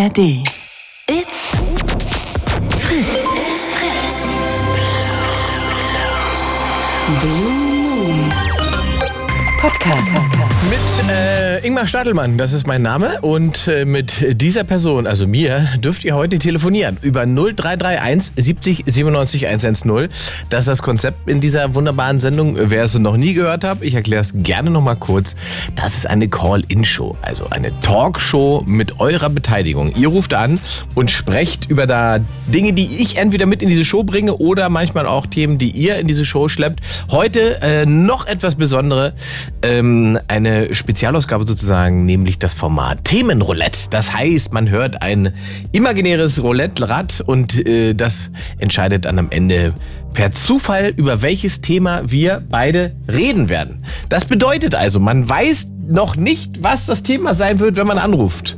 [0.00, 0.18] ARD.
[1.08, 1.59] It's
[9.60, 10.14] Podcast.
[10.70, 13.20] Mit äh, Ingmar Stadelmann, das ist mein Name.
[13.20, 19.46] Und äh, mit dieser Person, also mir, dürft ihr heute telefonieren über 0331 70 97
[19.46, 20.08] 110.
[20.48, 22.56] Das ist das Konzept in dieser wunderbaren Sendung.
[22.58, 25.36] Wer es noch nie gehört hat, ich erkläre es gerne nochmal kurz.
[25.76, 29.94] Das ist eine Call-In-Show, also eine Talkshow mit eurer Beteiligung.
[29.94, 30.58] Ihr ruft an
[30.94, 35.06] und sprecht über da Dinge, die ich entweder mit in diese Show bringe oder manchmal
[35.06, 36.80] auch Themen, die ihr in diese Show schleppt.
[37.10, 39.12] Heute äh, noch etwas Besondere
[39.62, 43.90] ähm, eine Spezialausgabe sozusagen, nämlich das Format Themenroulette.
[43.90, 45.32] Das heißt, man hört ein
[45.72, 49.74] imaginäres Roulette-Rad und äh, das entscheidet dann am Ende
[50.14, 53.84] per Zufall, über welches Thema wir beide reden werden.
[54.08, 58.56] Das bedeutet also, man weiß noch nicht, was das Thema sein wird, wenn man anruft.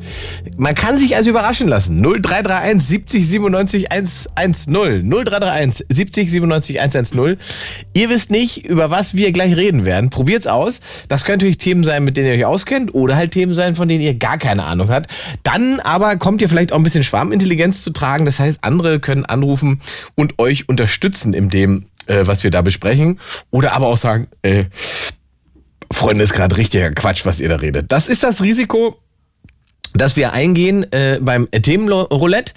[0.56, 2.02] Man kann sich also überraschen lassen.
[2.02, 4.72] 0331 70 97 110.
[4.72, 7.36] 0331 70 97 110.
[7.94, 10.10] Ihr wisst nicht, über was wir gleich reden werden.
[10.10, 10.80] Probiert's aus.
[11.08, 13.88] Das können natürlich Themen sein, mit denen ihr euch auskennt oder halt Themen sein, von
[13.88, 15.10] denen ihr gar keine Ahnung habt.
[15.42, 18.26] Dann aber kommt ihr vielleicht auch ein bisschen Schwarmintelligenz zu tragen.
[18.26, 19.80] Das heißt, andere können anrufen
[20.14, 23.18] und euch unterstützen in dem, äh, was wir da besprechen.
[23.50, 24.64] Oder aber auch sagen, äh,
[25.90, 27.92] Freunde, ist gerade richtiger Quatsch, was ihr da redet.
[27.92, 29.01] Das ist das Risiko,
[29.94, 32.54] das wir eingehen äh, beim Themenroulette.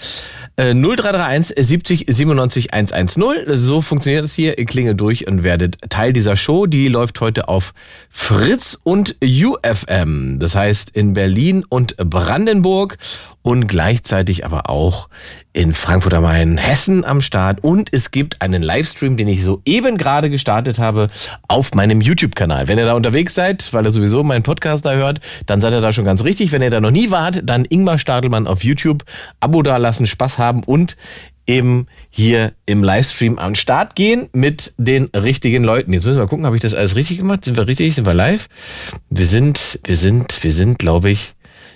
[0.57, 3.57] Äh, 0331 70 97 110.
[3.57, 4.57] So funktioniert es hier.
[4.57, 6.65] Ihr klingelt durch und werdet Teil dieser Show.
[6.65, 7.73] Die läuft heute auf
[8.09, 10.39] Fritz und UFM.
[10.39, 12.97] Das heißt in Berlin und Brandenburg
[13.45, 15.07] und gleichzeitig aber auch
[15.53, 17.63] in Frankfurt am Main, Hessen am Start.
[17.63, 21.09] Und es gibt einen Livestream, den ich soeben gerade gestartet habe
[21.47, 22.67] auf meinem YouTube-Kanal.
[22.67, 25.81] Wenn ihr da unterwegs seid, weil ihr sowieso meinen Podcast da hört, dann seid ihr
[25.81, 26.51] da schon ganz richtig.
[26.53, 29.03] Wenn ihr da noch nie wart, dann Ingmar Stadelmann auf YouTube.
[29.39, 30.97] Abo da lassen, Spaß haben und
[31.45, 35.93] eben hier im Livestream am Start gehen mit den richtigen Leuten.
[35.93, 37.45] Jetzt müssen wir gucken, habe ich das alles richtig gemacht?
[37.45, 37.93] Sind wir richtig?
[37.93, 38.47] Sind wir live?
[39.11, 41.35] Wir sind, wir sind, wir sind, glaube ich,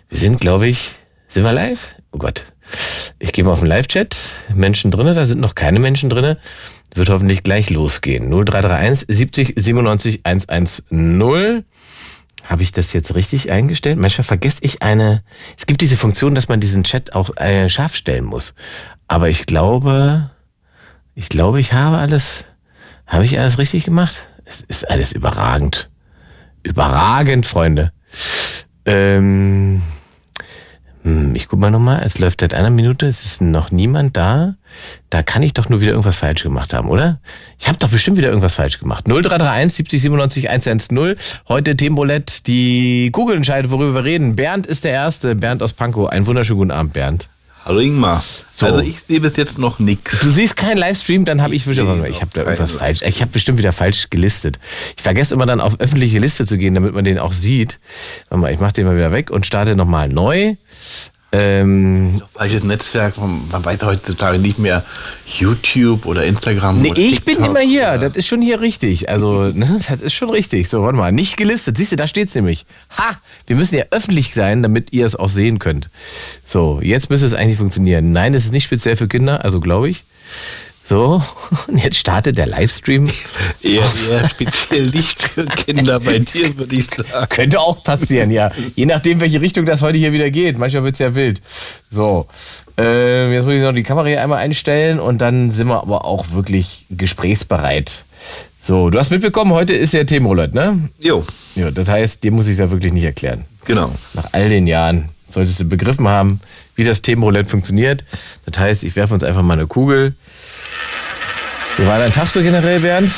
[0.09, 0.95] wir sind, glaube ich,
[1.29, 1.95] sind wir live?
[2.11, 2.43] Oh Gott.
[3.19, 4.17] Ich gehe mal auf den Live-Chat.
[4.53, 6.37] Menschen drinne, da sind noch keine Menschen drinne.
[6.93, 8.29] Wird hoffentlich gleich losgehen.
[8.29, 11.65] 0331 70 97 110.
[12.43, 13.99] Habe ich das jetzt richtig eingestellt?
[13.99, 15.23] Manchmal vergesse ich eine.
[15.55, 18.55] Es gibt diese Funktion, dass man diesen Chat auch äh, scharf stellen muss.
[19.07, 20.31] Aber ich glaube,
[21.13, 22.45] ich glaube, ich habe alles,
[23.05, 24.27] habe ich alles richtig gemacht?
[24.45, 25.91] Es ist alles überragend.
[26.63, 27.91] Überragend, Freunde.
[28.85, 29.83] Ähm,
[31.03, 34.55] hm, ich guck mal nochmal, es läuft seit einer Minute, es ist noch niemand da.
[35.09, 37.19] Da kann ich doch nur wieder irgendwas falsch gemacht haben, oder?
[37.57, 39.05] Ich habe doch bestimmt wieder irgendwas falsch gemacht.
[39.05, 41.15] 0331 70 97 110.
[41.47, 42.43] Heute Themenroulette.
[42.43, 44.35] Die Google entscheidet, worüber wir reden.
[44.35, 45.35] Bernd ist der Erste.
[45.35, 46.09] Bernd aus Pankow.
[46.09, 47.29] Einen wunderschönen guten Abend, Bernd.
[47.65, 48.23] Hallo Ingmar.
[48.51, 48.65] So.
[48.65, 50.19] Also ich sehe bis jetzt noch nichts.
[50.21, 52.01] Du siehst keinen Livestream, dann habe ich, Ich bestimmt.
[52.01, 53.01] sehe Ich habe noch da irgendwas falsch.
[53.03, 54.59] Ich habe bestimmt wieder falsch gelistet.
[54.97, 57.79] Ich vergesse immer dann auf öffentliche Liste zu gehen, damit man den auch sieht.
[58.29, 60.55] Warte mal, ich mache den mal wieder weg und starte nochmal neu.
[61.31, 64.83] Ähm, Falsches Netzwerk, man weiß heutzutage nicht mehr
[65.37, 66.81] YouTube oder Instagram.
[66.81, 67.99] Nee, oder ich bin TikTok immer hier.
[67.99, 69.09] Das ist schon hier richtig.
[69.09, 70.69] Also, ne, das ist schon richtig.
[70.69, 71.11] So, warte mal.
[71.11, 71.77] Nicht gelistet.
[71.77, 72.65] Siehst du, da steht's nämlich.
[72.97, 73.15] Ha!
[73.45, 75.89] Wir müssen ja öffentlich sein, damit ihr es auch sehen könnt.
[76.45, 78.11] So, jetzt müsste es eigentlich funktionieren.
[78.11, 80.03] Nein, es ist nicht speziell für Kinder, also glaube ich.
[80.89, 81.21] So,
[81.67, 83.11] und jetzt startet der Livestream.
[83.61, 87.29] Eher, eher speziell nicht für Kinder bei dir, würde ich sagen.
[87.29, 88.51] Könnte auch passieren, ja.
[88.75, 90.57] Je nachdem, welche Richtung das heute hier wieder geht.
[90.57, 91.43] Manchmal wird's ja wild.
[91.91, 92.25] So,
[92.75, 96.05] ähm, jetzt muss ich noch die Kamera hier einmal einstellen und dann sind wir aber
[96.05, 98.03] auch wirklich gesprächsbereit.
[98.59, 100.89] So, du hast mitbekommen, heute ist ja Themenroulette, ne?
[100.99, 101.23] Jo,
[101.55, 103.45] Ja, das heißt, dir muss ich ja wirklich nicht erklären.
[103.65, 103.93] genau.
[104.15, 106.39] Nach all den Jahren solltest du begriffen haben,
[106.75, 108.03] wie das Themenroulette funktioniert.
[108.47, 110.15] Das heißt, ich werfe uns einfach mal eine Kugel.
[111.79, 113.09] Wie war dein Tag so generell, Bernd?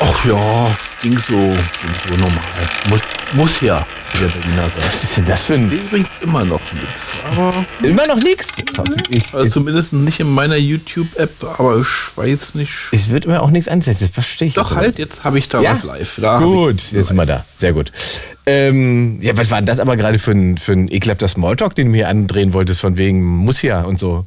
[0.00, 2.42] Ach ja, ging so, ging so normal.
[2.88, 3.00] Muss,
[3.34, 4.86] muss ja, wie der Berliner sagt.
[4.88, 5.70] Was ist denn das für ein...
[5.70, 7.12] Den bringt immer noch nichts.
[7.30, 8.48] Aber Immer noch nichts.
[9.08, 12.72] Ich, also zumindest nicht in meiner YouTube-App, aber ich weiß nicht.
[12.90, 15.48] Es wird immer auch nichts angezeigt, das verstehe ich Doch jetzt halt, jetzt habe ich
[15.48, 15.74] da Ja?
[15.74, 16.18] was live.
[16.20, 17.44] Da hab Gut, ich jetzt sind wir da.
[17.56, 17.92] Sehr gut.
[18.46, 21.86] Ähm, ja, was war denn das aber gerade für ein, für ein ekelhafter Smalltalk, den
[21.86, 24.26] du mir andrehen wolltest, von wegen muss ja und so?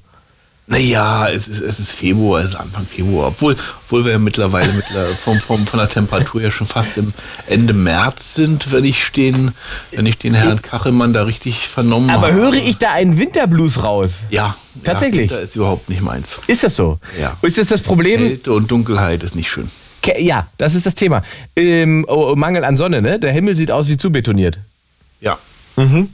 [0.67, 3.27] Naja, es ist, es ist Februar, es ist Anfang Februar.
[3.27, 4.85] Obwohl, obwohl wir ja mittlerweile mit
[5.23, 7.13] vom, vom, von der Temperatur ja schon fast im
[7.45, 9.51] Ende März sind, wenn ich den,
[9.91, 12.33] wenn ich den Herrn Kachelmann da richtig vernommen Aber habe.
[12.33, 14.23] höre ich da einen Winterblues raus?
[14.31, 14.55] Ja.
[14.83, 15.29] Tatsächlich?
[15.29, 16.39] Ja, ist überhaupt nicht meins.
[16.47, 16.97] Ist das so?
[17.19, 17.37] Ja.
[17.43, 18.19] Ist das das Problem?
[18.19, 19.69] Kälte und Dunkelheit ist nicht schön.
[20.17, 21.21] Ja, das ist das Thema.
[21.55, 23.19] Ähm, oh, Mangel an Sonne, ne?
[23.19, 24.59] Der Himmel sieht aus wie zubetoniert.
[25.21, 25.37] Ja.
[25.75, 26.09] Mhm.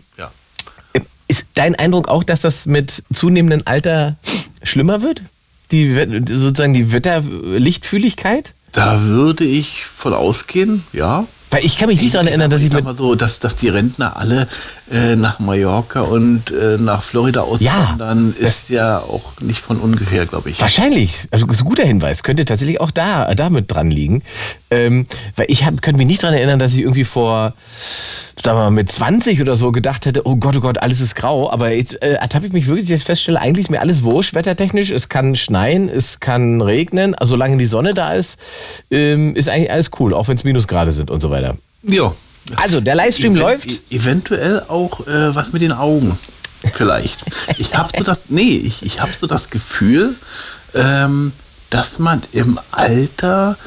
[1.31, 4.17] Ist dein Eindruck auch, dass das mit zunehmendem Alter
[4.63, 5.21] schlimmer wird?
[5.71, 5.95] Die
[6.27, 8.53] sozusagen die Wetterlichtfühligkeit?
[8.73, 11.25] Da würde ich von ausgehen, ja.
[11.49, 12.83] Weil ich kann mich nicht daran erinnern, dass ich, ich mit.
[12.83, 14.49] mal so, dass, dass die Rentner alle
[14.91, 20.25] äh, nach Mallorca und äh, nach Florida auswandern, Ja, ist ja auch nicht von ungefähr,
[20.25, 20.59] glaube ich.
[20.59, 24.21] Wahrscheinlich, also ist ein guter Hinweis, könnte tatsächlich auch da damit dran liegen.
[24.69, 25.05] Ähm,
[25.35, 27.53] weil ich hab, könnte mich nicht daran erinnern, dass ich irgendwie vor,
[28.41, 31.15] sagen wir mal, mit 20 oder so gedacht hätte, oh Gott, oh Gott, alles ist
[31.15, 31.49] grau.
[31.49, 34.91] Aber jetzt äh, ertappe ich mich wirklich, ich feststelle, eigentlich ist mir alles wurscht, wettertechnisch.
[34.91, 37.15] Es kann schneien, es kann regnen.
[37.15, 38.37] Also solange die Sonne da ist,
[38.91, 41.55] ähm, ist eigentlich alles cool, auch wenn es Minusgrade sind und so weiter.
[41.83, 42.13] Ja.
[42.57, 43.71] Also, der Livestream Even- läuft.
[43.71, 46.17] e- Eventuell auch äh, was mit den Augen.
[46.75, 47.23] Vielleicht.
[47.57, 50.15] ich habe so das, nee, ich, ich habe so das Gefühl,
[50.75, 51.31] ähm,
[51.71, 53.57] dass man im Alter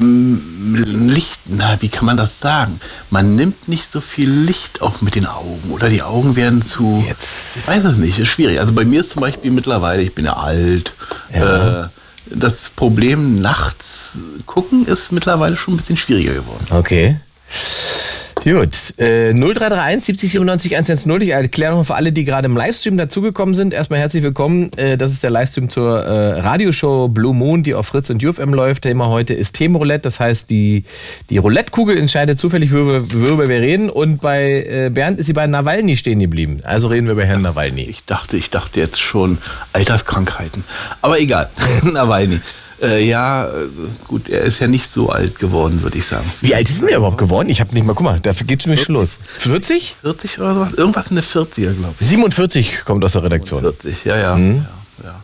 [0.00, 2.80] ähm, Licht, na, wie kann man das sagen?
[3.10, 7.02] Man nimmt nicht so viel Licht auf mit den Augen oder die Augen werden zu.
[7.08, 7.56] Jetzt.
[7.58, 8.60] Ich weiß es nicht, ist schwierig.
[8.60, 10.92] Also bei mir ist zum Beispiel mittlerweile, ich bin ja alt.
[11.34, 11.84] Ja.
[11.84, 11.88] Äh,
[12.30, 14.10] das Problem nachts
[14.44, 16.66] gucken ist mittlerweile schon ein bisschen schwieriger geworden.
[16.70, 17.18] Okay.
[18.44, 18.98] Gut.
[18.98, 21.20] Äh, 0331 70 97 110.
[21.20, 23.74] Ich erkläre nochmal für alle, die gerade im Livestream dazugekommen sind.
[23.74, 24.70] Erstmal herzlich willkommen.
[24.76, 28.54] Äh, das ist der Livestream zur äh, Radioshow Blue Moon, die auf Fritz und UFM
[28.54, 28.84] läuft.
[28.84, 30.02] Thema heute ist Themenroulette.
[30.02, 30.84] Das heißt, die,
[31.30, 33.90] die Roulette-Kugel entscheidet zufällig, worüber, worüber wir reden.
[33.90, 36.60] Und bei äh, Bernd ist sie bei Nawalny stehen geblieben.
[36.62, 37.82] Also reden wir über Herrn Nawalny.
[37.82, 39.38] Ich dachte, ich dachte jetzt schon
[39.72, 40.64] Alterskrankheiten.
[41.02, 41.50] Aber egal.
[41.82, 42.40] Nawalny.
[42.80, 43.68] Äh, ja, äh,
[44.06, 46.30] gut, er ist ja nicht so alt geworden, würde ich sagen.
[46.40, 47.48] Wie alt ist denn der überhaupt geworden?
[47.48, 49.10] Ich habe nicht mal, guck mal, dafür geht's mir schon los.
[49.38, 49.96] 40?
[50.02, 50.72] 40 oder sowas?
[50.74, 52.06] Irgendwas in der 40er, glaube ich.
[52.06, 53.62] 47 kommt aus der Redaktion.
[53.62, 54.36] 40, ja, ja.
[54.36, 54.54] ja,
[55.04, 55.22] ja.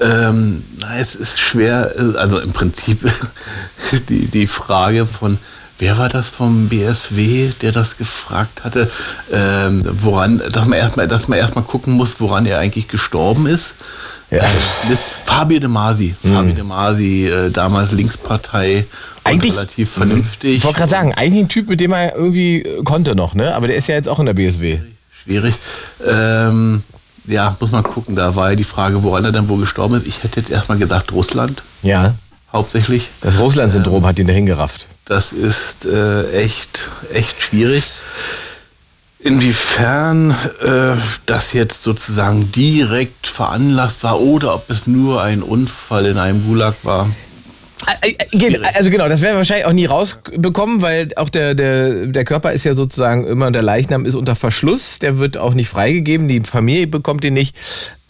[0.00, 3.00] Ähm, na, es ist schwer, also im Prinzip
[4.08, 5.38] die, die Frage von,
[5.78, 8.90] wer war das vom BSW, der das gefragt hatte,
[9.32, 13.74] ähm, woran, dass man erstmal, dass man erstmal gucken muss, woran er eigentlich gestorben ist.
[14.30, 14.38] Ja.
[14.38, 14.48] Äh,
[15.24, 18.84] Fabio De Masi, Fabio De Masi, äh, damals Linkspartei,
[19.24, 20.56] Eigentlich- relativ vernünftig.
[20.58, 23.54] Ich wollte gerade sagen, eigentlich ein Typ, mit dem er irgendwie äh, konnte noch, ne?
[23.54, 24.78] Aber der ist ja jetzt auch in der BSW.
[25.24, 25.54] Schwierig.
[26.06, 26.82] Ähm,
[27.26, 28.16] ja, muss man gucken.
[28.16, 30.06] Da war ja die Frage, woran er dann wohl gestorben ist.
[30.06, 32.14] Ich hätte jetzt erstmal gedacht, Russland Ja.
[32.52, 33.08] hauptsächlich.
[33.20, 34.86] Das Russland-Syndrom hat ihn dahin gerafft.
[35.04, 37.84] Das ist äh, echt, echt schwierig.
[39.22, 40.30] Inwiefern
[40.62, 40.96] äh,
[41.26, 46.74] das jetzt sozusagen direkt veranlasst war oder ob es nur ein Unfall in einem Gulag
[46.84, 47.06] war.
[48.74, 52.52] Also genau, das werden wir wahrscheinlich auch nie rausbekommen, weil auch der, der, der Körper
[52.52, 56.40] ist ja sozusagen immer, der Leichnam ist unter Verschluss, der wird auch nicht freigegeben, die
[56.40, 57.56] Familie bekommt ihn nicht.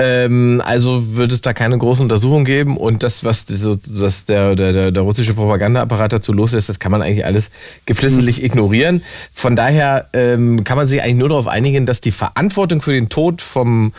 [0.00, 4.56] Ähm, also wird es da keine große Untersuchung geben und das, was so, das der,
[4.56, 7.50] der, der, russische Propagandaapparat dazu loslässt, das kann man eigentlich alles
[7.84, 9.02] geflissentlich ignorieren.
[9.34, 13.10] Von daher ähm, kann man sich eigentlich nur darauf einigen, dass die Verantwortung für den
[13.10, 13.92] Tod vom,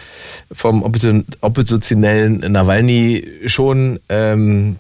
[0.52, 4.78] vom Opposition, oppositionellen Nawalny schon ähm,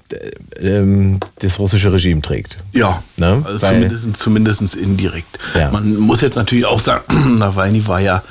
[0.59, 2.57] ähm, das russische Regime trägt.
[2.73, 3.43] Ja, Ne?
[3.45, 5.37] also zumindest, zumindest indirekt.
[5.53, 5.69] Ja.
[5.69, 8.23] Man muss jetzt natürlich auch sagen, Nawalny war ja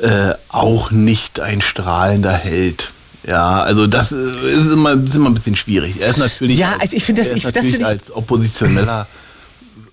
[0.00, 2.90] äh, auch nicht ein strahlender Held.
[3.26, 5.96] Ja, also das äh, ist immer, ist immer ein bisschen schwierig.
[6.00, 9.06] Er ist natürlich, Ja, als- also ich finde das- ist ich- das als Oppositioneller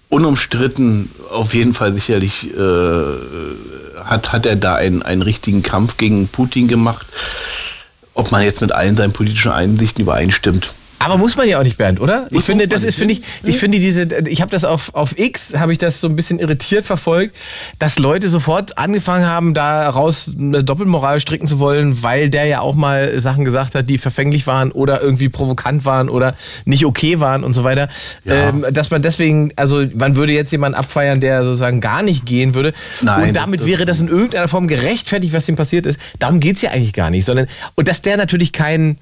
[0.09, 6.27] unumstritten auf jeden Fall sicherlich äh, hat, hat er da einen, einen richtigen Kampf gegen
[6.27, 7.07] Putin gemacht.
[8.13, 11.77] Ob man jetzt mit allen seinen politischen Einsichten übereinstimmt, Aber muss man ja auch nicht,
[11.77, 12.27] Bernd, oder?
[12.29, 15.17] Ich Muss- finde, das ist, finde ich, ich finde diese, ich habe das auf, auf
[15.19, 17.35] X, habe ich das so ein bisschen irritiert verfolgt,
[17.79, 22.75] dass Leute sofort angefangen haben, daraus eine Doppelmoral stricken zu wollen, weil der ja auch
[22.75, 27.43] mal Sachen gesagt hat, die verfänglich waren oder irgendwie provokant waren oder nicht okay waren
[27.43, 27.89] und so weiter.
[28.23, 28.49] Ja.
[28.49, 32.53] Ähm, dass man deswegen, also man würde jetzt jemanden abfeiern, der sozusagen gar nicht gehen
[32.55, 32.73] würde.
[33.01, 35.99] Nein, und damit das- wäre das in irgendeiner Form gerechtfertigt, was ihm passiert ist.
[36.19, 38.95] Darum geht's ja eigentlich gar nicht, sondern, und dass der natürlich kein, äh,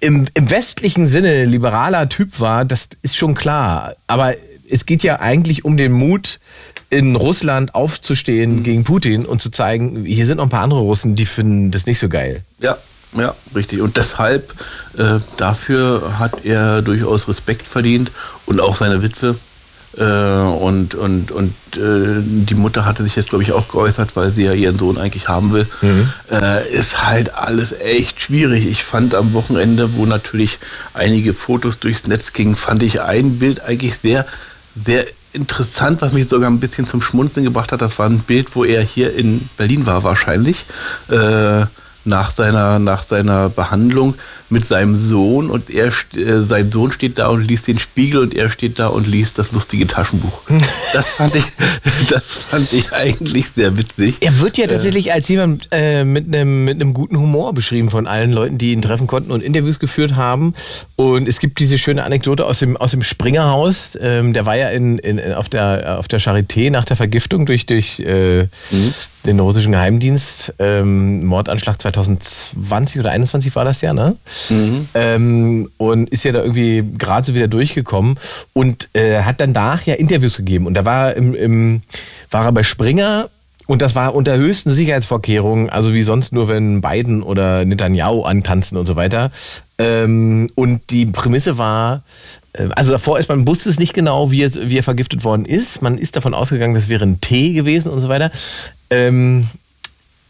[0.00, 3.94] im, im westlichen Sinne liberaler Typ war, das ist schon klar.
[4.06, 4.34] Aber
[4.68, 6.38] es geht ja eigentlich um den Mut,
[6.90, 11.14] in Russland aufzustehen gegen Putin und zu zeigen, hier sind noch ein paar andere Russen,
[11.14, 12.42] die finden das nicht so geil.
[12.60, 12.76] Ja,
[13.16, 13.80] ja, richtig.
[13.80, 14.54] Und deshalb,
[14.98, 18.10] äh, dafür hat er durchaus Respekt verdient
[18.46, 19.36] und auch seine Witwe.
[19.98, 24.32] Äh, und und, und äh, die Mutter hatte sich jetzt, glaube ich, auch geäußert, weil
[24.32, 25.66] sie ja ihren Sohn eigentlich haben will.
[26.30, 28.66] Äh, ist halt alles echt schwierig.
[28.66, 30.58] Ich fand am Wochenende, wo natürlich
[30.94, 34.24] einige Fotos durchs Netz gingen, fand ich ein Bild eigentlich sehr,
[34.82, 37.82] sehr interessant, was mich sogar ein bisschen zum Schmunzeln gebracht hat.
[37.82, 40.64] Das war ein Bild, wo er hier in Berlin war wahrscheinlich.
[42.04, 44.14] Nach seiner, nach seiner Behandlung
[44.52, 48.34] mit seinem Sohn und er, äh, sein Sohn steht da und liest den Spiegel und
[48.34, 50.42] er steht da und liest das lustige Taschenbuch.
[50.92, 51.44] Das fand ich,
[52.10, 54.16] das fand ich eigentlich sehr witzig.
[54.20, 57.88] Er wird ja tatsächlich äh, als jemand äh, mit einem mit einem guten Humor beschrieben
[57.88, 60.54] von allen Leuten, die ihn treffen konnten und Interviews geführt haben.
[60.96, 63.98] Und es gibt diese schöne Anekdote aus dem aus dem Springerhaus.
[64.00, 67.64] Ähm, der war ja in, in, auf der auf der Charité nach der Vergiftung durch
[67.64, 68.94] durch äh, mhm
[69.26, 70.54] den russischen Geheimdienst.
[70.58, 74.16] Ähm, Mordanschlag 2020 oder 2021 war das ja, ne?
[74.50, 74.88] Mhm.
[74.94, 78.18] Ähm, und ist ja da irgendwie gerade so wieder durchgekommen
[78.52, 80.66] und äh, hat danach ja Interviews gegeben.
[80.66, 81.82] Und da war, im, im,
[82.30, 83.28] war er bei Springer
[83.66, 88.76] und das war unter höchsten Sicherheitsvorkehrungen, also wie sonst nur, wenn Biden oder Netanyahu antanzen
[88.76, 89.30] und so weiter.
[89.78, 92.02] Ähm, und die Prämisse war,
[92.52, 95.44] äh, also davor ist man wusste es nicht genau, wie er, wie er vergiftet worden
[95.44, 95.80] ist.
[95.80, 98.30] Man ist davon ausgegangen, das wäre ein Tee gewesen und so weiter.
[98.90, 99.48] Ähm,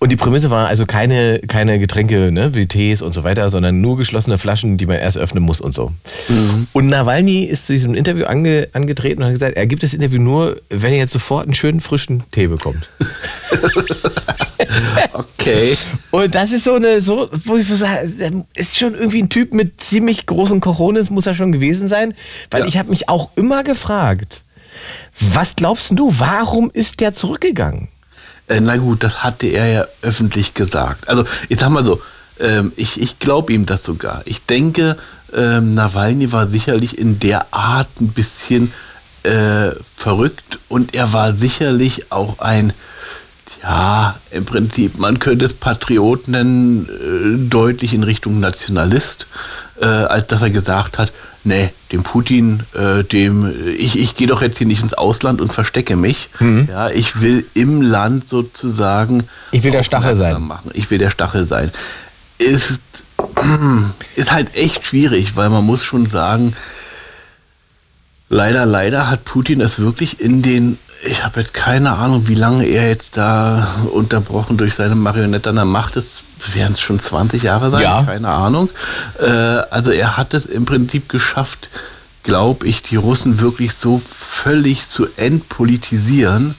[0.02, 3.80] und die Prämisse war also keine, keine Getränke ne, wie Tees und so weiter, sondern
[3.80, 5.92] nur geschlossene Flaschen, die man erst öffnen muss und so.
[6.28, 6.66] Mhm.
[6.72, 10.20] Und Nawalny ist zu diesem Interview ange, angetreten und hat gesagt, er gibt das Interview
[10.20, 12.88] nur, wenn er jetzt sofort einen schönen frischen Tee bekommt.
[15.12, 15.76] okay.
[16.10, 19.80] Und das ist so eine, so, wo ich sage, ist schon irgendwie ein Typ mit
[19.80, 22.14] ziemlich großen Coronis, muss er schon gewesen sein.
[22.50, 22.66] Weil ja.
[22.66, 24.42] ich habe mich auch immer gefragt,
[25.20, 27.91] was glaubst du, warum ist der zurückgegangen?
[28.52, 31.08] Äh, na gut, das hatte er ja öffentlich gesagt.
[31.08, 32.02] Also ich sag mal so,
[32.38, 34.20] ähm, ich, ich glaube ihm das sogar.
[34.26, 34.98] Ich denke,
[35.34, 38.70] ähm, Nawalny war sicherlich in der Art ein bisschen
[39.22, 42.74] äh, verrückt und er war sicherlich auch ein,
[43.62, 49.28] ja, im Prinzip, man könnte es Patriot nennen, äh, deutlich in Richtung Nationalist,
[49.80, 51.10] äh, als dass er gesagt hat,
[51.44, 55.52] nee, dem Putin, äh, dem, ich, ich gehe doch jetzt hier nicht ins Ausland und
[55.52, 56.28] verstecke mich.
[56.40, 56.68] Mhm.
[56.70, 59.24] Ja, ich will im Land sozusagen.
[59.50, 60.40] Ich will der Stachel sein.
[60.42, 60.70] Machen.
[60.74, 61.70] Ich will der Stachel sein.
[62.38, 62.80] Ist,
[64.16, 66.54] ist halt echt schwierig, weil man muss schon sagen,
[68.28, 72.64] leider, leider hat Putin es wirklich in den ich habe jetzt keine Ahnung, wie lange
[72.64, 76.22] er jetzt da unterbrochen durch seine Marionette an der Macht ist.
[76.54, 77.82] Werden es schon 20 Jahre sein?
[77.82, 78.02] Ja.
[78.02, 78.68] Keine Ahnung.
[79.20, 81.70] Äh, also er hat es im Prinzip geschafft,
[82.22, 86.54] glaube ich, die Russen wirklich so völlig zu entpolitisieren,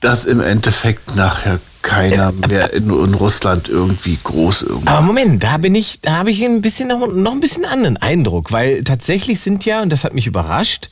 [0.00, 4.88] dass im Endeffekt nachher keiner äh, mehr in, in, Russland irgendwie groß irgendwie.
[4.88, 7.96] Aber Moment, da bin ich, da habe ich ein bisschen noch, noch ein bisschen anderen
[7.96, 10.90] Eindruck, weil tatsächlich sind ja, und das hat mich überrascht,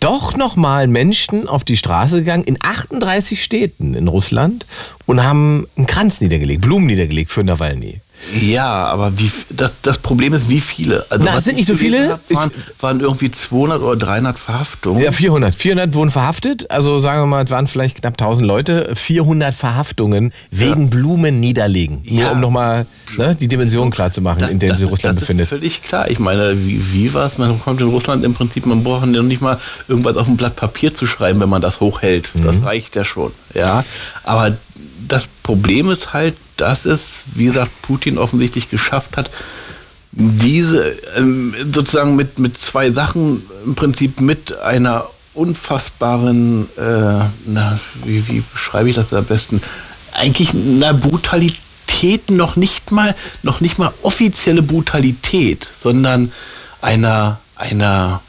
[0.00, 4.66] doch nochmal Menschen auf die Straße gegangen in 38 Städten in Russland
[5.06, 8.00] und haben einen Kranz niedergelegt, Blumen niedergelegt für Nawalny.
[8.40, 11.04] Ja, aber wie, das, das Problem ist, wie viele?
[11.08, 12.10] Also Na, es sind nicht so viele.
[12.12, 12.50] Hab, waren,
[12.80, 15.02] waren, irgendwie 200 oder 300 Verhaftungen.
[15.02, 15.54] Ja, 400.
[15.54, 16.70] 400 wurden verhaftet.
[16.70, 18.90] Also sagen wir mal, es waren vielleicht knapp 1000 Leute.
[18.94, 20.88] 400 Verhaftungen wegen ja.
[20.88, 22.02] Blumen niederlegen.
[22.04, 22.32] Nur ja.
[22.32, 22.86] um nochmal
[23.16, 25.46] ne, die Dimension klar zu machen, das, in der sich Russland das befindet.
[25.46, 26.10] Das ist völlig klar.
[26.10, 27.38] Ich meine, wie, wie war es?
[27.38, 29.58] Man kommt in Russland im Prinzip, man braucht ja nicht mal
[29.88, 32.30] irgendwas auf ein Blatt Papier zu schreiben, wenn man das hochhält.
[32.34, 32.44] Mhm.
[32.44, 33.32] Das reicht ja schon.
[33.54, 33.84] Ja,
[34.22, 34.56] aber
[35.10, 39.30] das Problem ist halt, dass es, wie gesagt, Putin offensichtlich geschafft hat,
[40.12, 48.26] diese ähm, sozusagen mit, mit zwei Sachen im Prinzip mit einer unfassbaren, äh, na, wie,
[48.28, 49.62] wie beschreibe ich das am besten?
[50.12, 56.32] Eigentlich einer Brutalität noch nicht mal, noch nicht mal offizielle Brutalität, sondern
[56.80, 58.20] einer, einer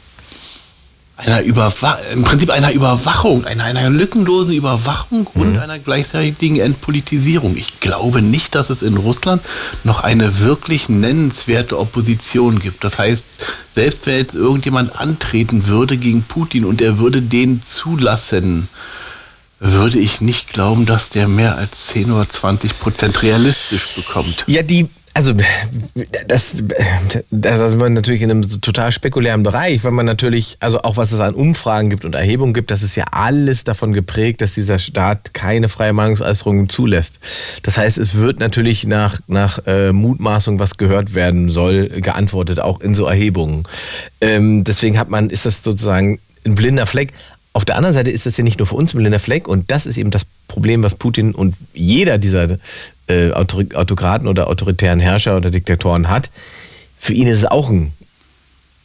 [1.16, 5.58] einer Überwa im Prinzip einer Überwachung, einer, einer lückenlosen Überwachung und mhm.
[5.58, 7.56] einer gleichzeitigen Entpolitisierung.
[7.56, 9.42] Ich glaube nicht, dass es in Russland
[9.84, 12.82] noch eine wirklich nennenswerte Opposition gibt.
[12.82, 13.24] Das heißt,
[13.74, 18.68] selbst wenn jetzt irgendjemand antreten würde gegen Putin und er würde den zulassen,
[19.60, 24.44] würde ich nicht glauben, dass der mehr als 10 oder 20 Prozent realistisch bekommt.
[24.48, 25.34] Ja, die also
[26.26, 26.62] das,
[27.30, 31.12] da sind wir natürlich in einem total spekulären Bereich, weil man natürlich, also auch was
[31.12, 34.78] es an Umfragen gibt und Erhebungen gibt, das ist ja alles davon geprägt, dass dieser
[34.78, 37.18] Staat keine freie Meinungsäußerung zulässt.
[37.62, 42.80] Das heißt, es wird natürlich nach, nach äh, Mutmaßung, was gehört werden soll, geantwortet, auch
[42.80, 43.64] in so Erhebungen.
[44.22, 47.12] Ähm, deswegen hat man, ist das sozusagen ein blinder Fleck.
[47.52, 49.70] Auf der anderen Seite ist das ja nicht nur für uns ein blinder Fleck und
[49.70, 52.58] das ist eben das Problem, was Putin und jeder dieser
[53.06, 56.30] äh, Autokraten oder autoritären Herrscher oder Diktatoren hat,
[56.98, 57.92] für ihn ist es auch ein,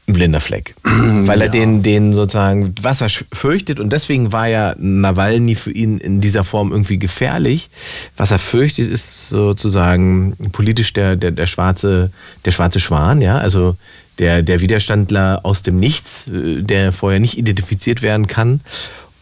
[0.07, 0.75] ein blinder Fleck.
[0.83, 6.21] Weil er den, den sozusagen Wasser fürchtet und deswegen war ja Nawalny für ihn in
[6.21, 7.69] dieser Form irgendwie gefährlich.
[8.15, 12.11] Was er fürchtet, ist sozusagen politisch der, der, der, schwarze,
[12.45, 13.75] der schwarze Schwan, ja, also
[14.17, 18.61] der, der Widerstandler aus dem Nichts, äh, der vorher nicht identifiziert werden kann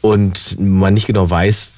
[0.06, 1.70] und man nicht genau weiß,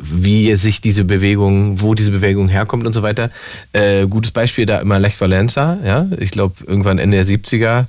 [0.00, 3.30] wie sich diese Bewegung, wo diese Bewegung herkommt und so weiter.
[3.72, 7.86] Äh, gutes Beispiel da immer Lech Valenza, ja, ich glaube irgendwann Ende der 70er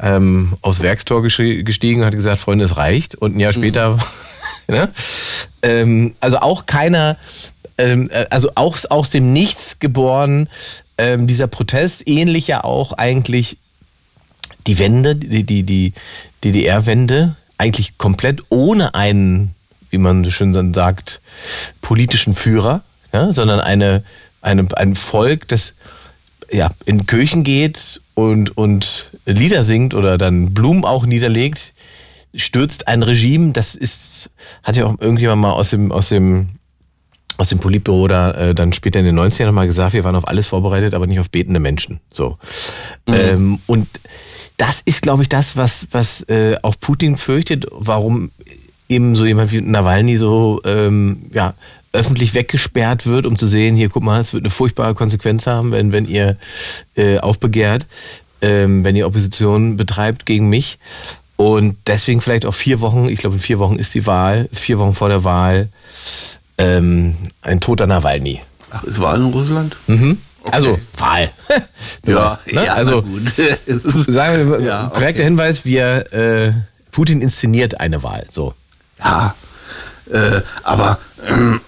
[0.00, 3.16] ähm, aufs Werkstor gestiegen und hat gesagt, Freunde, es reicht.
[3.16, 4.00] Und ein Jahr später, mhm.
[4.74, 4.88] ne?
[5.60, 7.18] ähm, also auch keiner,
[7.76, 10.48] ähm, äh, also auch aus dem Nichts geboren,
[10.96, 13.58] ähm, dieser Protest, ähnlich ja auch eigentlich
[14.66, 15.92] die Wende, die, die, die
[16.44, 19.54] DDR-Wende, eigentlich komplett ohne einen,
[19.90, 21.20] wie man schön dann sagt,
[21.80, 22.82] politischen Führer,
[23.12, 24.02] ja, sondern eine,
[24.42, 25.72] eine, ein Volk, das
[26.50, 31.72] ja, in Kirchen geht und, und Lieder singt oder dann Blumen auch niederlegt,
[32.34, 34.30] stürzt ein Regime, das ist,
[34.62, 36.48] hat ja auch irgendjemand mal aus dem, aus dem,
[37.38, 40.28] aus dem Politbüro da äh, dann später in den 90ern nochmal gesagt, wir waren auf
[40.28, 42.00] alles vorbereitet, aber nicht auf betende Menschen.
[42.10, 42.38] So.
[43.06, 43.14] Mhm.
[43.14, 43.88] Ähm, und
[44.56, 48.30] das ist, glaube ich, das, was, was äh, auch Putin fürchtet, warum
[48.88, 51.54] eben so jemand wie Nawalny so ähm, ja,
[51.92, 55.72] öffentlich weggesperrt wird, um zu sehen, hier, guck mal, es wird eine furchtbare Konsequenz haben,
[55.72, 56.36] wenn, wenn ihr
[56.94, 57.86] äh, aufbegehrt,
[58.42, 60.78] ähm, wenn ihr Opposition betreibt gegen mich.
[61.36, 64.78] Und deswegen vielleicht auch vier Wochen, ich glaube in vier Wochen ist die Wahl, vier
[64.78, 65.68] Wochen vor der Wahl,
[66.58, 68.40] ähm, ein toter Nawalny.
[68.70, 69.76] Ach, ist Wahl in Russland?
[69.86, 70.18] Mhm.
[70.46, 70.54] Okay.
[70.54, 71.30] Also Wahl.
[72.06, 72.64] ja, ne?
[72.64, 73.02] ja, also
[74.06, 74.94] sagen wir, ja, okay.
[74.94, 76.52] korrekter Hinweis, wir äh,
[76.92, 78.26] Putin inszeniert eine Wahl.
[78.30, 78.54] So.
[78.98, 79.34] Ja,
[80.12, 81.60] äh, aber ähm,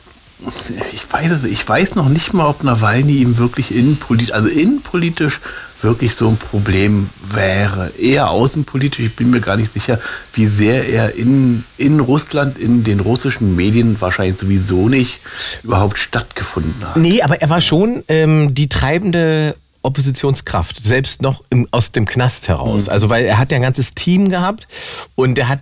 [0.92, 5.40] ich weiß ich weiß noch nicht mal, ob Nawalny ihm wirklich innenpolitisch, also innenpolitisch
[5.82, 7.92] wirklich so ein Problem wäre.
[7.99, 9.99] Eher außenpolitisch, ich bin mir gar nicht sicher,
[10.32, 15.20] wie sehr er in, in Russland, in den russischen Medien wahrscheinlich sowieso nicht
[15.62, 16.97] überhaupt stattgefunden hat.
[16.97, 22.49] Nee, aber er war schon ähm, die treibende Oppositionskraft, selbst noch im, aus dem Knast
[22.49, 22.87] heraus.
[22.87, 22.92] Mhm.
[22.92, 24.66] Also weil er hat ja ein ganzes Team gehabt
[25.14, 25.61] und er hat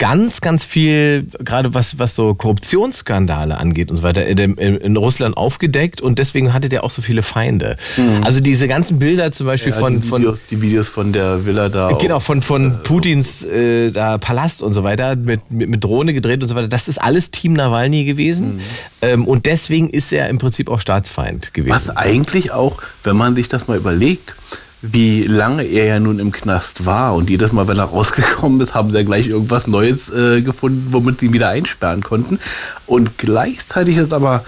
[0.00, 5.36] ganz, ganz viel, gerade was, was so Korruptionsskandale angeht und so weiter, in, in Russland
[5.36, 7.76] aufgedeckt und deswegen hatte der auch so viele Feinde.
[7.98, 8.24] Mhm.
[8.24, 10.48] Also diese ganzen Bilder zum Beispiel ja, von, die Videos, von.
[10.50, 11.92] Die Videos von der Villa da.
[12.00, 16.14] Genau, von, von äh, Putins äh, da Palast und so weiter, mit, mit, mit, Drohne
[16.14, 16.68] gedreht und so weiter.
[16.68, 18.56] Das ist alles Team Nawalny gewesen.
[18.56, 18.60] Mhm.
[19.02, 21.74] Ähm, und deswegen ist er im Prinzip auch Staatsfeind gewesen.
[21.74, 24.34] Was eigentlich auch, wenn man sich das mal überlegt,
[24.82, 27.14] wie lange er ja nun im Knast war.
[27.14, 30.88] Und jedes Mal, wenn er rausgekommen ist, haben sie ja gleich irgendwas Neues äh, gefunden,
[30.90, 32.38] womit sie ihn wieder einsperren konnten.
[32.86, 34.44] Und gleichzeitig es aber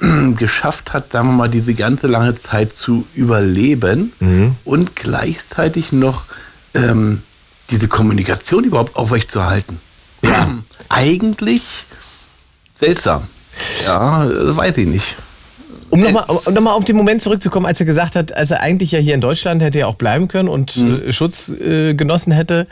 [0.36, 4.56] geschafft hat, sagen wir mal, diese ganze lange Zeit zu überleben mhm.
[4.64, 6.24] und gleichzeitig noch
[6.74, 7.22] ähm,
[7.70, 9.80] diese Kommunikation überhaupt aufrechtzuerhalten.
[10.22, 10.48] Ja.
[10.88, 11.62] Eigentlich
[12.78, 13.22] seltsam.
[13.84, 15.16] Ja, weiß ich nicht.
[15.94, 18.90] Um nochmal um noch auf den Moment zurückzukommen, als er gesagt hat, als er eigentlich
[18.90, 21.08] ja hier in Deutschland hätte ja auch bleiben können und mhm.
[21.08, 22.66] Äh, Schutz äh, genossen hätte,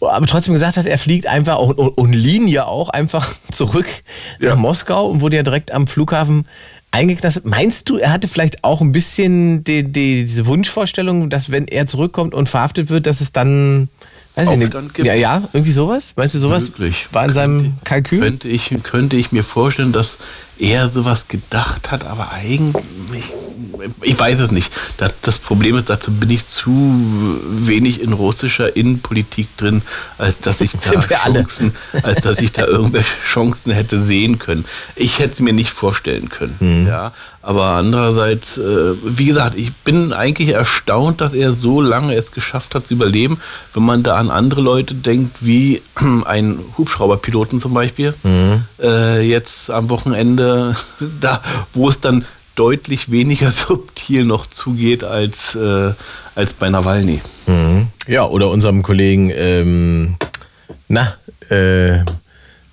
[0.00, 3.88] aber trotzdem gesagt hat, er fliegt einfach auch, und, und Linie auch einfach zurück
[4.40, 4.50] ja.
[4.50, 6.46] nach Moskau und wurde ja direkt am Flughafen
[6.92, 7.44] eingeknastet.
[7.44, 11.86] Meinst du, er hatte vielleicht auch ein bisschen die, die, diese Wunschvorstellung, dass wenn er
[11.86, 13.90] zurückkommt und verhaftet wird, dass es dann
[14.36, 14.98] Weiß ich nicht.
[14.98, 16.12] Ja, ja, irgendwie sowas?
[16.16, 16.68] Meinst du sowas?
[16.68, 17.08] Möglich.
[17.12, 18.20] War in seinem Kalkül?
[18.20, 20.18] Könnte ich, könnte ich mir vorstellen, dass
[20.60, 23.24] er sowas gedacht hat, aber eigentlich,
[24.02, 24.70] ich weiß es nicht.
[24.98, 26.70] Das, das Problem ist, dazu bin ich zu
[27.42, 29.82] wenig in russischer Innenpolitik drin,
[30.18, 34.64] als dass ich da Chancen, als dass ich da irgendwelche Chancen hätte sehen können.
[34.96, 36.56] Ich hätte es mir nicht vorstellen können.
[36.60, 36.86] Mhm.
[36.86, 42.32] Ja, aber andererseits, äh, wie gesagt, ich bin eigentlich erstaunt, dass er so lange es
[42.32, 43.40] geschafft hat zu überleben,
[43.72, 45.80] wenn man da an andere Leute denkt, wie
[46.26, 48.64] ein Hubschrauberpiloten zum Beispiel, mhm.
[48.82, 50.49] äh, jetzt am Wochenende,
[51.20, 51.42] da,
[51.74, 55.92] wo es dann deutlich weniger subtil noch zugeht als, äh,
[56.34, 57.20] als bei Nawalny.
[57.46, 57.88] Mhm.
[58.06, 60.16] Ja, oder unserem Kollegen, ähm,
[60.88, 61.14] na,
[61.48, 62.00] äh,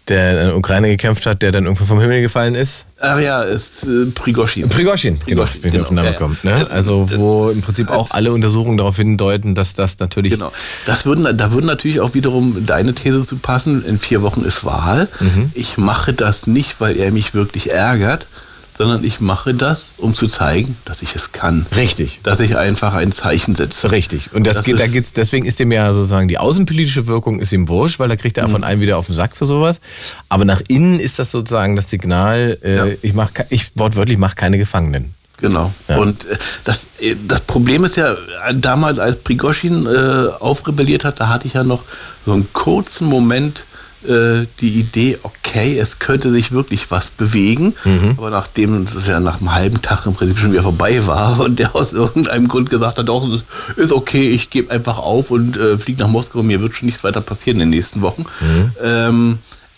[0.07, 2.85] der in der Ukraine gekämpft hat, der dann irgendwo vom Himmel gefallen ist.
[2.99, 4.69] Ach ja, ist äh, Prigoschin.
[4.69, 6.43] Prigoschin, genau, ich bin genau, auf den Namen ja, kommt.
[6.43, 6.67] Ne?
[6.71, 10.31] Also wo im Prinzip auch alle Untersuchungen darauf hindeuten, dass das natürlich...
[10.31, 10.51] Genau,
[10.85, 14.65] das würden, da würden natürlich auch wiederum deine These zu passen, in vier Wochen ist
[14.65, 15.07] Wahl.
[15.19, 15.51] Mhm.
[15.53, 18.25] Ich mache das nicht, weil er mich wirklich ärgert,
[18.77, 21.65] sondern ich mache das, um zu zeigen, dass ich es kann.
[21.75, 22.19] Richtig.
[22.23, 23.91] Dass ich einfach ein Zeichen setze.
[23.91, 24.33] Richtig.
[24.33, 27.51] Und das, das geht, da geht's, deswegen ist dem ja sozusagen die außenpolitische Wirkung ist
[27.51, 28.51] ihm wurscht, weil da kriegt er mhm.
[28.51, 29.81] von einem wieder auf den Sack für sowas.
[30.29, 32.85] Aber nach innen ist das sozusagen das Signal, äh, ja.
[33.01, 35.13] ich mach, ich wortwörtlich mache keine Gefangenen.
[35.39, 35.71] Genau.
[35.87, 35.97] Ja.
[35.97, 38.15] Und äh, das, äh, das Problem ist ja,
[38.53, 41.83] damals als Prigoschin äh, aufrebelliert hat, da hatte ich ja noch
[42.25, 43.63] so einen kurzen Moment,
[44.05, 47.73] äh, die Idee, okay, es könnte sich wirklich was bewegen.
[47.83, 48.15] Mhm.
[48.17, 51.57] Aber nachdem es ja nach einem halben Tag im Prinzip schon wieder vorbei war und
[51.57, 53.27] der aus irgendeinem Grund gesagt hat, doch,
[53.75, 57.03] ist okay, ich gebe einfach auf und äh, fliege nach Moskau, mir wird schon nichts
[57.03, 58.25] weiter passieren in den nächsten Wochen.
[58.39, 58.71] Mhm.
[58.83, 59.37] Ähm,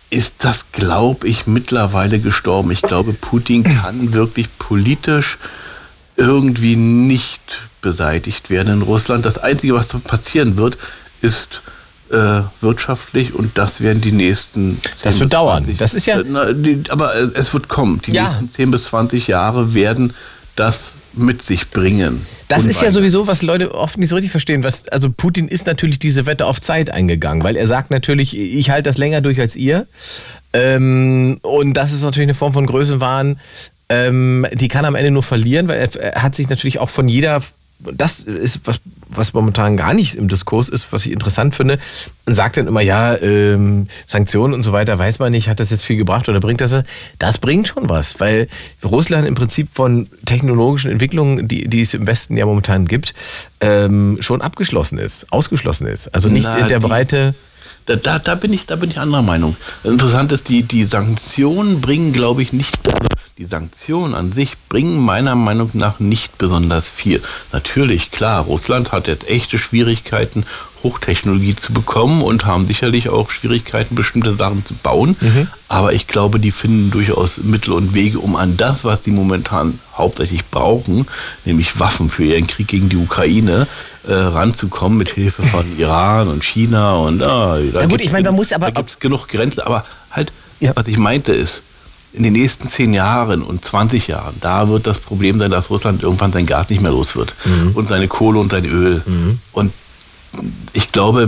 [0.09, 2.71] ist das, glaube ich, mittlerweile gestorben.
[2.71, 5.37] Ich glaube, Putin kann wirklich politisch
[6.17, 9.25] irgendwie nicht beseitigt werden in Russland.
[9.25, 10.77] Das Einzige, was passieren wird,
[11.21, 11.61] ist
[12.11, 14.79] äh, wirtschaftlich und das werden die nächsten.
[15.03, 15.65] Das wird dauern.
[15.77, 16.21] Das ist ja.
[16.25, 18.01] Na, die, aber äh, es wird kommen.
[18.05, 18.29] Die Ja.
[18.29, 20.13] nächsten 10 bis 20 Jahre werden
[20.55, 22.25] das mit sich bringen.
[22.47, 24.63] Das ist ja sowieso, was Leute oft nicht so richtig verstehen.
[24.63, 28.69] Was, also Putin ist natürlich diese Wette auf Zeit eingegangen, weil er sagt natürlich, ich
[28.69, 29.85] halte das länger durch als ihr.
[30.53, 33.39] Ähm, und das ist natürlich eine Form von Größenwahn,
[33.89, 37.07] ähm, die kann am Ende nur verlieren, weil er, er hat sich natürlich auch von
[37.07, 37.41] jeder,
[37.79, 41.79] das ist was, was momentan gar nicht im Diskurs ist, was ich interessant finde,
[42.25, 45.69] man sagt dann immer, ja, ähm, Sanktionen und so weiter, weiß man nicht, hat das
[45.69, 46.83] jetzt viel gebracht oder bringt das was?
[47.17, 48.47] Das bringt schon was, weil
[48.83, 53.13] Russland im Prinzip von technologischen Entwicklungen, die, die es im Westen ja momentan gibt,
[53.61, 56.13] ähm, schon abgeschlossen ist, ausgeschlossen ist.
[56.13, 57.33] Also nicht Na, in der Breite.
[57.89, 59.55] Da, da, bin ich, da bin ich anderer Meinung.
[59.83, 62.77] Interessant ist, die, die Sanktionen bringen, glaube ich, nicht,
[63.39, 67.19] die Sanktionen an sich bringen meiner Meinung nach nicht besonders viel.
[67.51, 70.45] Natürlich, klar, Russland hat jetzt echte Schwierigkeiten,
[70.83, 75.15] Hochtechnologie zu bekommen und haben sicherlich auch Schwierigkeiten, bestimmte Sachen zu bauen.
[75.67, 79.77] Aber ich glaube, die finden durchaus Mittel und Wege, um an das, was sie momentan
[79.95, 81.05] hauptsächlich brauchen,
[81.45, 83.67] nämlich Waffen für ihren Krieg gegen die Ukraine,
[84.07, 88.23] äh, ranzukommen mit Hilfe von Iran und China und ah, da Na gut, ich meine,
[88.23, 90.71] man genug- muss aber- da gibt's genug Grenzen, aber halt, Ja.
[90.75, 91.61] was ich meinte ist,
[92.13, 96.01] in den nächsten zehn Jahren und 20 Jahren, da wird das Problem sein, dass Russland
[96.01, 97.73] irgendwann sein Gas nicht mehr los wird Mhm.
[97.75, 99.03] und seine Kohle und sein Öl.
[99.51, 99.71] Und
[100.73, 101.27] ich glaube,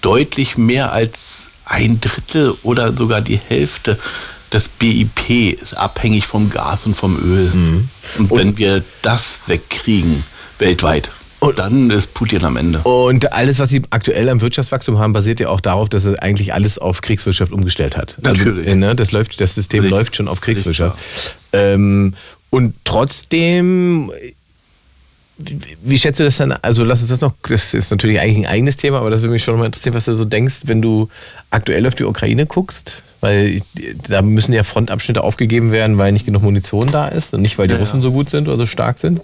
[0.00, 3.98] deutlich mehr als ein Drittel oder sogar die Hälfte
[4.52, 7.50] des BIP ist abhängig vom Gas und vom Öl.
[7.52, 7.88] Mhm.
[8.18, 10.22] Und wenn wir das wegkriegen,
[10.58, 11.10] weltweit,
[11.56, 12.80] dann ist Putin am Ende.
[12.80, 16.54] Und alles, was sie aktuell am Wirtschaftswachstum haben, basiert ja auch darauf, dass er eigentlich
[16.54, 18.16] alles auf Kriegswirtschaft umgestellt hat.
[18.20, 18.68] Natürlich.
[18.68, 19.94] Also, ne, das läuft, das System Sicher.
[19.96, 20.98] läuft schon auf Kriegswirtschaft.
[21.52, 22.14] Ähm,
[22.50, 24.12] und trotzdem,
[25.38, 26.52] wie, wie schätzt du das dann?
[26.52, 29.32] Also lass uns das noch, das ist natürlich eigentlich ein eigenes Thema, aber das würde
[29.32, 31.08] mich schon mal interessieren, was du so denkst, wenn du
[31.50, 33.62] aktuell auf die Ukraine guckst, weil
[34.08, 37.68] da müssen ja Frontabschnitte aufgegeben werden, weil nicht genug Munition da ist und nicht, weil
[37.68, 38.02] die Ja, Russen ja.
[38.02, 39.20] so gut sind oder so stark sind.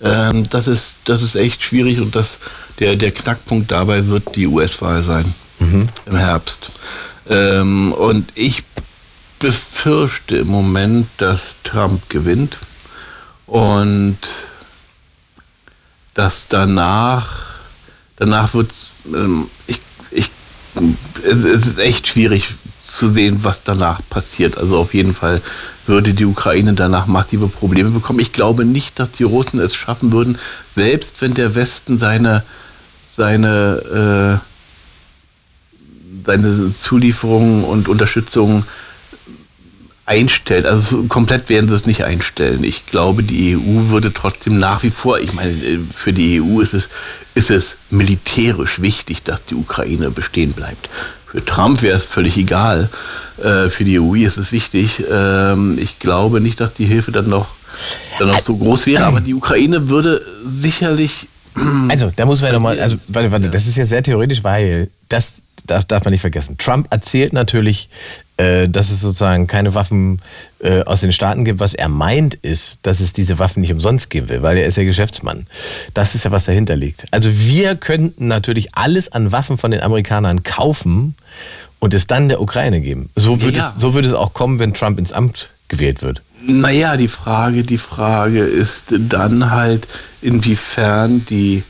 [0.00, 2.38] Ähm, das, ist, das ist echt schwierig und das,
[2.80, 5.24] der, der Knackpunkt dabei wird die US-Wahl sein
[5.60, 6.70] im Herbst.
[7.30, 8.62] Ähm, und ich
[9.38, 12.58] befürchte im Moment, dass Trump gewinnt
[13.46, 14.18] und
[16.14, 17.44] dass danach,
[18.16, 18.70] danach wird
[19.12, 20.30] ähm, ich, ich,
[21.24, 22.48] es, ist echt schwierig
[22.82, 24.56] zu sehen, was danach passiert.
[24.58, 25.42] Also auf jeden Fall
[25.86, 28.20] würde die Ukraine danach massive Probleme bekommen.
[28.20, 30.38] Ich glaube nicht, dass die Russen es schaffen würden,
[30.74, 32.42] selbst wenn der Westen seine,
[33.16, 38.64] seine, äh, seine Zulieferungen und Unterstützung
[40.06, 40.66] einstellt.
[40.66, 42.62] Also so komplett werden sie es nicht einstellen.
[42.62, 46.60] Ich glaube, die EU würde trotzdem nach wie vor, ich meine, äh, für die EU
[46.60, 46.88] ist es,
[47.34, 50.88] ist es militärisch wichtig, dass die Ukraine bestehen bleibt.
[51.26, 52.88] Für Trump wäre es völlig egal.
[53.42, 55.02] Äh, Für die EU ist es wichtig.
[55.10, 57.48] Ähm, Ich glaube nicht, dass die Hilfe dann noch,
[58.20, 60.22] dann noch so groß wäre, aber die Ukraine würde
[60.60, 61.28] sicherlich
[61.88, 64.90] Also, da muss man ja nochmal, also, warte, warte, das ist ja sehr theoretisch, weil
[65.08, 66.56] das darf, darf man nicht vergessen.
[66.58, 67.88] Trump erzählt natürlich,
[68.36, 70.20] äh, dass es sozusagen keine Waffen
[70.60, 71.60] äh, aus den Staaten gibt.
[71.60, 74.76] Was er meint ist, dass es diese Waffen nicht umsonst geben will, weil er ist
[74.76, 75.46] ja Geschäftsmann.
[75.94, 77.04] Das ist ja, was dahinter liegt.
[77.12, 81.14] Also wir könnten natürlich alles an Waffen von den Amerikanern kaufen
[81.78, 83.10] und es dann der Ukraine geben.
[83.14, 83.72] So würde Ja.
[83.76, 86.22] es, so würde es auch kommen, wenn Trump ins Amt gewählt wird.
[86.46, 89.86] Naja, die Frage, die Frage ist dann halt,
[90.20, 91.62] inwiefern die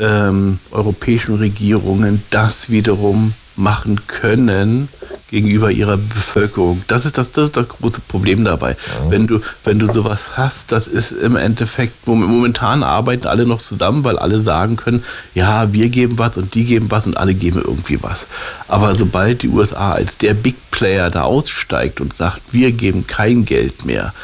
[0.00, 4.88] ähm, europäischen Regierungen das wiederum machen können
[5.30, 6.82] gegenüber ihrer Bevölkerung.
[6.86, 8.76] Das ist das, das, ist das große Problem dabei.
[9.08, 13.60] Wenn du, wenn du sowas hast, das ist im Endeffekt, mom- momentan arbeiten alle noch
[13.60, 15.02] zusammen, weil alle sagen können,
[15.34, 18.26] ja, wir geben was und die geben was und alle geben irgendwie was.
[18.68, 23.44] Aber sobald die USA als der Big Player da aussteigt und sagt, wir geben kein
[23.44, 24.14] Geld mehr,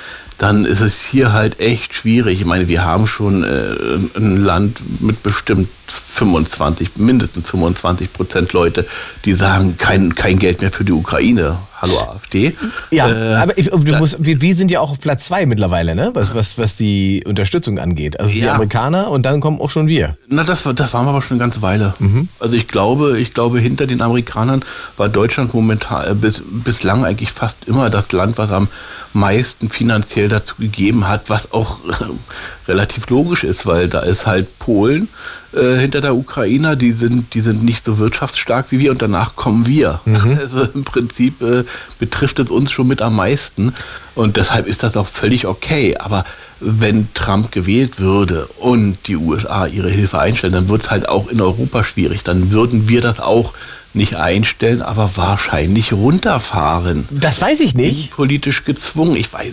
[0.43, 2.41] dann ist es hier halt echt schwierig.
[2.41, 8.85] Ich meine, wir haben schon äh, ein Land mit bestimmt 25, mindestens 25 Prozent Leute,
[9.25, 11.59] die sagen, kein, kein Geld mehr für die Ukraine.
[11.83, 12.55] Hallo AfD.
[12.93, 15.97] Ja, Äh, aber ich, du musst, wir, wir sind ja auch auf Platz zwei mittlerweile,
[15.97, 16.11] ne?
[16.15, 18.21] was, was, was die Unterstützung angeht.
[18.21, 18.53] Also die Ja.
[18.55, 20.17] Amerikaner und dann kommen auch schon wir.
[20.29, 21.95] Na, das, das waren wir aber schon eine ganze Weile.
[22.39, 24.65] Also ich glaube, ich glaube, hinter den Amerikanern
[24.97, 28.69] war Deutschland momentan äh, bis, bislang eigentlich fast immer das Land, was am
[29.13, 31.79] meisten finanziell dazu gegeben hat, was auch
[32.69, 35.09] relativ logisch ist, weil da ist halt Polen,
[35.55, 39.37] äh, hinter der Ukrainer, die sind, die sind nicht so wirtschaftsstark wie wir und danach
[39.37, 40.01] kommen wir.
[40.05, 40.39] Mhm.
[40.43, 41.65] Also im Prinzip äh,
[41.99, 43.75] betrifft es uns schon mit am meisten
[44.15, 45.97] und deshalb ist das auch völlig okay.
[45.99, 46.25] Aber
[46.61, 51.29] wenn Trump gewählt würde und die USA ihre Hilfe einstellen, dann wird es halt auch
[51.29, 52.23] in Europa schwierig.
[52.23, 53.55] Dann würden wir das auch
[53.95, 57.07] nicht einstellen, aber wahrscheinlich runterfahren.
[57.11, 58.11] Das weiß ich nicht.
[58.11, 59.53] Politisch gezwungen, ich weiß,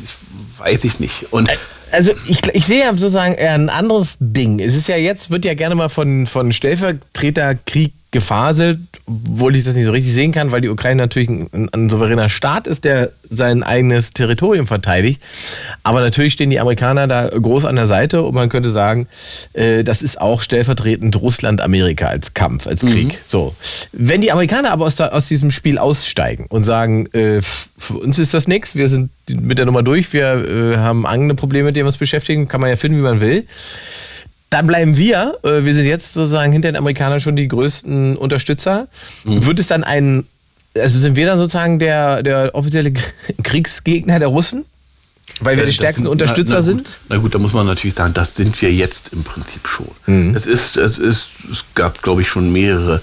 [0.57, 1.27] weiß ich nicht.
[1.31, 1.49] Und
[1.91, 4.59] also ich, ich sehe ja sozusagen ein anderes Ding.
[4.59, 9.75] Es ist ja jetzt, wird ja gerne mal von, von Stellvertreterkrieg gefaselt, obwohl ich das
[9.75, 13.11] nicht so richtig sehen kann, weil die Ukraine natürlich ein, ein, souveräner Staat ist, der
[13.29, 15.21] sein eigenes Territorium verteidigt.
[15.83, 19.07] Aber natürlich stehen die Amerikaner da groß an der Seite und man könnte sagen,
[19.53, 23.09] äh, das ist auch stellvertretend Russland-Amerika als Kampf, als Krieg.
[23.09, 23.17] Mhm.
[23.25, 23.55] So.
[23.91, 27.41] Wenn die Amerikaner aber aus, da, aus diesem Spiel aussteigen und sagen, äh,
[27.77, 31.35] für uns ist das nichts, wir sind mit der Nummer durch, wir äh, haben andere
[31.35, 33.45] Probleme, mit denen wir uns beschäftigen, kann man ja finden, wie man will
[34.49, 38.87] dann bleiben wir, äh, wir sind jetzt sozusagen hinter den Amerikanern schon die größten Unterstützer.
[39.23, 39.45] Mhm.
[39.45, 40.25] Wird es dann ein,
[40.75, 42.93] also sind wir dann sozusagen der, der offizielle
[43.43, 44.65] Kriegsgegner der Russen?
[45.41, 46.89] Weil wir die stärksten sind, Unterstützer na, na sind?
[47.07, 49.87] Na gut, da muss man natürlich sagen, das sind wir jetzt im Prinzip schon.
[50.07, 50.35] Mhm.
[50.35, 53.01] Es ist, es ist, es gab, glaube ich, schon mehrere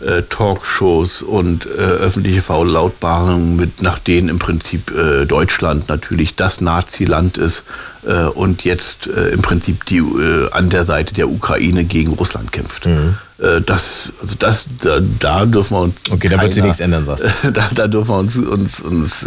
[0.00, 6.60] äh, Talkshows und äh, öffentliche Verlautbarungen, mit, nach denen im Prinzip äh, Deutschland natürlich das
[6.60, 7.64] Nazi-Land ist
[8.06, 12.52] äh, und jetzt äh, im Prinzip die äh, an der Seite der Ukraine gegen Russland
[12.52, 12.86] kämpft.
[12.86, 13.16] Mhm.
[13.66, 15.94] das, also das, da, da, dürfen wir uns.
[16.10, 19.26] Okay, da wird sich nichts ändern, sagst da, da dürfen wir uns, uns, uns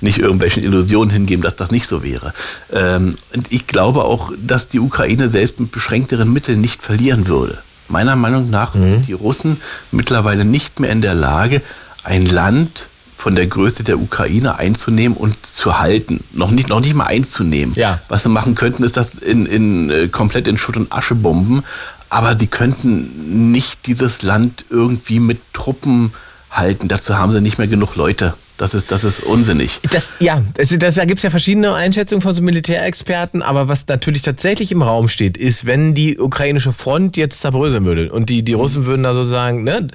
[0.00, 2.34] nicht irgendwelchen Illusionen hingeben, dass das nicht so wäre.
[2.72, 7.58] Ähm, und ich glaube auch, dass die Ukraine selbst mit beschränkteren Mitteln nicht verlieren würde.
[7.88, 8.90] Meiner Meinung nach mhm.
[8.90, 11.62] sind die Russen mittlerweile nicht mehr in der Lage,
[12.04, 16.22] ein Land von der Größe der Ukraine einzunehmen und zu halten.
[16.32, 17.74] Noch nicht, noch nicht mal einzunehmen.
[17.74, 18.00] Ja.
[18.08, 21.64] Was sie machen könnten, ist das in, in, äh, komplett in Schutt und Asche bomben.
[22.10, 26.12] Aber sie könnten nicht dieses Land irgendwie mit Truppen
[26.50, 26.88] halten.
[26.88, 28.34] Dazu haben sie nicht mehr genug Leute.
[28.58, 29.78] Das ist, das ist unsinnig.
[29.92, 33.86] Das, ja, das, das, da gibt es ja verschiedene Einschätzungen von so Militärexperten, aber was
[33.86, 38.42] natürlich tatsächlich im Raum steht, ist, wenn die ukrainische Front jetzt zerbröseln würde und die,
[38.42, 39.86] die Russen würden da sozusagen ne,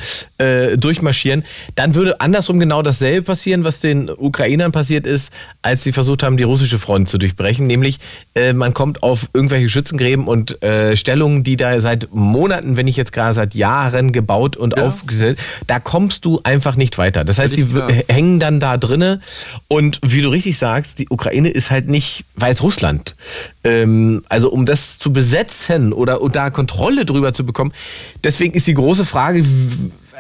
[0.44, 1.44] äh, durchmarschieren,
[1.76, 6.38] dann würde andersrum genau dasselbe passieren, was den Ukrainern passiert ist, als sie versucht haben,
[6.38, 7.66] die russische Front zu durchbrechen.
[7.66, 8.00] Nämlich,
[8.36, 12.98] äh, man kommt auf irgendwelche Schützengräben und äh, Stellungen, die da seit Monaten, wenn nicht
[12.98, 14.88] jetzt gerade seit Jahren gebaut und ja.
[14.88, 17.24] aufgestellt, da kommst du einfach nicht weiter.
[17.24, 17.68] Das heißt, sie
[18.10, 19.22] hängen dann da drinne.
[19.68, 23.16] Und wie du richtig sagst, die Ukraine ist halt nicht Weißrussland.
[23.64, 27.72] Ähm, also um das zu besetzen oder, oder da Kontrolle drüber zu bekommen.
[28.24, 29.46] Deswegen ist die große Frage,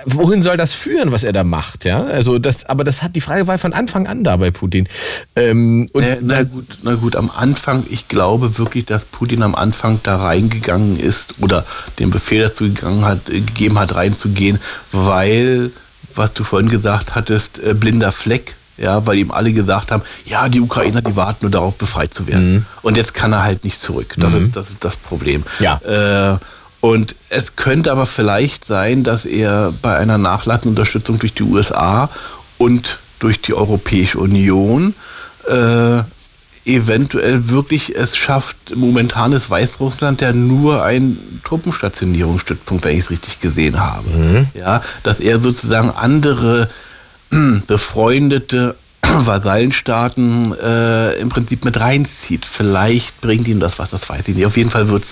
[0.05, 2.03] wohin soll das führen, was er da macht, ja?
[2.03, 4.87] Also das, aber das hat die Frage war von Anfang an da bei Putin.
[5.35, 9.55] Ähm, und na, na, gut, na gut, am Anfang, ich glaube wirklich, dass Putin am
[9.55, 11.65] Anfang da reingegangen ist oder
[11.99, 14.59] den Befehl dazu gegangen hat, gegeben hat, reinzugehen,
[14.91, 15.71] weil
[16.15, 20.49] was du vorhin gesagt hattest, äh, blinder Fleck, ja, weil ihm alle gesagt haben, ja,
[20.49, 22.53] die Ukrainer, die warten nur darauf, befreit zu werden.
[22.53, 22.65] Mhm.
[22.81, 24.15] Und jetzt kann er halt nicht zurück.
[24.17, 24.45] Das, mhm.
[24.45, 25.43] ist, das ist das Problem.
[25.59, 26.33] Ja.
[26.33, 26.37] Äh,
[26.83, 32.09] und es könnte aber vielleicht sein, dass er bei einer nachlassenden Unterstützung durch die USA
[32.57, 34.93] und durch die Europäische Union
[35.47, 35.99] äh,
[36.65, 43.39] eventuell wirklich es schafft, momentan ist Weißrussland ja nur ein Truppenstationierungsstützpunkt, wenn ich es richtig
[43.39, 44.09] gesehen habe.
[44.09, 44.47] Mhm.
[44.53, 46.69] Ja, dass er sozusagen andere
[47.65, 48.75] befreundete
[49.25, 52.45] Vasallenstaaten äh, im Prinzip mit reinzieht.
[52.45, 54.45] Vielleicht bringt ihm das was, das weiß ich nicht.
[54.45, 55.03] Auf jeden Fall wird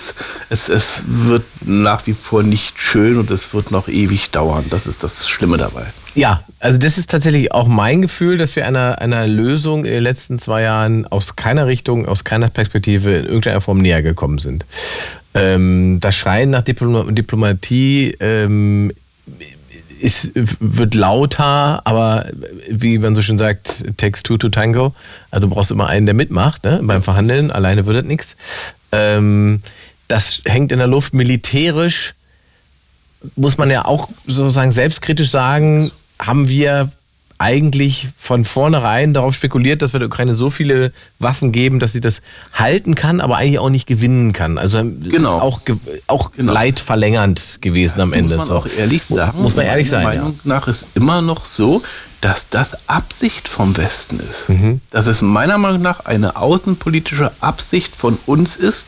[0.50, 4.64] es, es wird nach wie vor nicht schön und es wird noch ewig dauern.
[4.70, 5.84] Das ist das Schlimme dabei.
[6.14, 10.02] Ja, also das ist tatsächlich auch mein Gefühl, dass wir einer, einer Lösung in den
[10.02, 14.66] letzten zwei Jahren aus keiner Richtung, aus keiner Perspektive in irgendeiner Form näher gekommen sind.
[15.34, 18.92] Ähm, das Schreien nach Diplom Diplomatie ähm,
[20.02, 22.26] ist, wird lauter, aber
[22.68, 24.94] wie man so schön sagt, takes two to tango.
[25.30, 26.80] Also du brauchst immer einen, der mitmacht ne?
[26.82, 27.50] beim Verhandeln.
[27.50, 28.36] Alleine wird das nichts.
[28.90, 29.62] Ähm,
[30.08, 32.14] das hängt in der Luft militärisch.
[33.36, 36.90] Muss man ja auch sozusagen selbstkritisch sagen, haben wir
[37.42, 42.00] eigentlich von vornherein darauf spekuliert, dass wir der Ukraine so viele Waffen geben, dass sie
[42.00, 44.58] das halten kann, aber eigentlich auch nicht gewinnen kann.
[44.58, 45.36] Also genau.
[45.36, 45.60] ist auch,
[46.06, 46.52] auch genau.
[46.52, 48.36] leidverlängernd gewesen ja, am Ende.
[48.36, 48.62] Muss man so.
[48.62, 49.42] auch ehrlich sagen.
[49.42, 50.04] Muss man ehrlich sein.
[50.04, 50.54] Meiner Meinung ja.
[50.54, 51.82] nach ist immer noch so,
[52.20, 54.48] dass das Absicht vom Westen ist.
[54.48, 54.80] Mhm.
[54.92, 58.84] Dass es meiner Meinung nach eine außenpolitische Absicht von uns ist,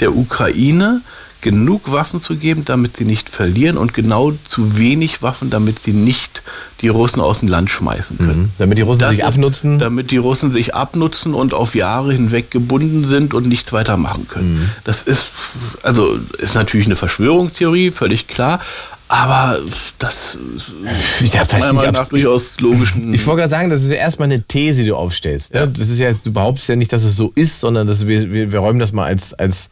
[0.00, 1.02] der Ukraine
[1.42, 5.92] genug Waffen zu geben, damit sie nicht verlieren und genau zu wenig Waffen, damit sie
[5.92, 6.42] nicht
[6.80, 8.42] die Russen aus dem Land schmeißen können.
[8.42, 8.48] Mhm.
[8.58, 9.78] Damit die Russen Das sich ist- abnutzen.
[9.78, 14.54] Damit die Russen sich abnutzen und auf Jahre hinweg gebunden sind und nichts weitermachen können.
[14.54, 14.68] Mhm.
[14.84, 15.30] Das ist,
[15.82, 18.60] also, ist natürlich eine Verschwörungstheorie, völlig klar.
[19.12, 19.60] Aber
[19.98, 20.38] das
[21.20, 23.12] Ich weiß meiner Meinung nach durchaus logischen.
[23.12, 25.52] Ich wollte gerade sagen, das ist ja erstmal eine These, die du aufstellst.
[25.52, 25.68] Ne?
[25.68, 28.52] Das ist ja, du behauptest ja nicht, dass es so ist, sondern dass wir, wir,
[28.52, 29.68] wir räumen das mal als, als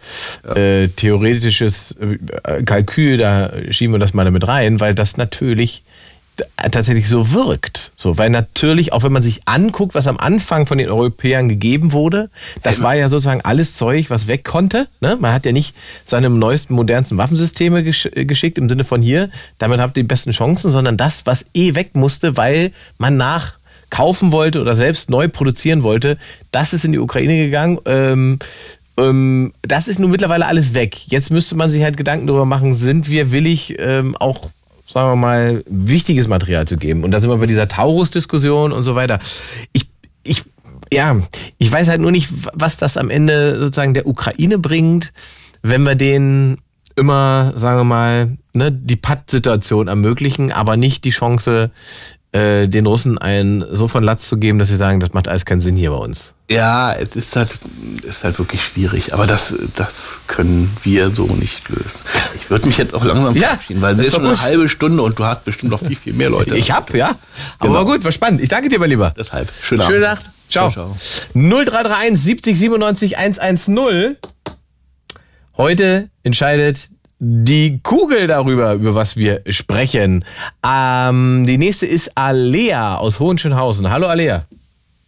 [0.55, 1.97] äh, theoretisches
[2.43, 5.85] äh, Kalkül, da schieben wir das mal damit rein, weil das natürlich
[6.71, 7.93] tatsächlich so wirkt.
[7.97, 11.93] So, weil natürlich, auch wenn man sich anguckt, was am Anfang von den Europäern gegeben
[11.93, 12.31] wurde,
[12.63, 14.89] das war ja sozusagen alles Zeug, was weg konnte.
[15.01, 15.17] Ne?
[15.21, 19.31] Man hat ja nicht seine neuesten, modernsten Waffensysteme gesch äh, geschickt im Sinne von hier,
[19.59, 23.55] damit habt ihr die besten Chancen, sondern das, was eh weg musste, weil man nach
[23.91, 26.17] kaufen wollte oder selbst neu produzieren wollte,
[26.53, 27.79] das ist in die Ukraine gegangen.
[27.85, 28.39] Ähm,
[28.97, 31.09] ähm, das ist nun mittlerweile alles weg.
[31.09, 34.51] Jetzt müsste man sich halt Gedanken darüber machen, sind wir willig, ähm, auch,
[34.93, 37.05] sagen wir mal, wichtiges Material zu geben.
[37.05, 39.19] Und da sind wir bei dieser Taurus-Diskussion und so weiter.
[39.73, 39.89] Ich,
[40.23, 40.43] ich,
[40.93, 41.17] ja,
[41.59, 45.13] ich weiß halt nur nicht, was das am Ende sozusagen der Ukraine bringt,
[45.63, 46.59] wenn wir den
[46.97, 51.71] immer, sagen wir mal, ne, die Patt-Situation ermöglichen, aber nicht die Chance,
[52.33, 55.45] äh, den Russen einen so von Latz zu geben, dass sie sagen, das macht alles
[55.45, 56.35] keinen Sinn hier bei uns.
[56.51, 57.59] Ja, es ist halt,
[58.03, 62.01] ist halt wirklich schwierig, aber das, das können wir so nicht lösen.
[62.35, 65.01] Ich würde mich jetzt auch langsam Ja, verabschieden, weil es ist schon eine halbe Stunde
[65.03, 66.57] und du hast bestimmt noch viel, viel mehr Leute.
[66.57, 67.15] Ich hab, ja.
[67.61, 67.85] Aber Genau.
[67.93, 68.41] gut, war spannend.
[68.41, 69.15] Ich danke dir, mein Lieber.
[69.17, 70.25] Deshalb, schöne, Schöne Abend.
[70.25, 70.31] Nacht.
[70.51, 70.71] Ciao.
[70.73, 70.97] Ciao,
[71.35, 74.17] 0331 70 97 110.
[75.57, 76.89] Heute entscheidet
[77.21, 80.25] die Kugel darüber, über was wir sprechen.
[80.67, 83.89] Ähm, die nächste ist Alea aus Hohenschönhausen.
[83.91, 84.47] Hallo Alea.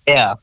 [0.09, 0.37] Ja,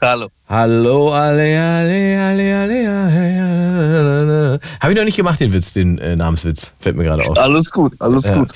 [0.00, 0.28] hallo.
[0.48, 2.62] Hallo Alea, Alea, Alea.
[2.62, 4.58] Alea.
[4.80, 6.70] Habe ich noch nicht gemacht, den Witz, den äh, Namenswitz.
[6.78, 7.36] Fällt mir gerade auf.
[7.36, 8.34] Alles gut, alles Ja.
[8.38, 8.52] gut.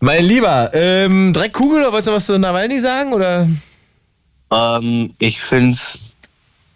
[0.00, 3.12] Mein Lieber, ähm, direkt Kugel oder wolltest du was zu Nawalny sagen?
[3.12, 3.48] Oder?
[4.52, 6.16] Ähm, ich finde es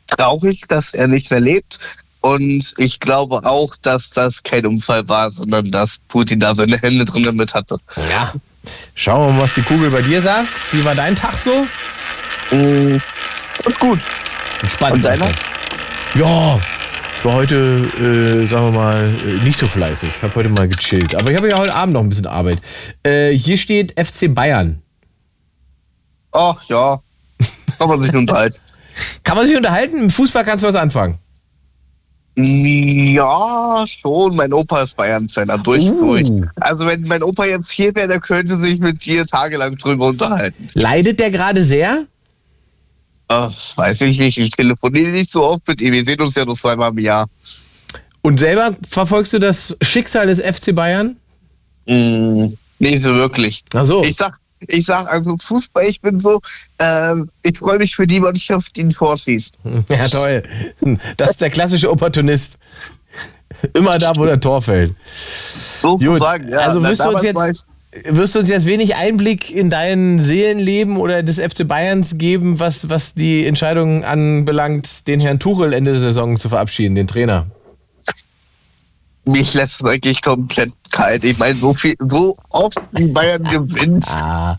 [0.07, 1.79] traurig, dass er nicht mehr lebt.
[2.23, 7.05] Und ich glaube auch, dass das kein Unfall war, sondern dass Putin da seine Hände
[7.05, 7.77] drin damit hatte.
[8.11, 8.33] Ja.
[8.94, 10.73] Schauen wir mal, was die Kugel bei dir sagt.
[10.73, 11.66] Wie war dein Tag so?
[12.52, 13.00] Mhm.
[13.64, 14.04] Alles gut.
[14.62, 14.94] Entspannt.
[14.96, 15.30] Und deiner?
[16.14, 16.60] Ja,
[17.18, 20.10] ich war heute, äh, sagen wir mal, äh, nicht so fleißig.
[20.16, 21.14] Ich habe heute mal gechillt.
[21.14, 22.58] Aber ich habe ja heute Abend noch ein bisschen Arbeit.
[23.02, 24.82] Äh, hier steht FC Bayern.
[26.32, 27.00] Ach ja,
[27.78, 28.58] kann man sich unterhalten.
[29.24, 29.98] Kann man sich unterhalten?
[29.98, 31.16] Im Fußball kannst du was anfangen.
[32.36, 34.36] Ja, schon.
[34.36, 36.00] Mein Opa ist Bayern-Fan, durch, Uh.
[36.00, 36.30] durch.
[36.56, 40.68] Also wenn mein Opa jetzt hier wäre, der könnte sich mit dir tagelang drüber unterhalten.
[40.74, 42.04] Leidet der gerade sehr?
[43.33, 44.38] Ach, weiß ich nicht.
[44.38, 45.93] Ich telefoniere nicht so oft mit ihm.
[45.93, 47.29] Wir sehen uns ja nur zweimal im Jahr.
[48.23, 51.16] Und selber verfolgst du das Schicksal des FC Bayern?
[51.87, 52.47] Mm,
[52.81, 53.62] nicht so wirklich.
[53.73, 54.03] Ach so.
[54.03, 56.40] Ich sag, ich sag, also Fußball, ich bin so,
[56.81, 59.59] ähm, ich freue mich für die Mannschaft, die ein Tor schießt.
[59.88, 60.43] Ja, toll.
[61.16, 62.59] Das ist der klassische Opportunist.
[63.75, 64.93] Immer da, wo der Tor fällt.
[65.81, 66.59] Sozusagen, ja.
[66.59, 67.66] also wirst du, uns jetzt,
[68.05, 72.88] wirst du uns jetzt wenig Einblick in dein Seelenleben oder des FC Bayerns geben, was,
[72.88, 77.46] was die Entscheidung anbelangt, den Herrn Tuchel Ende der Saison zu verabschieden, den Trainer?
[78.07, 81.24] Ich, mich lässt es eigentlich komplett kalt.
[81.24, 84.07] Ich meine, so viel, so oft wie Bayern gewinnt.
[84.16, 84.57] Ah,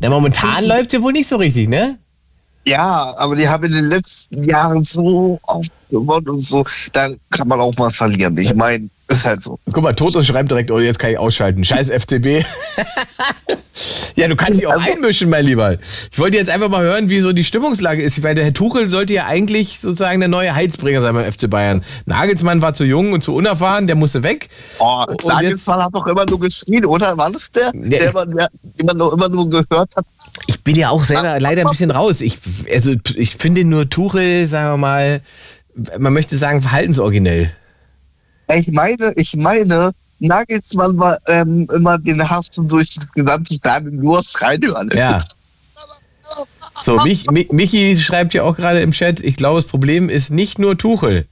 [0.00, 1.98] na, momentan läuft es ja wohl nicht so richtig, ne?
[2.66, 6.64] Ja, aber die haben in den letzten Jahren so oft gewonnen und so.
[6.92, 8.36] Da kann man auch mal verlieren.
[8.38, 9.58] Ich meine, ist halt so.
[9.72, 11.64] Guck mal, Toto schreibt direkt, oh, jetzt kann ich ausschalten.
[11.64, 12.44] Scheiß FCB.
[14.16, 15.76] ja, du kannst dich auch einmischen, mein Lieber.
[16.10, 18.22] Ich wollte jetzt einfach mal hören, wie so die Stimmungslage ist.
[18.22, 21.84] Weil der Herr Tuchel sollte ja eigentlich sozusagen der neue Heizbringer sein beim FC Bayern.
[22.06, 24.48] Nagelsmann war zu jung und zu unerfahren, der musste weg.
[24.78, 27.16] Oh, Und Nagelsmann hat doch immer nur geschrien, oder?
[27.18, 27.98] War das der, Ja.
[27.98, 28.46] der man ja
[28.78, 30.06] immer nur, immer nur gehört hat?
[30.46, 32.20] Ich bin ja auch selber leider ein bisschen raus.
[32.20, 32.38] Ich,
[32.72, 35.20] also, ich finde nur Tuchel, sagen wir mal,
[35.98, 37.50] man möchte sagen, verhaltensoriginell.
[38.52, 43.96] Ich meine, ich meine, Nagelsmann war ähm, immer den hast du durch das gesamte Stadion
[43.96, 44.90] nur reinhören.
[44.94, 45.18] Ja.
[46.82, 50.30] So, Mich, Mi- Michi schreibt ja auch gerade im Chat, ich glaube, das Problem ist
[50.30, 51.26] nicht nur Tuchel.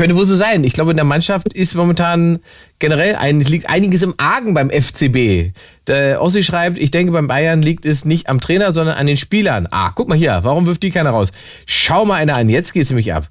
[0.00, 0.64] Könnte wohl so sein.
[0.64, 2.38] Ich glaube, in der Mannschaft ist momentan
[2.78, 5.52] generell ein, es liegt einiges im Argen beim FCB.
[5.88, 9.18] Der Ossi schreibt, ich denke, beim Bayern liegt es nicht am Trainer, sondern an den
[9.18, 9.68] Spielern.
[9.70, 11.32] Ah, guck mal hier, warum wirft die keiner raus?
[11.66, 13.28] Schau mal einer an, jetzt geht's nämlich ab.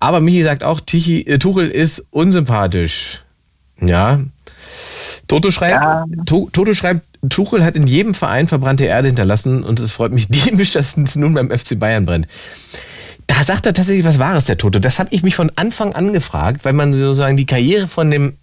[0.00, 3.22] Aber Michi sagt auch, Tichy, äh, Tuchel ist unsympathisch.
[3.80, 4.20] Ja.
[5.28, 6.04] Toto schreibt, Ja.
[6.26, 10.72] Toto schreibt, Tuchel hat in jedem Verein verbrannte Erde hinterlassen und es freut mich diebisch,
[10.72, 12.26] dass es nun beim FC Bayern brennt.
[13.34, 14.78] Da sagt er tatsächlich was Wahres, der Toto.
[14.78, 18.36] Das habe ich mich von Anfang an gefragt, weil man sozusagen die Karriere von dem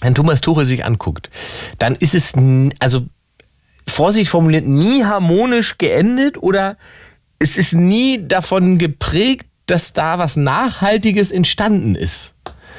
[0.00, 1.28] wenn Thomas Tuchel sich anguckt,
[1.78, 2.32] dann ist es,
[2.78, 3.06] also
[3.88, 6.76] Vorsicht formuliert, nie harmonisch geendet oder
[7.38, 12.32] es ist nie davon geprägt, dass da was Nachhaltiges entstanden ist.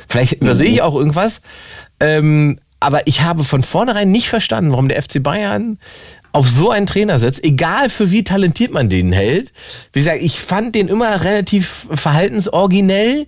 [0.08, 1.42] Vielleicht übersehe ich auch irgendwas,
[2.00, 5.78] ähm, aber ich habe von vornherein nicht verstanden, warum der FC Bayern
[6.32, 9.51] auf so einen Trainer setzt, egal für wie talentiert man den hält.
[9.93, 13.27] Wie gesagt, ich fand den immer relativ verhaltensoriginell.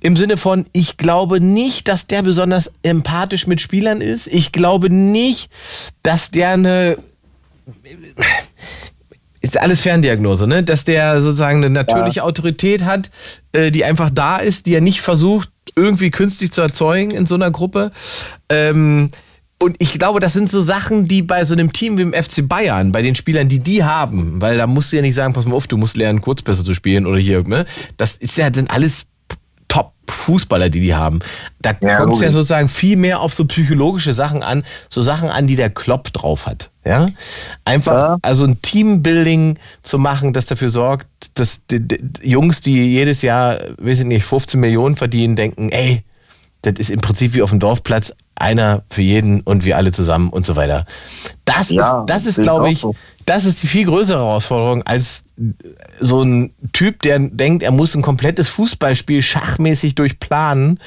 [0.00, 4.26] Im Sinne von, ich glaube nicht, dass der besonders empathisch mit Spielern ist.
[4.26, 5.48] Ich glaube nicht,
[6.02, 6.96] dass der eine
[9.40, 10.62] ist alles Ferndiagnose, ne?
[10.62, 13.10] Dass der sozusagen eine natürliche Autorität hat,
[13.52, 17.34] äh, die einfach da ist, die er nicht versucht, irgendwie künstlich zu erzeugen in so
[17.34, 17.92] einer Gruppe.
[18.48, 19.10] Ähm,
[19.62, 22.46] und ich glaube, das sind so Sachen, die bei so einem Team wie dem FC
[22.46, 25.44] Bayern, bei den Spielern, die die haben, weil da musst du ja nicht sagen, pass
[25.46, 27.64] mal auf, du musst lernen, Kurzpässe zu spielen oder hier, ne?
[27.96, 29.04] Das ist ja, sind alles
[29.68, 31.20] Top-Fußballer, die die haben.
[31.62, 35.30] Da Ja, kommt es ja sozusagen viel mehr auf so psychologische Sachen an, so Sachen
[35.30, 36.70] an, die der Klopp drauf hat.
[36.84, 37.06] Ja?
[37.64, 38.18] Einfach, Ja.
[38.20, 43.58] also ein Teambuilding zu machen, das dafür sorgt, dass die, die Jungs, die jedes Jahr,
[43.78, 46.02] weiß ich nicht, 15 Millionen verdienen, denken, ey,
[46.62, 50.30] das ist im Prinzip wie auf dem Dorfplatz, einer für jeden und wir alle zusammen
[50.30, 50.86] und so weiter.
[51.44, 52.94] Das Ja, ist, das ist, glaube ich, so.
[53.26, 55.24] das ist die viel größere Herausforderung als
[56.00, 60.78] so ein Typ, der denkt, er muss ein komplettes Fußballspiel schachmäßig durchplanen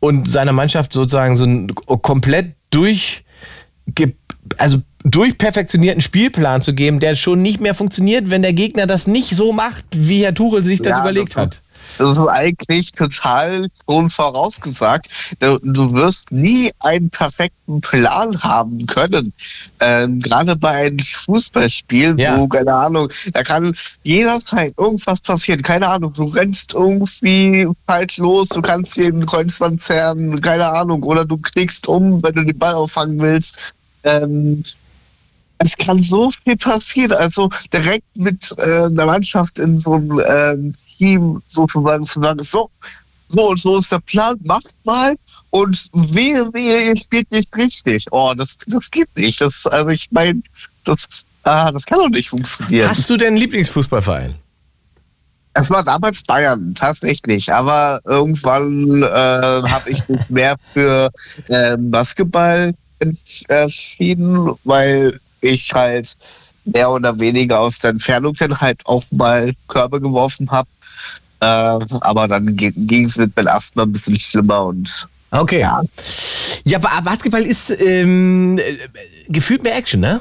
[0.00, 3.24] und seiner Mannschaft sozusagen so einen komplett durch,
[4.56, 9.30] also durchperfektionierten Spielplan zu geben, der schon nicht mehr funktioniert, wenn der Gegner das nicht
[9.30, 11.60] so macht, wie Herr Tuchel sich das Ja, überlegt das hat.
[11.98, 15.08] Das ist eigentlich total schon vorausgesagt.
[15.40, 19.32] Du, du wirst nie einen perfekten Plan haben können.
[19.80, 22.36] Ähm, gerade bei einem Fußballspiel, Ja.
[22.38, 25.62] wo, keine Ahnung, da kann jederzeit irgendwas passieren.
[25.62, 31.02] Keine Ahnung, du rennst irgendwie falsch los, du kannst dir den Kreuzband zerren, keine Ahnung,
[31.02, 33.74] oder du knickst um, wenn du den Ball auffangen willst.
[34.04, 34.62] Ähm,
[35.62, 37.12] es kann so viel passieren.
[37.12, 42.70] Also direkt mit äh, einer Mannschaft in so einem ähm, Team sozusagen zu sagen, so,
[43.28, 45.16] so und so ist der Plan, macht mal
[45.50, 48.06] und wehe, wehe, ihr spielt nicht richtig.
[48.10, 49.40] Oh, das, das geht nicht.
[49.40, 50.42] Das, also ich meine,
[50.84, 51.04] das,
[51.42, 52.88] ah, das kann doch nicht funktionieren.
[52.88, 54.34] Hast du denn einen Lieblingsfußballverein?
[55.52, 57.52] Es war damals Bayern, tatsächlich.
[57.52, 61.10] Aber irgendwann äh, habe ich mich mehr für
[61.50, 66.16] ähm, Basketball entsch- entschieden, weil ich halt
[66.64, 70.68] mehr oder weniger aus der Entfernung dann halt auch mal Körbe geworfen habe.
[71.40, 75.60] Äh, aber dann ging es mit meinem Asthma ein bisschen schlimmer und Okay.
[75.60, 75.80] Ja.
[76.64, 78.76] Ja, aber Basketball ist ähm, äh,
[79.28, 80.20] gefühlt mehr Action, ne?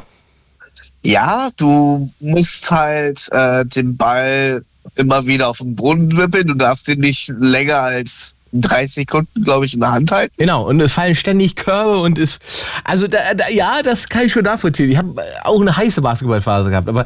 [1.04, 4.64] ja, du musst halt äh, den Ball
[4.96, 6.48] immer wieder auf den Brunnen wippeln.
[6.48, 10.34] Du darfst ihn nicht länger als drei Sekunden, glaube ich, in der Hand halten.
[10.38, 12.40] Genau, und es fallen ständig Körbe und es.
[12.84, 14.90] Also, da, da, ja, das kann ich schon nachvollziehen.
[14.90, 17.06] Ich habe auch eine heiße Basketballphase gehabt, aber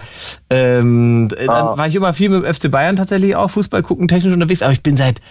[0.50, 1.78] ähm, dann Ah.
[1.78, 4.62] war ich immer viel mit dem FC Bayern tatsächlich auch Fußball gucken, technisch unterwegs.
[4.62, 5.22] Aber ich bin seit,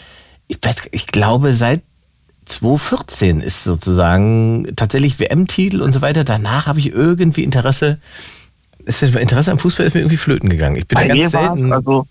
[0.49, 1.81] ich, weiß, ich glaube, seit
[2.47, 6.25] 2014 ist sozusagen tatsächlich WM-Titel und so weiter.
[6.25, 7.99] Danach habe ich irgendwie Interesse.
[8.85, 10.75] Ist das Interesse am Fußball ist mir irgendwie flöten gegangen.
[10.77, 11.73] Ich bin da Bei ganz mir war's, selten.
[11.73, 12.07] also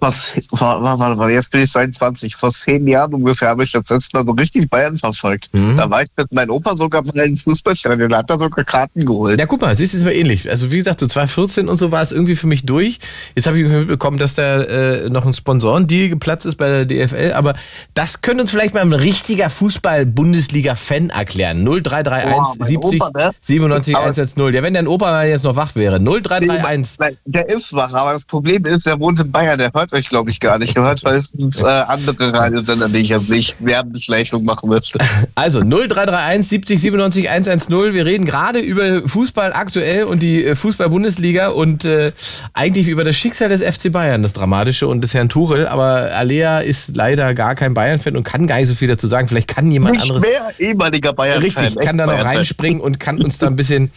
[0.00, 2.34] war, war, war, war, jetzt bin ich 22.
[2.34, 5.48] Vor zehn Jahren ungefähr habe ich das letzte Mal so richtig Bayern verfolgt.
[5.52, 5.76] Mhm.
[5.76, 9.04] Da war ich mit meinem Opa sogar mal in Fußballstadion, da hat er sogar Karten
[9.04, 9.38] geholt.
[9.38, 10.48] Ja, guck mal, siehst du, ist aber ähnlich.
[10.50, 12.98] Also wie gesagt, so 2014 und so war es irgendwie für mich durch.
[13.34, 17.32] Jetzt habe ich mitbekommen, dass da äh, noch ein Sponsorendeal geplatzt ist bei der DFL,
[17.34, 17.54] aber
[17.94, 21.64] das könnte uns vielleicht mal ein richtiger Fußball-Bundesliga-Fan erklären.
[21.64, 23.30] 0331 Boah, mein 70 Opa, ne?
[23.42, 24.54] 97 Aber- 110.
[24.54, 25.98] Ja, wenn dein Opa jetzt noch wach wäre.
[26.00, 26.98] 0331.
[26.98, 30.08] Nein, der ist wach, aber das Problem ist, der wohnt in Bayern, der hört euch,
[30.08, 30.76] glaube ich, gar nicht.
[30.76, 34.98] Der hört höchstens äh, andere Radiosender, die ich jetzt nicht Werbeschleichung machen müsste.
[35.34, 37.94] Also 0331 70 97 110.
[37.94, 42.12] Wir reden gerade über Fußball aktuell und die äh, Fußball-Bundesliga und äh,
[42.52, 45.66] eigentlich über das Schicksal des FC Bayern, das Dramatische und des Herrn Tuchel.
[45.66, 49.28] Aber Alea ist leider gar kein Bayern-Fan und kann gar nicht so viel dazu sagen.
[49.28, 50.22] Vielleicht kann jemand Nicht anderes.
[50.22, 51.42] mehr ehemaliger Bayern.
[51.42, 53.90] Richtig, kann da noch reinspringen und kann uns da ein bisschen,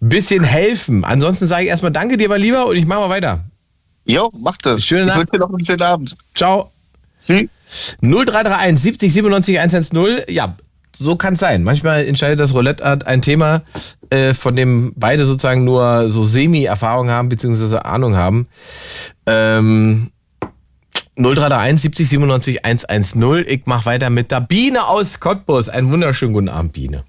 [0.00, 1.04] bisschen helfen.
[1.04, 3.44] Ansonsten sage ich erstmal Danke dir mal lieber und ich mache mal weiter.
[4.06, 4.84] Jo, mach das.
[4.84, 5.18] Schöne ich Nacht.
[5.18, 6.16] wünsche dir noch einen schönen Abend.
[6.34, 6.70] Ciao.
[7.24, 7.48] Tschüss.
[8.02, 10.22] 0331 70 97 110.
[10.28, 10.56] Ja,
[10.96, 11.64] so kann es sein.
[11.64, 13.62] Manchmal entscheidet das Roulette Art ein Thema,
[14.10, 18.46] äh, von dem beide sozusagen nur so Semi-Erfahrung haben, beziehungsweise Ahnung haben.
[19.26, 20.10] Ähm,
[21.16, 23.44] 0331 70 97 110.
[23.48, 25.68] Ich mache weiter mit der Biene aus Cottbus.
[25.68, 27.04] Einen wunderschönen guten Abend, Biene.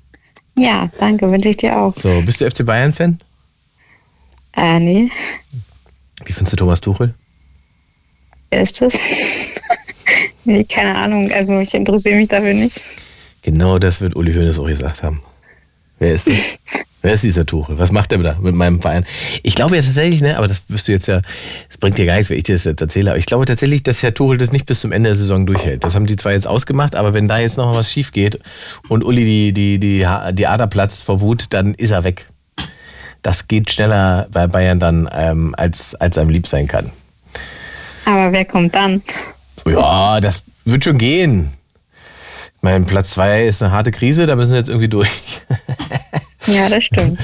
[0.58, 1.94] Ja, danke, wünsche ich dir auch.
[1.96, 3.20] So, bist du FC Bayern-Fan?
[4.56, 5.12] Äh, nee,
[6.26, 7.14] Wie findest du Thomas Tuchel?
[8.56, 8.94] wer ist das?
[10.46, 12.80] nee, keine Ahnung, also ich interessiere mich dafür nicht.
[13.42, 15.22] Genau das wird Uli Hoeneß auch gesagt haben.
[16.00, 16.60] Wer ist das?
[17.02, 17.78] Wer ist dieser Tuchel?
[17.78, 19.06] Was macht er da mit meinem Verein?
[19.44, 21.22] Ich glaube jetzt tatsächlich, ne, aber das wirst du jetzt ja,
[21.68, 23.84] das bringt dir gar nichts, wenn ich dir das jetzt erzähle, aber ich glaube tatsächlich,
[23.84, 25.84] dass Herr Tuchel das nicht bis zum Ende der Saison durchhält.
[25.84, 28.40] Das haben die zwar jetzt ausgemacht, aber wenn da jetzt noch was schief geht
[28.90, 32.26] und Uli die, die, die, die Ader platzt vor Wut, dann ist er weg.
[33.26, 36.92] Das geht schneller bei Bayern dann, ähm, als, als einem lieb sein kann.
[38.06, 39.02] Aber wer kommt dann?
[39.66, 41.50] Ja, das wird schon gehen.
[42.58, 45.10] Ich meine, Platz zwei ist eine harte Krise, da müssen wir jetzt irgendwie durch.
[46.48, 47.20] Ja, das stimmt.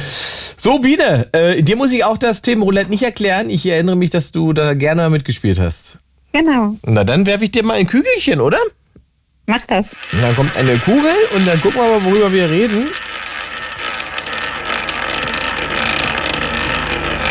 [0.57, 3.51] So, Biene, äh, dir muss ich auch das Themenroulette nicht erklären.
[3.51, 5.99] Ich erinnere mich, dass du da gerne mal mitgespielt hast.
[6.33, 6.73] Genau.
[6.87, 8.57] Na, dann werfe ich dir mal ein Kügelchen, oder?
[9.45, 9.95] Mach das.
[10.11, 12.87] Und dann kommt eine Kugel und dann gucken wir mal, worüber wir reden.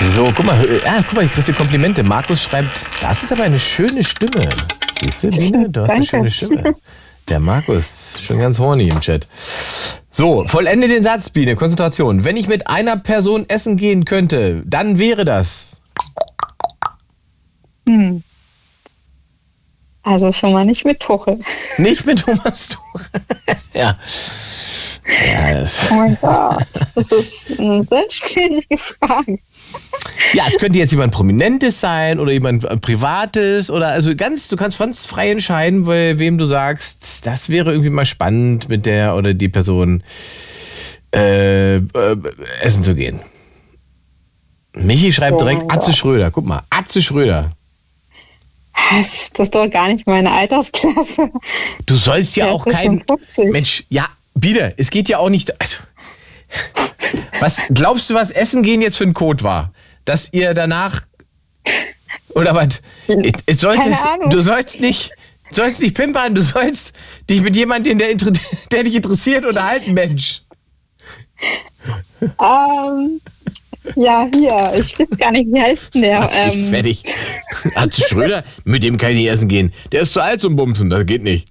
[0.02, 2.02] So, guck mal, äh, ah, guck mal, ich kriegst Komplimente.
[2.02, 4.48] Markus schreibt, das ist aber eine schöne Stimme.
[4.98, 5.68] Siehst du, Biene?
[5.68, 6.74] Du hast eine schöne Stimme.
[7.28, 9.26] Der Markus, schon ganz horny im Chat.
[10.10, 11.54] So, vollende den Satz, Biene.
[11.54, 12.24] Konzentration.
[12.24, 15.80] Wenn ich mit einer Person essen gehen könnte, dann wäre das.
[17.86, 18.22] Hm.
[20.02, 21.38] Also schon mal nicht mit Tuchel.
[21.76, 23.20] Nicht mit Thomas Tuchel.
[23.74, 23.98] ja.
[25.32, 26.66] Das, Oh mein Gott.
[26.94, 29.38] Das ist eine sehr schwierige Frage.
[30.32, 34.78] ja, es könnte jetzt jemand Prominentes sein oder jemand Privates oder also ganz, du kannst
[34.78, 39.34] ganz frei entscheiden, bei wem du sagst, das wäre irgendwie mal spannend, mit der oder
[39.34, 40.02] die Person
[41.14, 41.82] äh, äh,
[42.62, 43.20] essen zu gehen.
[44.74, 45.96] Michi schreibt Oh direkt Atze Gott.
[45.96, 46.30] Schröder.
[46.30, 47.50] Guck mal, Atze Schröder.
[48.92, 51.30] Das, das ist doch gar nicht meine Altersklasse.
[51.86, 53.02] Du sollst ja auch kein.
[53.08, 53.52] schon 50.
[53.52, 55.60] Mensch, ja, bitte, es geht ja auch nicht.
[55.60, 55.76] Also,
[57.40, 59.72] was glaubst du, was Essen gehen jetzt für ein Code war?
[60.04, 61.02] Dass ihr danach.
[62.30, 62.80] Oder was?
[63.46, 64.30] Es sollte, Keine Ahnung.
[64.30, 65.10] du sollst nicht.
[65.50, 66.92] Du sollst nicht pimpern, du sollst
[67.28, 68.14] dich mit jemandem, der,
[68.70, 70.42] der dich interessiert, unterhalten, Mensch.
[72.22, 73.20] Ähm,
[73.96, 74.72] ja, hier.
[74.76, 76.20] Ich weiß gar nicht, wie heißt denn der?
[76.20, 77.02] Mich Ähm, fertig.
[77.74, 79.72] Atze Schröder, mit dem kann ich nicht essen gehen.
[79.90, 81.48] Der ist zu alt zum Bumsen, das geht nicht.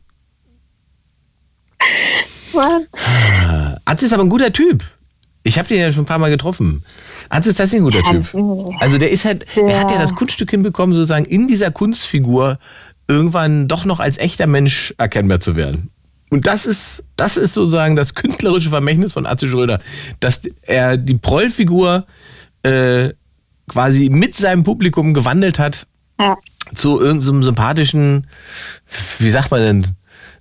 [2.53, 2.85] Mann.
[3.85, 4.83] Atze ist aber ein guter Typ.
[5.43, 6.83] Ich habe den ja schon ein paar Mal getroffen.
[7.29, 8.75] Atze ist tatsächlich ein guter Typ.
[8.79, 10.01] Also der ist halt, der hat ja Ja.
[10.01, 12.59] das Kunststück hinbekommen, sozusagen in dieser Kunstfigur
[13.07, 15.89] irgendwann doch noch als echter Mensch erkennbar zu werden.
[16.29, 19.79] Und das ist, das ist sozusagen das künstlerische Vermächtnis von Atze Schröder,
[20.19, 22.05] dass er die Prollfigur
[22.63, 23.09] äh,
[23.67, 25.87] quasi mit seinem Publikum gewandelt hat
[26.19, 26.37] Ja.
[26.75, 28.27] zu irgendeinem sympathischen,
[29.19, 29.87] wie sagt man denn,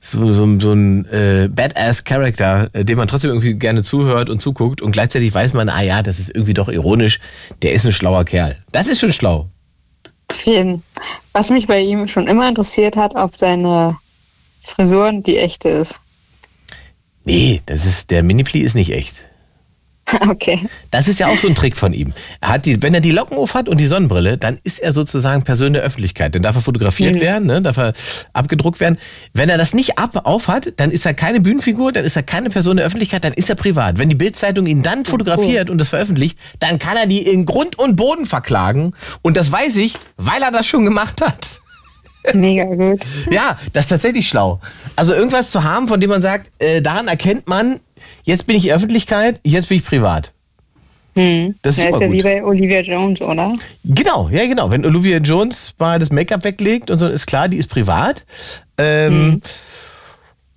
[0.01, 4.81] so, so, so ein äh, Badass-Charakter, äh, dem man trotzdem irgendwie gerne zuhört und zuguckt
[4.83, 7.21] und gleichzeitig weiß man, ah ja, das ist irgendwie doch ironisch,
[7.63, 8.57] der ist ein schlauer Kerl.
[8.73, 9.49] Das ist schon schlau.
[10.31, 10.83] Auf jeden.
[11.33, 13.97] Was mich bei ihm schon immer interessiert hat, ob seine
[14.61, 16.01] Frisur die echte ist.
[17.25, 19.17] Nee, das ist, der Mini-Pli ist nicht echt.
[20.29, 20.59] Okay.
[20.91, 22.13] Das ist ja auch so ein Trick von ihm.
[22.41, 24.93] Er hat die, wenn er die Locken auf hat und die Sonnenbrille, dann ist er
[24.93, 26.35] sozusagen Person der Öffentlichkeit.
[26.35, 27.21] Dann darf er fotografiert Mhm.
[27.21, 27.61] werden, ne?
[27.63, 27.93] darf er
[28.33, 28.99] abgedruckt werden.
[29.35, 32.23] Wenn er das nicht ab auf hat, dann ist er keine Bühnenfigur, dann ist er
[32.23, 33.99] keine Person der Öffentlichkeit, dann ist er privat.
[33.99, 37.79] Wenn die Bildzeitung ihn dann fotografiert und das veröffentlicht, dann kann er die in Grund
[37.79, 38.95] und Boden verklagen.
[39.23, 41.61] Und das weiß ich, weil er das schon gemacht hat.
[42.35, 43.01] Mega gut.
[43.31, 44.61] Ja, das ist tatsächlich schlau.
[44.97, 47.81] Also irgendwas zu haben, von dem man sagt, äh, daran erkennt man,
[48.29, 50.33] jetzt bin ich Öffentlichkeit, jetzt bin ich privat.
[51.17, 51.55] Hm.
[51.63, 52.25] Das ist ja, ist ja wie gut.
[52.25, 53.55] bei Olivia Jones, oder?
[53.85, 54.71] Genau, ja genau.
[54.71, 58.25] Wenn Olivia Jones mal das Make-up weglegt und so, ist klar, die ist privat.
[58.77, 59.43] Ähm,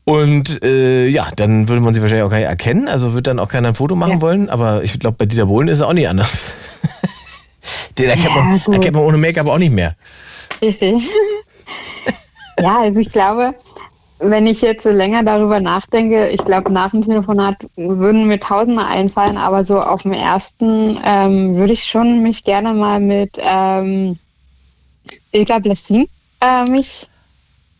[0.03, 2.87] Und äh, ja, dann würde man sie wahrscheinlich auch gar nicht erkennen.
[2.87, 4.21] Also wird dann auch keiner ein Foto machen Ja.
[4.21, 4.49] wollen.
[4.49, 6.51] Aber ich glaube, bei Dieter Bohlen ist es auch nicht anders.
[7.97, 9.95] Den erkennt, Ja, man, erkennt man ohne Make-up auch nicht mehr.
[10.61, 10.95] Richtig.
[12.59, 13.53] ja, also ich glaube,
[14.21, 18.85] wenn ich jetzt so länger darüber nachdenke, ich glaube, nach dem Telefonat würden mir Tausende
[18.85, 24.17] einfallen, aber so auf dem ersten ähm, würde ich schon mich gerne mal mit ähm,
[25.31, 26.07] Ilka Blessin
[26.39, 27.07] äh, mich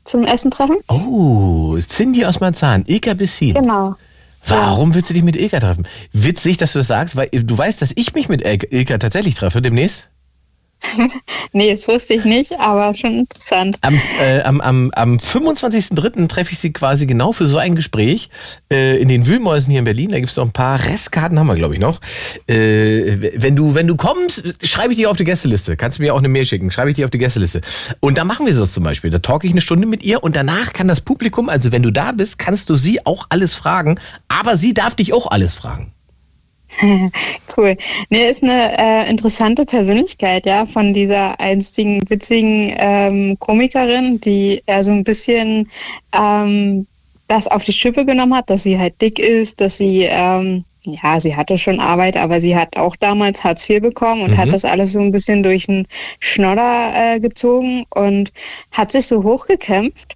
[0.04, 0.78] zum Essen treffen.
[0.90, 3.54] Oh, Cindy aus Marzahn, Ilka Bessin.
[3.54, 3.96] Genau.
[4.48, 5.88] Warum willst du dich mit Ilka treffen?
[6.14, 9.62] Witzig, dass du das sagst, weil du weißt, dass ich mich mit Ilka tatsächlich treffe
[9.62, 10.08] demnächst.
[11.54, 13.78] Nee, das wusste ich nicht, aber schon interessant.
[13.82, 16.28] Am, äh, am, am, am 25.03.
[16.28, 18.30] treffe ich sie quasi genau für so ein Gespräch
[18.72, 20.12] äh, in den Wühlmäusen hier in Berlin.
[20.12, 22.00] Da gibt es noch ein paar Restkarten, haben wir, glaube ich, noch.
[22.48, 25.76] Äh, wenn, du, wenn du kommst, schreibe ich dir auf die Gästeliste.
[25.76, 26.72] Kannst du mir auch eine Mail schicken.
[26.72, 27.62] Schreibe ich dir auf die Gästeliste.
[28.00, 29.10] Und da machen wir so zum Beispiel.
[29.10, 31.92] Da talke ich eine Stunde mit ihr und danach kann das Publikum, also wenn du
[31.92, 34.00] da bist, kannst du sie auch alles fragen.
[34.30, 35.94] Aber sie darf dich auch alles fragen.
[37.58, 37.76] Cool.
[38.10, 44.82] Nee, ist eine äh, interessante Persönlichkeit, ja, von dieser einstigen, witzigen ähm, Komikerin, die ja
[44.84, 45.70] so ein bisschen
[46.14, 46.88] ähm,
[47.28, 51.20] das auf die Schippe genommen hat, dass sie halt dick ist, dass sie, ähm, ja,
[51.20, 54.38] sie hatte schon Arbeit, aber sie hat auch damals Hartz IV bekommen und Mhm.
[54.38, 55.86] hat das alles so ein bisschen durch den
[56.20, 58.32] Schnodder äh, gezogen und
[58.72, 60.16] hat sich so hochgekämpft.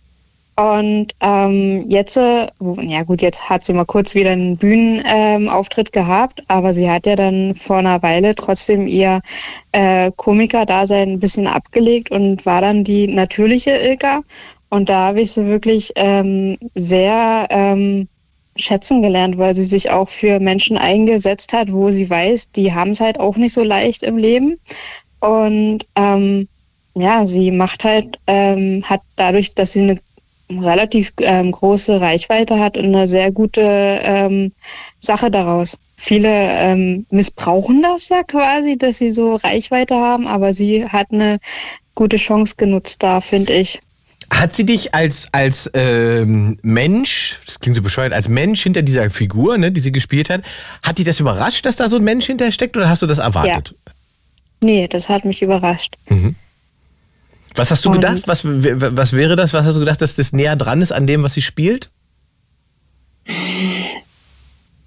[0.57, 2.47] Und ähm, jetzt, äh,
[2.81, 7.05] ja gut, jetzt hat sie mal kurz wieder einen Bühnenauftritt ähm, gehabt, aber sie hat
[7.05, 9.21] ja dann vor einer Weile trotzdem ihr
[9.73, 14.21] äh, Komiker-Dasein ein bisschen abgelegt und war dann die natürliche Ilka.
[14.69, 18.07] Und da habe ich sie wirklich ähm, sehr ähm,
[18.55, 22.91] schätzen gelernt, weil sie sich auch für Menschen eingesetzt hat, wo sie weiß, die haben
[22.91, 24.57] es halt auch nicht so leicht im Leben.
[25.19, 26.47] Und ähm,
[26.93, 29.99] ja, sie macht halt, ähm, hat dadurch, dass sie eine
[30.49, 34.51] relativ ähm, große Reichweite hat und eine sehr gute ähm,
[34.99, 35.77] Sache daraus.
[35.95, 41.39] Viele ähm, missbrauchen das ja quasi, dass sie so Reichweite haben, aber sie hat eine
[41.95, 43.79] gute Chance genutzt da, finde ich.
[44.31, 49.09] Hat sie dich als, als ähm, Mensch, das klingt so bescheuert, als Mensch hinter dieser
[49.09, 50.41] Figur, ne, die sie gespielt hat,
[50.83, 53.75] hat dich das überrascht, dass da so ein Mensch hintersteckt oder hast du das erwartet?
[54.61, 55.95] Nee, das hat mich überrascht.
[57.55, 58.23] Was hast du Und- gedacht?
[58.25, 59.53] Was, was wäre das?
[59.53, 61.89] Was hast du gedacht, dass das näher dran ist an dem, was sie spielt?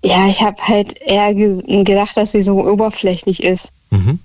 [0.04, 3.72] Ja, ich habe halt eher ge gedacht, dass sie so oberflächlich ist.
[3.90, 4.20] Mhm.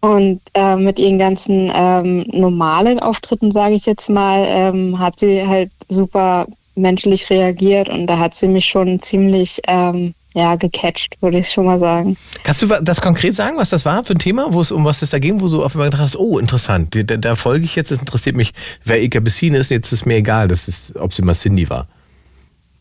[0.00, 5.46] Und äh, mit ihren ganzen ähm, normalen Auftritten, sage ich jetzt mal, ähm, hat sie
[5.46, 11.38] halt super menschlich reagiert und da hat sie mich schon ziemlich ähm, ja, gecatcht, würde
[11.38, 12.18] ich schon mal sagen.
[12.42, 15.00] Kannst du das konkret sagen, was das war für ein Thema, wo es um was
[15.00, 17.74] es da ging, wo du auf einmal gedacht hast, oh, interessant, da, da folge ich
[17.74, 18.52] jetzt, das interessiert mich,
[18.84, 21.88] wer Ika Bessin ist, jetzt ist mir egal, das ist, ob sie mal Cindy war.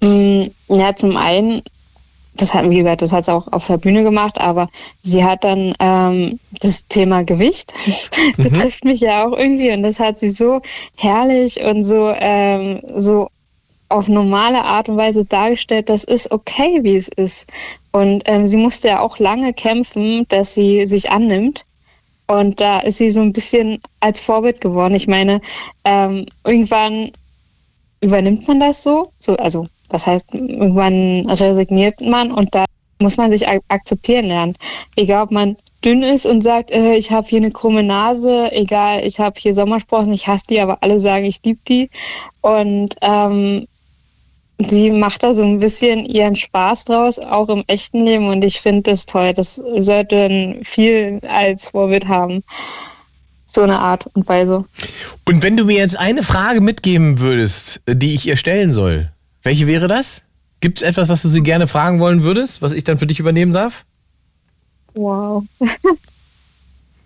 [0.01, 1.61] Mm, Ja, zum einen,
[2.33, 4.67] das hat, wie gesagt, das hat sie auch auf der Bühne gemacht, aber
[5.01, 7.71] sie hat dann ähm, das Thema Gewicht,
[8.37, 10.59] betrifft mich ja auch irgendwie und das hat sie so
[10.97, 13.29] herrlich und so, ähm, so
[13.89, 17.47] auf normale Art und Weise dargestellt, das ist okay, wie es ist.
[17.91, 21.65] Und ähm, sie musste ja auch lange kämpfen, dass sie sich annimmt.
[22.27, 24.95] Und da ist sie so ein bisschen als Vorbild geworden.
[24.95, 25.41] Ich meine,
[25.83, 27.11] ähm, irgendwann
[28.01, 29.11] übernimmt man das so.
[29.19, 29.35] so.
[29.37, 32.65] Also, das heißt, irgendwann resigniert man und da
[32.99, 34.55] muss man sich ak akzeptieren lernen.
[34.95, 39.05] Egal, ob man dünn ist und sagt, äh, ich habe hier eine krumme Nase, egal,
[39.05, 41.89] ich habe hier Sommersprossen, ich hasse die, aber alle sagen, ich liebe die.
[42.41, 43.67] Und ähm,
[44.59, 48.29] sie macht da so ein bisschen ihren Spaß draus, auch im echten Leben.
[48.29, 49.33] Und ich finde das toll.
[49.33, 52.43] Das sollten viel als Vorbild haben.
[53.45, 54.65] So eine Art und Weise.
[55.25, 59.11] Und wenn du mir jetzt eine Frage mitgeben würdest, die ich ihr stellen soll,
[59.43, 60.21] welche wäre das?
[60.59, 63.19] Gibt es etwas, was du sie gerne fragen wollen würdest, was ich dann für dich
[63.19, 63.85] übernehmen darf?
[64.93, 65.43] Wow.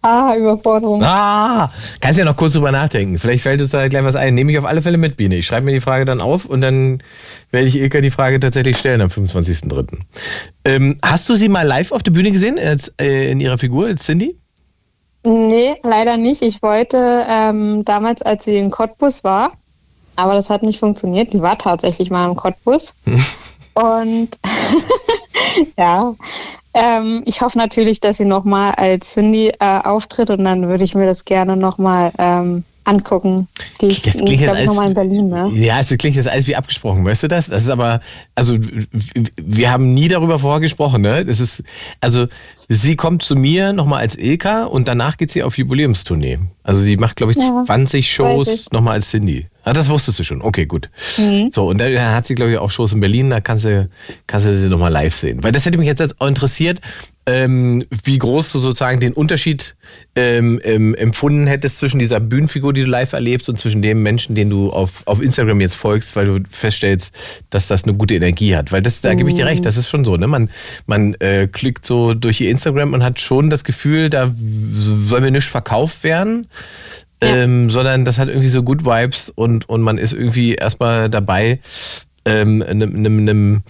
[0.01, 1.03] ah, Überforderung.
[1.03, 3.19] Ah, kannst ja noch kurz drüber nachdenken.
[3.19, 4.33] Vielleicht fällt uns da gleich was ein.
[4.33, 5.35] Nehme ich auf alle Fälle mit, Biene.
[5.35, 7.01] Ich schreibe mir die Frage dann auf und dann
[7.51, 9.99] werde ich Ilka die Frage tatsächlich stellen am 25.03.
[10.65, 13.87] Ähm, hast du sie mal live auf der Bühne gesehen, als, äh, in ihrer Figur,
[13.87, 14.35] als Cindy?
[15.23, 16.41] Nee, leider nicht.
[16.41, 19.51] Ich wollte ähm, damals, als sie in Cottbus war,
[20.15, 21.33] aber das hat nicht funktioniert.
[21.33, 22.95] Die war tatsächlich mal im Cottbus.
[23.73, 24.29] Und
[25.77, 26.13] ja,
[26.73, 30.95] ähm, ich hoffe natürlich, dass sie nochmal als Cindy äh, auftritt und dann würde ich
[30.95, 33.47] mir das gerne nochmal ähm, angucken.
[33.81, 35.49] Die ist, Das klingt jetzt alles- in Berlin, ne?
[35.53, 37.47] Ja, es klingt jetzt alles wie abgesprochen, weißt du das?
[37.47, 38.01] Das ist aber,
[38.35, 38.55] also
[39.41, 41.25] wir haben nie darüber vorher gesprochen, ne?
[41.25, 41.63] Das ist,
[42.01, 42.27] also
[42.67, 46.39] sie kommt zu mir nochmal als Ilka und danach geht sie auf Jubiläumstournee.
[46.69, 49.47] Also sie macht, glaube ich, Ja, 20 weiß Shows nochmal als Cindy.
[49.63, 50.43] Ah, das wusstest du schon.
[50.43, 50.87] Okay, gut.
[51.17, 51.49] Mhm.
[51.51, 53.89] So, und dann hat sie, glaube ich, auch Shows in Berlin, da kannst du,
[54.27, 55.43] kannst du sie nochmal live sehen.
[55.43, 56.79] Weil das hätte mich jetzt auch interessiert,
[57.25, 59.75] ähm, wie groß du sozusagen den Unterschied
[60.15, 64.33] ähm, ähm, empfunden hättest zwischen dieser Bühnenfigur, die du live erlebst, und zwischen dem Menschen,
[64.35, 67.13] den du auf, auf Instagram jetzt folgst, weil du feststellst,
[67.49, 68.71] dass das eine gute Energie hat.
[68.71, 70.17] Weil das, da gebe ich dir recht, das ist schon so.
[70.17, 70.27] Ne?
[70.27, 70.49] Man,
[70.87, 74.33] man äh, klickt so durch ihr Instagram und hat schon das Gefühl, da
[74.71, 76.47] soll mir nichts verkauft werden.
[77.21, 81.59] Ähm, sondern das hat irgendwie so Good Vibes und, und man ist irgendwie erstmal dabei,
[82.23, 83.61] ähm, einem, einem, einem,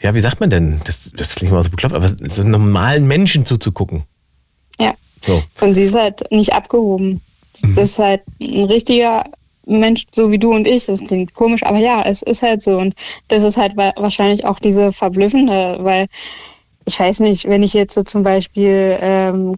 [0.00, 0.80] ja, wie sagt man denn?
[0.84, 4.04] Das, das klingt mal so bekloppt, aber so einem normalen Menschen zuzugucken.
[4.78, 4.94] Ja.
[5.24, 5.42] So.
[5.60, 7.20] Und sie ist halt nicht abgehoben.
[7.74, 9.24] Das ist halt ein richtiger
[9.66, 10.86] Mensch, so wie du und ich.
[10.86, 12.78] Das klingt komisch, aber ja, es ist halt so.
[12.78, 12.94] Und
[13.28, 16.06] das ist halt wa- wahrscheinlich auch diese verblüffende, weil
[16.84, 19.54] ich weiß nicht, wenn ich jetzt so zum Beispiel ähm,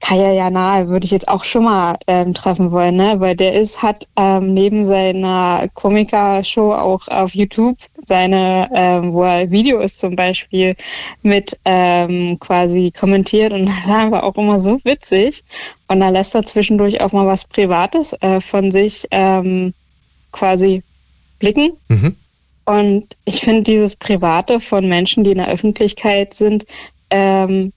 [0.00, 3.16] Kaya Janal würde ich jetzt auch schon mal ähm, treffen wollen, ne?
[3.18, 7.76] Weil der ist, hat ähm, neben seiner Komiker-Show auch auf YouTube
[8.06, 10.76] seine, ähm, wo er Videos zum Beispiel
[11.22, 15.42] mit ähm, quasi kommentiert und das ist einfach auch immer so witzig.
[15.88, 19.74] Und da lässt er zwischendurch auch mal was Privates äh, von sich ähm,
[20.32, 20.82] quasi
[21.38, 21.72] blicken.
[21.88, 22.16] Mhm.
[22.66, 26.64] Und ich finde dieses Private von Menschen, die in der Öffentlichkeit sind,
[27.10, 27.72] ähm,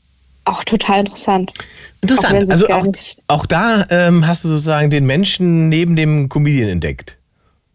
[0.48, 1.52] auch total interessant.
[1.52, 2.42] Auch Interessant.
[2.42, 2.88] sie Also auch,
[3.28, 7.18] auch da ähm, hast du sozusagen den Menschen neben dem Comedian entdeckt.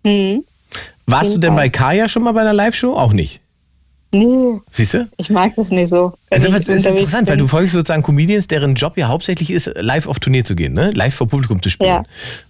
[0.04, 0.44] Hm.
[1.06, 1.64] Warst du jeden denn Fall.
[1.64, 2.96] bei Kaya schon mal bei einer Live-Show?
[2.96, 3.40] Auch nicht.
[4.14, 5.08] Nee, Siehst du?
[5.16, 6.12] ich mag das nicht so.
[6.28, 7.46] Also, das ist interessant, weil bin.
[7.46, 10.90] du folgst sozusagen Comedians, deren Job ja hauptsächlich ist, live auf Tournee zu gehen, ne?
[10.90, 11.88] live vor Publikum zu spielen.
[11.88, 12.04] Ja.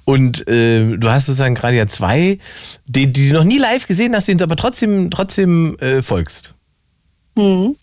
[0.05, 2.39] Und äh, du hast sozusagen gerade ja zwei,
[2.87, 6.53] die, die du noch nie live gesehen hast, denen du aber trotzdem, trotzdem äh, folgst.
[7.39, 7.77] Hm.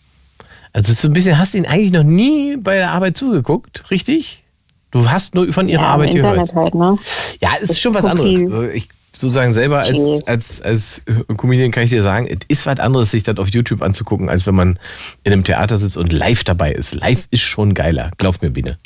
[0.80, 4.45] Also so ein bisschen hast du ihnen eigentlich noch nie bei der Arbeit zugeguckt, richtig?
[4.91, 6.38] Du hast nur von ihrer ja, Arbeit gehört.
[6.38, 6.97] Internet halt, ne?
[7.41, 8.45] Ja, es ist schon was Cookie.
[8.45, 8.53] anderes.
[8.53, 11.01] Also Ich sozusagen selber als, als, als
[11.36, 14.47] Comedian kann ich dir sagen, es ist was anderes, sich das auf YouTube anzugucken, als
[14.47, 14.80] wenn man
[15.25, 16.95] in einem Theater sitzt und live dabei ist.
[16.95, 18.77] Live ist schon geiler, glaub mir, Biene.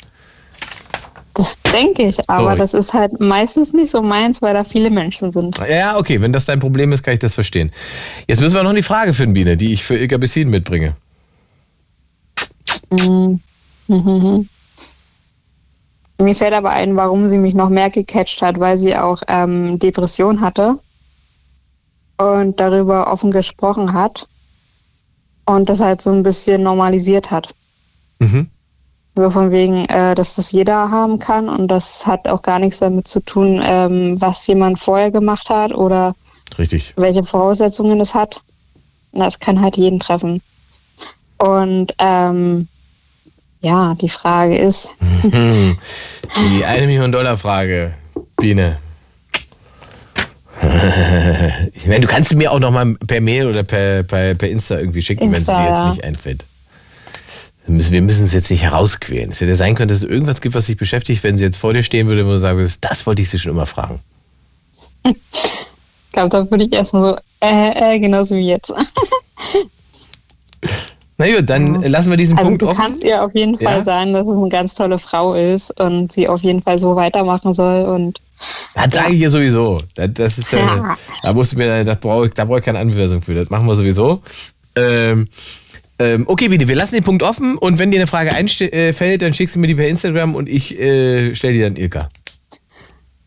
[1.34, 2.58] Das denke ich, aber Sorry.
[2.58, 5.60] das ist halt meistens nicht so meins, weil da viele Menschen sind.
[5.70, 7.70] Ja, okay, wenn das dein Problem ist, kann ich das verstehen.
[8.26, 10.96] Jetzt müssen wir noch eine Frage finden, Biene, die ich für Ilka Bessin mitbringe.
[12.94, 13.40] Mhm.
[13.88, 14.48] Mhm.
[16.20, 19.78] Mir fällt aber ein, warum sie mich noch mehr gecatcht hat, weil sie auch ähm,
[19.78, 20.78] Depression hatte
[22.18, 24.28] und darüber offen gesprochen hat
[25.44, 27.54] und das halt so ein bisschen normalisiert hat.
[28.20, 28.48] Mhm.
[29.16, 32.78] So von wegen, äh, dass das jeder haben kann und das hat auch gar nichts
[32.78, 36.14] damit zu tun, ähm, was jemand vorher gemacht hat oder
[36.58, 36.94] Richtig.
[36.96, 38.40] welche Voraussetzungen es hat.
[39.12, 40.42] Das kann halt jeden treffen.
[41.38, 42.68] Und ähm,
[43.64, 44.90] ja, die Frage ist.
[45.22, 47.94] Die eine Million Dollar Frage,
[48.36, 48.78] Biene.
[51.74, 54.48] Ich meine, du kannst sie mir auch noch mal per Mail oder per, per, per
[54.48, 56.44] Insta irgendwie schicken, wenn es Insta, dir jetzt nicht einfällt.
[57.66, 59.32] Wir müssen, es jetzt nicht herausquälen.
[59.32, 61.72] Es hätte sein können, dass es irgendwas gibt, was dich beschäftigt, wenn sie jetzt vor
[61.74, 64.00] dir stehen würde und sagen würdest, das wollte ich sie schon immer fragen.
[65.04, 65.14] ich
[66.12, 68.72] glaube, da würde ich erstmal so, äh, äh, genauso wie jetzt.
[71.16, 72.80] Na gut, dann lassen wir diesen Also Punkt du offen.
[72.82, 73.84] kannst ihr auf jeden Fall Ja.
[73.84, 77.54] sagen, dass es eine ganz tolle Frau ist und sie auf jeden Fall so weitermachen
[77.54, 78.20] soll und
[78.74, 79.78] Das sage ich ihr sowieso.
[79.94, 80.96] Das, das ist, äh, Ja.
[81.22, 83.34] da musst du mir, das brauche ich, da brauche ich keine Anweisung für.
[83.34, 84.22] Das machen wir sowieso.
[84.74, 85.26] Ähm,
[86.00, 89.32] ähm, okay, bitte, wir lassen den Punkt offen und wenn dir eine Frage einfällt, dann
[89.32, 92.08] schickst du mir die per Instagram und ich äh, stelle die dann Ilka.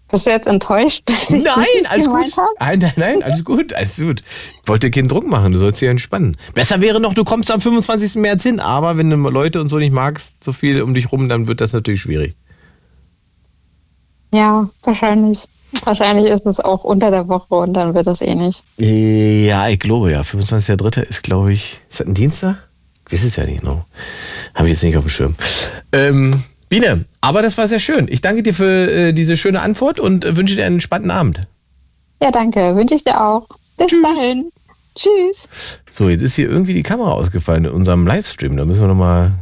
[0.10, 1.04] Bist du jetzt enttäuscht?
[1.30, 1.44] Nein,
[1.90, 2.32] alles gut.
[2.60, 4.22] Nein, nein, nein, alles gut, alles gut.
[4.62, 6.38] Ich wollte keinen Druck machen, du sollst dich entspannen.
[6.54, 8.16] Besser wäre noch, du kommst am 25.
[8.16, 11.30] März hin, aber wenn du Leute und so nicht magst, so viel um dich rum,
[11.30, 12.36] dann wird das natürlich schwierig.
[14.34, 15.40] Ja, wahrscheinlich.
[15.84, 18.64] Wahrscheinlich ist es auch unter der Woche und dann wird das eh nicht.
[18.78, 20.22] Ja, ich glaube ja.
[20.22, 21.02] 25.03.
[21.02, 22.58] ist, glaube ich, ist das ein Dienstag?
[23.08, 23.84] Ich weiß es ja nicht noch.
[24.56, 25.36] Habe ich jetzt nicht auf dem Schirm.
[25.92, 26.32] Ähm,
[26.70, 28.08] Biene, aber das war sehr schön.
[28.10, 31.42] Ich danke dir für äh, diese schöne Antwort und äh, wünsche dir einen entspannten Abend.
[32.22, 32.76] Ja, danke.
[32.76, 33.48] Wünsche ich dir auch.
[33.78, 34.52] Bis dahin.
[34.96, 35.48] Tschüss.
[35.92, 38.58] So, jetzt ist hier irgendwie die Kamera ausgefallen in unserem Livestream.
[38.58, 39.34] Da müssen wir nochmal.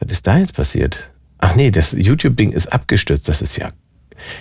[0.00, 1.10] Was ist da jetzt passiert?
[1.38, 3.28] Ach nee, das YouTube-Ding ist abgestürzt.
[3.28, 3.70] Das ist ja.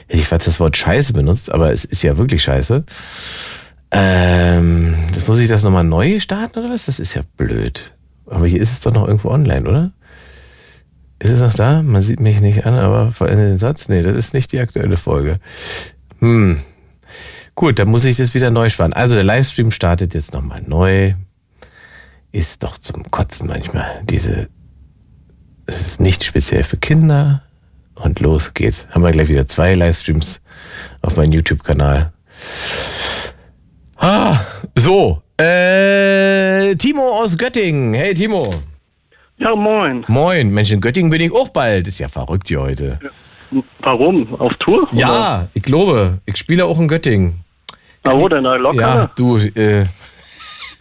[0.07, 2.83] Hätte ich fast das Wort Scheiße benutzt, aber es ist ja wirklich Scheiße.
[3.91, 6.85] Ähm, das muss ich das nochmal neu starten oder was?
[6.85, 7.93] Das ist ja blöd.
[8.25, 9.91] Aber hier ist es doch noch irgendwo online, oder?
[11.23, 11.81] Ist es noch da?
[11.81, 13.87] Man sieht mich nicht an, aber vollende den Satz.
[13.87, 15.39] Nee, das ist nicht die aktuelle Folge.
[16.19, 16.59] Hm.
[17.55, 18.91] Gut, dann muss ich das wieder neu sparen.
[18.91, 21.13] Also der Livestream startet jetzt nochmal neu.
[22.33, 24.01] Ist doch zum Kotzen manchmal.
[24.03, 24.49] Diese,
[25.65, 27.43] es ist nicht speziell für Kinder.
[27.95, 28.85] Und los geht's.
[28.89, 30.41] Haben wir gleich wieder zwei Livestreams
[31.01, 32.11] auf meinem YouTube-Kanal.
[33.95, 34.41] Ah,
[34.75, 37.93] so, äh, Timo aus Göttingen.
[37.93, 38.43] Hey Timo.
[39.37, 40.05] Ja, moin.
[40.07, 40.51] Moin.
[40.53, 41.87] Mensch, in Göttingen bin ich auch bald.
[41.87, 42.99] Ist ja verrückt hier heute.
[43.81, 44.33] Warum?
[44.39, 44.83] Auf Tour?
[44.91, 44.99] Oder?
[44.99, 46.19] Ja, ich glaube.
[46.25, 47.39] Ich spiele auch in Göttingen.
[48.03, 48.43] Na, wo denn?
[48.43, 49.11] Na, Ja, Locker?
[49.15, 49.85] du, äh,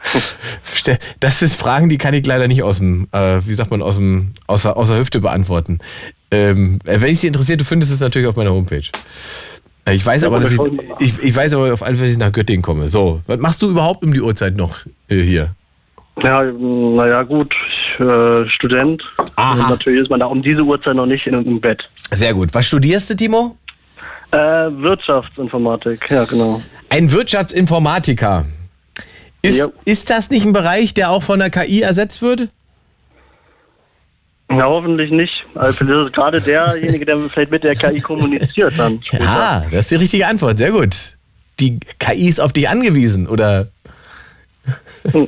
[1.20, 3.96] das sind Fragen, die kann ich leider nicht aus dem, äh, wie sagt man, aus
[3.96, 5.78] dem, aus der, aus der Hüfte beantworten.
[6.30, 8.82] Ähm, äh, wenn es dich interessiert, du findest es natürlich auf meiner Homepage.
[9.84, 10.59] Äh, Ich weiß Ja, aber, dass ich,
[10.98, 12.88] ich, ich weiß aber auf alle Fälle, dass ich nach Göttingen komme.
[12.88, 14.78] So, was machst du überhaupt um die Uhrzeit noch
[15.09, 15.55] äh, hier?
[16.22, 17.55] Ja, naja, gut.
[18.01, 19.03] Äh, Student.
[19.36, 19.53] Aha.
[19.62, 21.82] Und natürlich ist man da um diese Uhrzeit noch nicht in, im Bett.
[22.11, 22.51] Sehr gut.
[22.53, 23.57] Was studierst du, Timo?
[24.30, 26.62] Äh, Wirtschaftsinformatik, ja, genau.
[26.88, 28.47] Ein Wirtschaftsinformatiker.
[29.43, 29.66] Ist, Ja.
[29.84, 32.49] ist das nicht ein Bereich, der auch von der KI ersetzt wird?
[34.51, 35.32] Ja, hoffentlich nicht.
[35.55, 39.01] Also, vielleicht ist es gerade derjenige, der vielleicht mit der KI kommuniziert dann.
[39.05, 39.24] später.
[39.24, 40.59] Ja, das ist die richtige Antwort.
[40.59, 40.95] Sehr gut.
[41.61, 43.68] Die KI ist auf dich angewiesen, oder?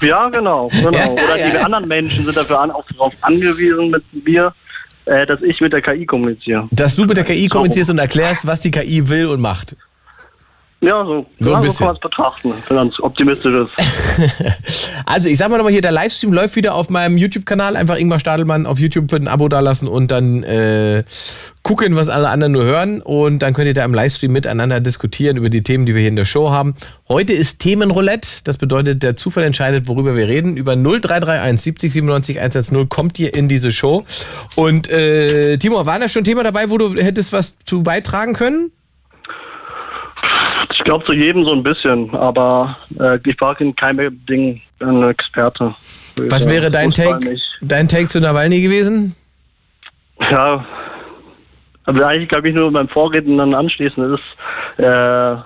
[0.00, 0.68] Ja, genau.
[0.68, 0.92] genau.
[0.92, 1.62] Ja, Oder ja, die ja.
[1.62, 4.54] anderen Menschen sind dafür an, auch darauf angewiesen mit mir,
[5.06, 6.68] äh, dass ich mit der KI kommuniziere.
[6.70, 9.76] Dass du mit der KI kommunizierst und erklärst, was die KI will und macht.
[10.84, 11.72] Ja, so, So ein bisschen.
[11.72, 13.72] so kann man es betrachten, wenn man optimistisch ist.
[15.06, 17.76] Also ich sag mal nochmal hier, der Livestream läuft wieder auf meinem YouTube-Kanal.
[17.76, 21.04] Einfach Ingmar Stadelmann auf YouTube ein Abo dalassen und dann äh,
[21.62, 23.02] gucken, was alle anderen nur hören.
[23.02, 26.08] Und dann könnt ihr da im Livestream miteinander diskutieren über die Themen, die wir hier
[26.08, 26.74] in der Show haben.
[27.08, 28.44] Heute ist Themenroulette.
[28.44, 30.56] Das bedeutet, der Zufall entscheidet, worüber wir reden.
[30.56, 34.04] Über 0331 70 97 110 kommt ihr in diese Show.
[34.54, 38.32] Und äh, Timo, war da schon ein Thema dabei, wo du hättest was zu beitragen
[38.32, 38.70] können?
[40.84, 45.02] Ich glaube zu jedem so ein bisschen, aber äh, ich war in keinem Ding ein
[45.08, 45.74] Experte.
[46.28, 47.44] Was wäre dein Fußball Take, nicht.
[47.62, 49.16] dein Take zu Nawalny gewesen?
[50.30, 50.62] Ja,
[51.84, 55.44] aber eigentlich glaube ich nur beim Vorreden dann anschließend ist, äh, ja,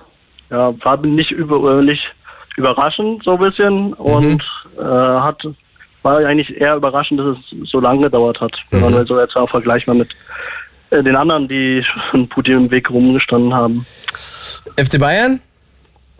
[0.49, 2.03] war nicht, über, äh, nicht
[2.57, 4.43] überraschend so ein bisschen und
[4.77, 5.41] äh, hat
[6.01, 9.49] war eigentlich eher überraschend, dass es so lange gedauert hat, wenn man so jetzt auch
[9.49, 10.13] vergleicht mal mit
[10.89, 11.81] äh, den anderen, die
[12.11, 13.85] schon Putin im Weg rumgestanden haben.
[14.77, 15.39] FC Bayern?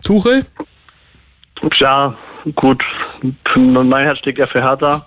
[0.04, 0.44] Tuchel?
[1.78, 2.16] Ja,
[2.54, 2.82] gut,
[3.56, 5.04] mein Herz steckt ja für Hertha.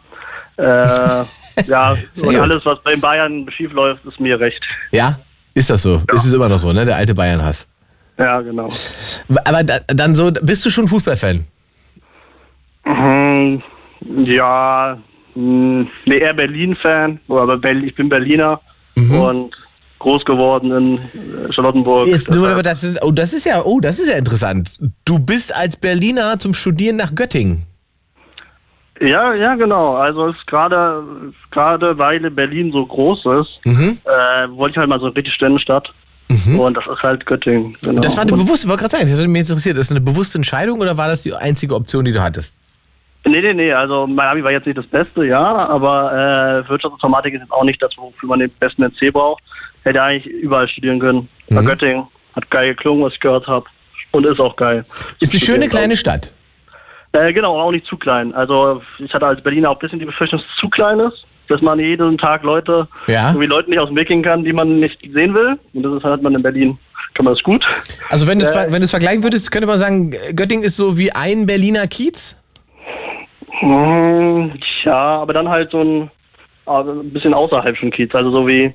[0.57, 4.61] Äh, ja, und alles, was bei Bayern schief läuft, ist mir recht.
[4.91, 5.19] Ja,
[5.55, 6.01] ist das so?
[6.13, 6.85] Ist es immer noch so, ne?
[6.85, 7.67] Der alte Bayern-Hass.
[8.19, 8.69] Ja, genau.
[9.45, 11.45] Aber da, dann so, bist du schon Fußballfan?
[12.85, 13.63] Mhm,
[14.25, 14.97] Ja,
[15.35, 18.59] mh, nee, eher Berlin-Fan, aber Berlin, ich bin Berliner
[18.95, 19.55] und
[20.03, 22.07] groß geworden in äh, Charlottenburg.
[22.07, 24.77] Jetzt nur, aber das ist, oh, das ist ja, oh, das ist ja interessant.
[25.05, 27.63] Du bist als Berliner zum Studieren nach Göttingen.
[29.01, 29.95] ja, ja, genau.
[29.95, 31.03] Also es ist gerade,
[31.51, 33.97] gerade weil Berlin so groß ist, Mhm.
[34.05, 35.91] äh, wollte ich halt mal so eine richtig Ständenstadt.
[36.57, 37.77] Und das ist halt Göttingen.
[37.83, 38.01] Genau.
[38.01, 39.77] Das war eine bewusste, wollte gerade sagen, das hat mich interessiert.
[39.77, 42.55] Ist das eine bewusste Entscheidung oder war das die einzige Option, die du hattest?
[43.27, 45.39] Nee, nee, nee, also mein Abi war jetzt nicht das Beste, ja,
[45.69, 46.11] aber
[46.65, 49.43] äh, Wirtschaftsinformatik ist jetzt auch nicht das, wofür man den besten NC braucht.
[49.83, 51.27] Hätte eigentlich überall studieren können.
[51.49, 51.65] Bei Mhm.
[51.67, 53.65] Göttingen hat geil geklungen, was ich gehört habe.
[54.11, 54.85] Und ist auch geil.
[55.19, 56.33] Ist eine schöne kleine Stadt.
[57.13, 58.33] Äh, genau, auch nicht zu klein.
[58.33, 61.25] Also ich hatte als Berliner auch ein bisschen die Befürchtung, dass es zu klein ist,
[61.47, 63.29] dass man jeden Tag Leute, Ja.
[63.29, 65.57] irgendwie Leute nicht aus dem Weg gehen kann, die man nicht sehen will.
[65.73, 66.77] Und das ist, hat man in Berlin,
[67.13, 67.63] kann man das gut.
[68.09, 68.53] Also wenn du es Äh.
[68.53, 72.39] ver- wenn vergleichen würdest, könnte man sagen, Göttingen ist so wie ein Berliner Kiez?
[73.59, 74.53] Hm,
[74.83, 76.11] Ja, aber dann halt so ein,
[76.65, 78.73] aber ein bisschen außerhalb schon Kiez, also so wie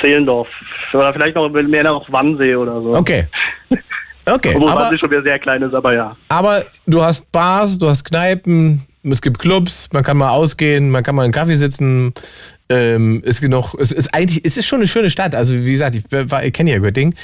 [0.00, 0.48] Zehlendorf.
[0.92, 2.94] Oder vielleicht noch mehr noch Wannsee oder so.
[2.94, 3.26] Okay.
[4.30, 6.16] Okay, Obwohl aber, Wannsee schon wieder sehr klein ist, aber ja.
[6.28, 11.02] aber du hast Bars, du hast Kneipen, es gibt Clubs, man kann mal ausgehen, man
[11.02, 12.12] kann mal einen Kaffee sitzen.
[12.68, 15.34] Ähm, es gibt noch, es ist eigentlich, es ist schon eine schöne Stadt.
[15.34, 17.14] Also wie gesagt, ich, ich kenne ja Göttingen.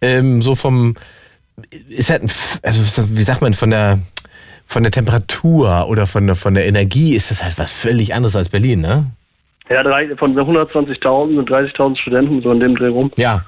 [0.00, 0.94] Ähm, so vom,
[1.88, 2.30] ist halt, ein,
[2.62, 3.98] also wie sagt man, von der,
[4.64, 8.36] von der Temperatur oder von der, von der Energie ist das halt was völlig anderes
[8.36, 9.06] als Berlin, ne?
[9.70, 13.10] Ja, drei, von 120.000 sind 30.000 Studenten so in dem Dreh rum.
[13.16, 13.42] Ja.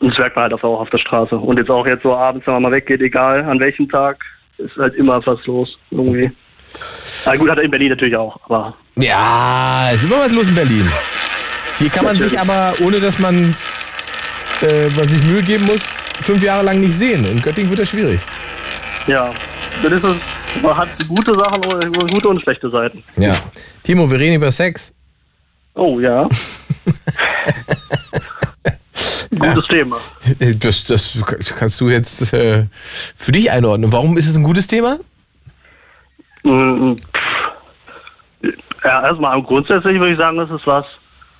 [0.00, 1.36] Und das merkt man halt auch auf der Straße.
[1.36, 4.22] Und jetzt auch jetzt so abends, wenn man mal weggeht, egal an welchem Tag,
[4.58, 6.30] ist halt immer was los irgendwie.
[7.26, 10.48] Na gut, hat er in Berlin natürlich auch, aber Ja, es ist immer was los
[10.48, 10.90] in Berlin.
[11.78, 13.54] Hier kann man sich aber, ohne dass man,
[14.62, 17.24] äh, man sich Mühe geben muss, fünf Jahre lang nicht sehen.
[17.30, 18.20] In Göttingen wird das schwierig.
[19.06, 19.30] ja.
[19.82, 20.16] Das ist es,
[20.62, 21.60] man hat gute Sachen
[22.10, 23.02] gute und schlechte Seiten.
[23.18, 23.34] Ja.
[23.82, 24.95] Timo, wir reden über Sex.
[25.76, 26.28] Oh ja.
[29.30, 29.96] Gutes Thema.
[30.58, 31.18] Das, das
[31.56, 32.64] kannst du jetzt äh,
[33.16, 33.92] für dich einordnen.
[33.92, 34.98] Warum ist es ein gutes Thema?
[36.44, 36.94] Mm.
[38.82, 40.86] Ja, erstmal grundsätzlich würde ich sagen, das ist was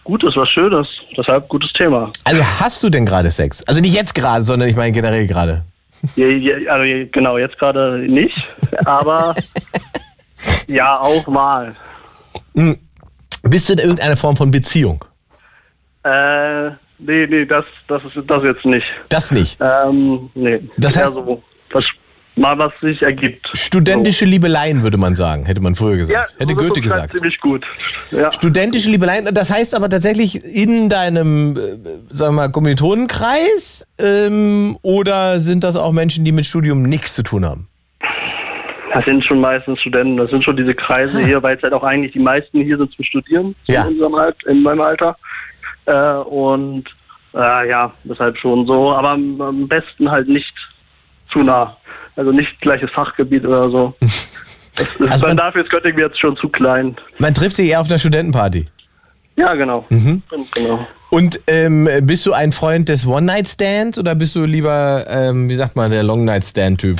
[0.04, 0.86] Gutes, was Schönes.
[1.16, 2.12] Deshalb gutes Thema.
[2.24, 3.62] Also hast du denn gerade Sex?
[3.66, 5.64] Also nicht jetzt gerade, sondern ich meine generell gerade.
[6.14, 9.34] Je, je, also genau, jetzt gerade nicht, aber
[10.66, 11.74] ja, auch mal.
[13.48, 15.04] Bist du in irgendeiner Form von Beziehung?
[16.04, 16.68] Äh,
[16.98, 18.86] nee, nee, das, das ist das jetzt nicht.
[19.08, 19.58] Das nicht.
[19.60, 20.60] Ähm, nee.
[20.76, 21.42] Das heißt- so,
[21.72, 21.88] was,
[22.36, 23.48] mal was sich ergibt.
[23.54, 26.30] Studentische Liebeleien, würde man sagen, hätte man früher gesagt.
[26.32, 27.12] Ja, hätte so Goethe beschreibt gesagt.
[27.12, 27.64] Ziemlich gut.
[28.12, 28.30] Ja.
[28.30, 31.60] Studentische Liebeleien, das heißt aber tatsächlich in deinem, äh,
[32.14, 37.22] sagen wir mal, Kommilitonenkreis ähm, oder sind das auch Menschen, die mit Studium nichts zu
[37.22, 37.68] tun haben?
[38.96, 41.82] Das sind schon meistens Studenten, das sind schon diese Kreise hier, weil es halt auch
[41.82, 43.82] eigentlich die meisten hier sind zum Studieren Ja.
[43.82, 45.16] in, unserem Alt, in meinem Alter.
[45.84, 45.92] Äh,
[46.24, 46.84] und
[47.34, 48.92] äh, ja, deshalb schon so.
[48.92, 50.52] Aber am, am besten halt nicht
[51.30, 51.76] zu nah.
[52.16, 53.94] Also nicht gleiches Fachgebiet oder so.
[54.78, 56.96] Das ist, Also man- dafür ist Göttingen jetzt schon zu klein.
[57.18, 58.66] Man trifft sich eher auf einer Studentenparty.
[59.38, 59.86] Ja, genau.
[59.88, 60.22] Mhm.
[60.54, 60.86] Genau.
[61.10, 65.76] Und ähm, bist du ein Freund des One-Night-Stands oder bist du lieber, ähm, wie sagt
[65.76, 66.98] man, der Long-Night-Stand-Typ?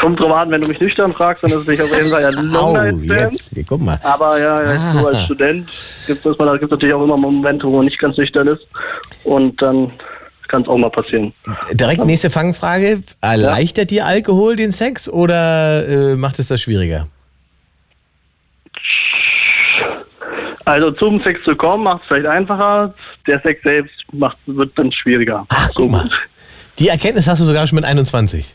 [0.00, 2.22] Kommt drauf an, wenn du mich nüchtern fragst, dann ist es nicht auf jeden Fall
[2.22, 3.32] ja Au, Long Night Stand.
[3.32, 3.98] jetzt, hier, guck mal.
[4.04, 5.08] Aber ja, ja so Ah.
[5.08, 5.68] als Student
[6.06, 8.62] gibt es natürlich auch immer Momente, wo man nicht ganz nüchtern ist.
[9.24, 9.90] Und dann
[10.46, 11.32] kann es auch mal passieren.
[11.72, 13.00] Direkt nächste Fangfrage.
[13.20, 17.08] Erleichtert dir Alkohol den Sex oder äh, macht es das schwieriger?
[20.64, 22.94] Also zum Sex zu kommen macht es vielleicht einfacher.
[23.26, 25.46] Der Sex selbst macht, wird dann schwieriger.
[25.48, 26.08] Ach, guck mal.
[26.78, 28.54] Die Erkenntnis hast du sogar schon mit 21.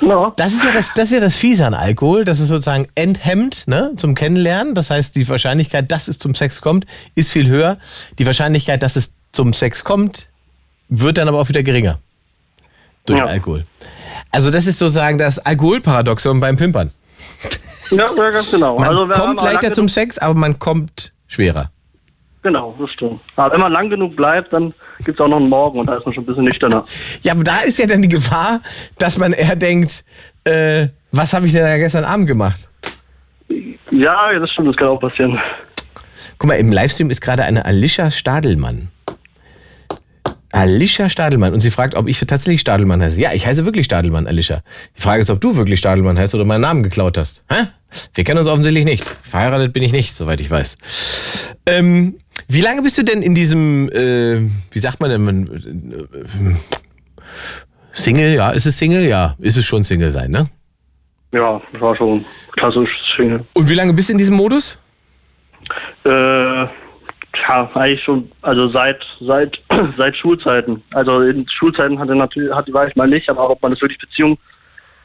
[0.00, 0.32] Ja.
[0.36, 3.66] Das ist ja das, das ist ja das Fiese an Alkohol, das ist sozusagen enthemmt
[3.66, 4.74] ne, zum Kennenlernen.
[4.74, 7.78] Das heißt, die Wahrscheinlichkeit, dass es zum Sex kommt, ist viel höher.
[8.18, 10.26] Die Wahrscheinlichkeit, dass es zum Sex kommt,
[10.88, 11.98] wird dann aber auch wieder geringer.
[13.06, 13.26] Durch Ja.
[13.26, 13.66] Alkohol.
[14.30, 16.92] Also das ist sozusagen das Alkoholparadoxon beim Pimpern.
[17.90, 18.78] Ja, ja, ganz genau.
[18.78, 21.70] Man also, kommt leichter zum Sex, aber man kommt schwerer.
[22.48, 23.20] Genau, das stimmt.
[23.36, 24.72] Aber wenn man lang genug bleibt, dann
[25.04, 26.82] gibt es auch noch einen Morgen und da ist man schon ein bisschen nüchterner.
[27.20, 28.62] Ja, aber da ist ja dann die Gefahr,
[28.98, 30.02] dass man eher denkt,
[30.44, 32.70] äh, was habe ich denn da gestern Abend gemacht?
[33.90, 35.38] Ja, das stimmt, das kann auch passieren.
[36.38, 38.88] Guck mal, im Livestream ist gerade eine Alicia Stadelmann.
[40.50, 41.52] Alicia Stadelmann.
[41.52, 43.20] Und sie fragt, ob ich tatsächlich Stadelmann heiße.
[43.20, 44.62] Ja, ich heiße wirklich Stadelmann, Alicia.
[44.96, 47.44] Die Frage ist, ob du wirklich Stadelmann heißt oder meinen Namen geklaut hast.
[47.50, 47.66] Hä?
[48.14, 49.04] Wir kennen uns offensichtlich nicht.
[49.04, 50.76] Verheiratet bin ich nicht, soweit ich weiß.
[51.66, 52.16] Ähm,
[52.48, 54.40] wie lange bist du denn in diesem, äh,
[54.70, 56.56] wie sagt man denn, äh,
[57.92, 58.34] Single?
[58.34, 59.04] Ja, ist es Single?
[59.04, 60.48] Ja, ist es schon Single sein, ne?
[61.32, 63.44] Ja, das war schon klassisch Single.
[63.52, 64.78] Und wie lange bist du in diesem Modus?
[66.04, 66.10] Äh,
[67.48, 69.58] ja, eigentlich schon, also seit seit
[69.98, 70.82] seit Schulzeiten.
[70.92, 73.98] Also in Schulzeiten hatte natürlich hatte war ich mal nicht, aber ob man das wirklich
[73.98, 74.38] Beziehung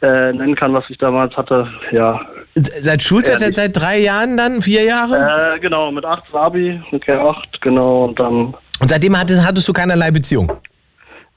[0.01, 2.21] äh, nennen kann, was ich damals hatte, ja.
[2.55, 3.55] Seit Schulzeit, seit, Ehrlich?
[3.55, 4.61] seit drei Jahren dann?
[4.61, 5.55] Vier Jahre?
[5.55, 9.73] Äh, genau, mit 18 Abi, mit K8, genau, und dann, Und seitdem hattest, hattest du
[9.73, 10.51] keinerlei Beziehung.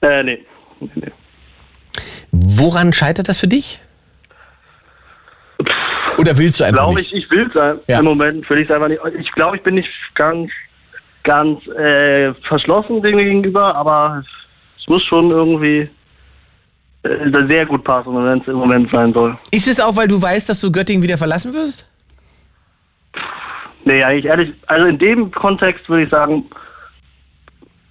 [0.01, 0.45] äh, nee.
[0.79, 1.11] nee, nee.
[2.31, 3.79] Woran scheitert das für dich?
[6.19, 7.11] Oder willst du einfach Glaube nicht?
[7.13, 7.79] ich, ich will sein.
[7.87, 7.99] Ja.
[7.99, 9.01] Im Moment will ich es einfach nicht.
[9.19, 10.51] Ich glaube, ich bin nicht ganz,
[11.23, 14.23] ganz äh, verschlossen dem gegenüber, aber
[14.79, 15.89] es muss schon irgendwie
[17.03, 19.37] sehr gut passen, wenn es im Moment sein soll.
[19.51, 21.87] Ist es auch, weil du weißt, dass du Göttingen wieder verlassen wirst?
[23.85, 26.43] Nee, eigentlich ehrlich, also in dem Kontext würde ich sagen,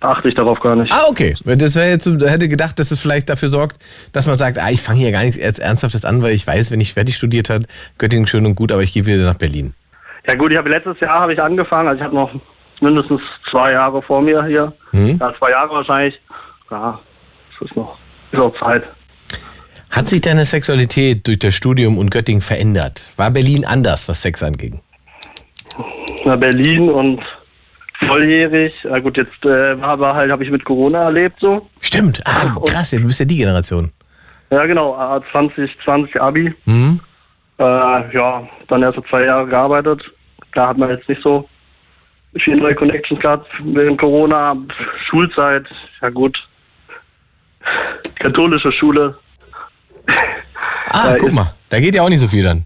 [0.00, 0.92] achte ich darauf gar nicht.
[0.92, 1.34] Ah, okay.
[1.44, 3.82] Das wäre jetzt, hätte gedacht, dass es vielleicht dafür sorgt,
[4.12, 6.80] dass man sagt, ah, ich fange hier gar nichts Ernsthaftes an, weil ich weiß, wenn
[6.80, 7.64] ich fertig studiert habe,
[7.98, 9.72] Göttingen schön und gut, aber ich gehe wieder nach Berlin.
[10.26, 12.30] Ja gut, ich habe letztes Jahr habe ich angefangen, also ich habe noch
[12.80, 14.72] mindestens zwei Jahre vor mir hier.
[14.92, 15.16] Mhm.
[15.18, 16.20] Ja, zwei Jahre wahrscheinlich.
[16.70, 17.00] Ja,
[17.54, 17.96] es ist noch,
[18.32, 18.84] ist auch Zeit.
[19.90, 23.04] Hat sich deine Sexualität durch das Studium und Göttingen verändert?
[23.16, 24.80] War Berlin anders, was Sex anging?
[26.24, 27.20] nach Berlin und
[28.00, 28.72] volljährig.
[28.84, 31.68] Na gut, jetzt äh, war aber halt, habe ich mit Corona erlebt so.
[31.80, 32.20] Stimmt.
[32.26, 33.92] Ah, Und- krass, du bist ja die Generation.
[34.50, 36.52] Ja genau, äh, 2020 Abi.
[36.64, 37.00] Hm?
[37.58, 40.02] Äh, ja, dann erst so zwei Jahre gearbeitet.
[40.54, 41.48] Da hat man jetzt nicht so
[42.40, 44.56] viele neue Connections gehabt während Corona.
[45.08, 45.66] Schulzeit,
[46.02, 46.36] ja gut.
[48.18, 49.16] Katholische Schule.
[50.90, 52.64] Ah, Äh, guck ist- mal, da geht ja auch nicht so viel dann.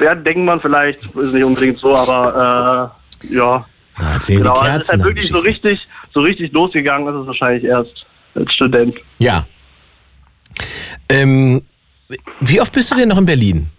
[0.00, 2.92] Ja, denkt man vielleicht, ist nicht unbedingt so, aber
[3.22, 3.64] äh, ja.
[3.98, 4.80] Na, erzähl Genau, die also Kerzen.
[4.82, 8.94] ist halt wirklich so richtig, so richtig losgegangen ist es wahrscheinlich erst als Student.
[9.18, 9.46] Ja.
[11.08, 11.62] Ähm,
[12.40, 13.70] wie oft bist du denn noch in Berlin?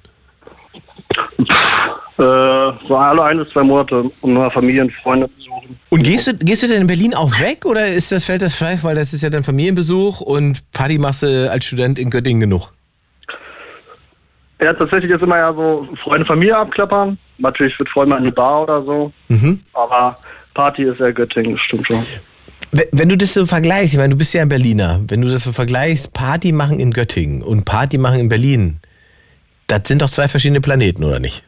[2.20, 5.80] Äh, so alle ein bis zwei Monate, um nur Familie und Freunde zu besuchen.
[5.88, 8.56] Und gehst du, gehst du denn in Berlin auch weg oder ist das, fällt das
[8.56, 12.42] vielleicht, weil das ist ja dann Familienbesuch und Party machst du als Student in Göttingen
[12.42, 12.74] genug?
[14.62, 17.18] Ja, tatsächlich ist immer ja so Freunde, Familie abklappern.
[17.38, 19.14] Natürlich wird Freunde mal in die Bar oder so.
[19.30, 19.62] Mhm.
[19.72, 20.18] Aber
[20.54, 22.04] Party ist ja Göttingen, das stimmt schon.
[22.92, 25.46] Wenn du das so vergleichst, ich meine, du bist ja ein Berliner, wenn du das
[25.46, 28.82] so vergleichst, Party machen in Göttingen und Party machen in Berlin,
[29.68, 31.46] das sind doch zwei verschiedene Planeten, oder nicht?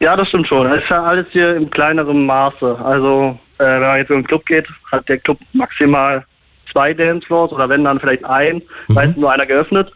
[0.00, 0.70] Ja, das stimmt schon.
[0.70, 2.78] Es ist ja alles hier im kleineren Maße.
[2.84, 6.24] Also, äh, wenn man jetzt in einen Club geht, hat der Club maximal
[6.70, 9.90] zwei Dancefloors oder wenn dann vielleicht ein, meistens nur einer geöffnet.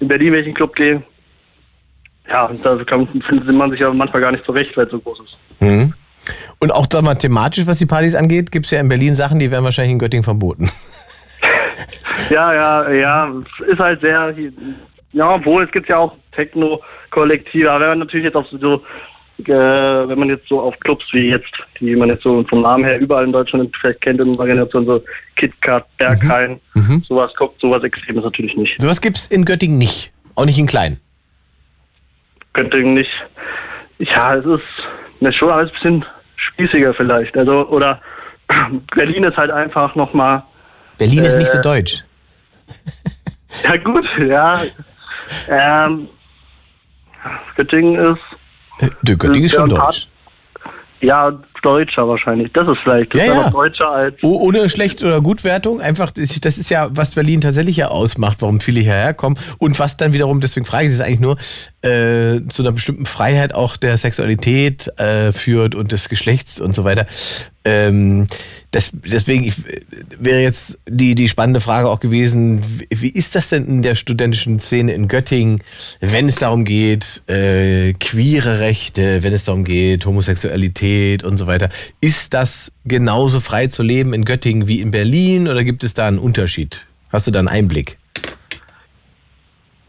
[0.00, 1.02] In Berlin, wenn ich in den Club gehe,
[2.28, 5.36] ja, da findet man sich ja manchmal gar nicht zurecht, weil es so groß ist.
[5.60, 5.92] Mhm.
[6.58, 9.38] Und auch sag mal, thematisch, was die Partys angeht, gibt es ja in Berlin Sachen,
[9.38, 10.70] die werden wahrscheinlich in Göttingen verboten.
[12.30, 14.34] Ja, ja, ja, es ist halt sehr,
[15.12, 18.82] ja, obwohl es gibt ja auch Techno-Kollektive, aber wenn man natürlich jetzt auf so,
[19.38, 22.84] äh, wenn man jetzt so auf Clubs wie jetzt, die man jetzt so vom Namen
[22.84, 25.02] her überall in Deutschland vielleicht kennt in unserer Generation, so
[25.36, 26.60] KitKat, Berghain,
[27.08, 28.80] sowas guckt, sowas extrem ist natürlich nicht.
[28.80, 30.12] Sowas gibt's in Göttingen nicht.
[30.36, 30.98] Auch nicht in klein.
[32.52, 33.10] Göttingen nicht.
[33.98, 34.62] Ja, es ist
[35.20, 36.04] ne, schon alles ein bisschen
[36.36, 37.36] spießiger vielleicht.
[37.36, 38.00] Also, oder
[38.94, 40.42] Berlin ist halt einfach nochmal,
[40.98, 42.04] Berlin ist nicht so Äh, deutsch.
[43.64, 44.60] ja gut, ja,
[45.48, 46.08] ähm,
[47.56, 48.22] Göttingen ist
[48.78, 50.08] Äh, Göttingen ist schon deutsch.
[51.00, 52.52] Ja, Deutscher wahrscheinlich.
[52.52, 53.14] Das ist vielleicht.
[53.14, 53.50] Das Ja, ja.
[53.50, 54.16] Deutscher als.
[54.22, 55.80] Oh, ohne Schlecht- oder Gutwertung.
[55.80, 59.38] Einfach, das ist ja, was Berlin tatsächlich ja ausmacht, warum viele hierher kommen.
[59.58, 61.36] Und was dann wiederum, deswegen frage ich das eigentlich nur,
[61.82, 66.84] äh, zu einer bestimmten Freiheit auch der Sexualität äh, führt und des Geschlechts und so
[66.84, 67.06] weiter.
[67.64, 68.26] Ähm,
[68.72, 69.54] das, deswegen ich,
[70.18, 72.60] wäre jetzt die, die spannende Frage auch gewesen,
[72.90, 75.62] wie, ist das denn in der studentischen Szene in Göttingen,
[76.00, 81.70] wenn es darum geht, äh, queere Rechte, wenn es darum geht, Homosexualität und so weiter.
[82.00, 86.06] Ist das genauso frei zu leben in Göttingen wie in Berlin oder gibt es da
[86.06, 86.86] einen Unterschied?
[87.10, 87.96] Hast du da einen Einblick?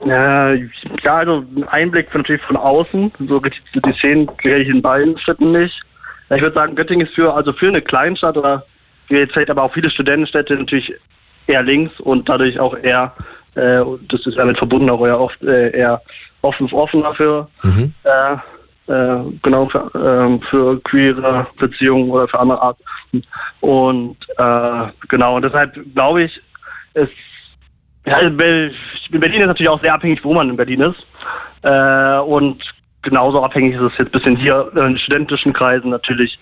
[0.05, 3.11] Ja, ja, also ein Einblick natürlich von außen.
[3.27, 5.81] So richtig die Szenen kenne ich in beiden Städten nicht.
[6.29, 8.65] Ja, Ich würde sagen, Göttingen ist für, also für eine Kleinstadt oder
[9.07, 10.93] wie jetzt vielleicht aber auch viele Studentenstädte natürlich
[11.47, 13.13] eher links und dadurch auch eher,
[13.55, 16.01] äh, das ist damit verbunden, auch eher oft äh, eher
[16.41, 17.47] offen, offener für,
[18.03, 23.23] äh, äh, genau, für, ähm, für queere Beziehungen oder für andere Arten.
[23.61, 26.41] Und äh, genau, und deshalb glaube ich,
[26.93, 27.11] ist
[28.07, 28.71] ja, in Berlin
[29.41, 31.05] ist natürlich auch sehr abhängig, wo man in Berlin ist.
[31.63, 32.61] Äh, und
[33.05, 36.37] genauso abhängig ist es jetzt ein bisschen hier in studentischen Kreisen natürlich.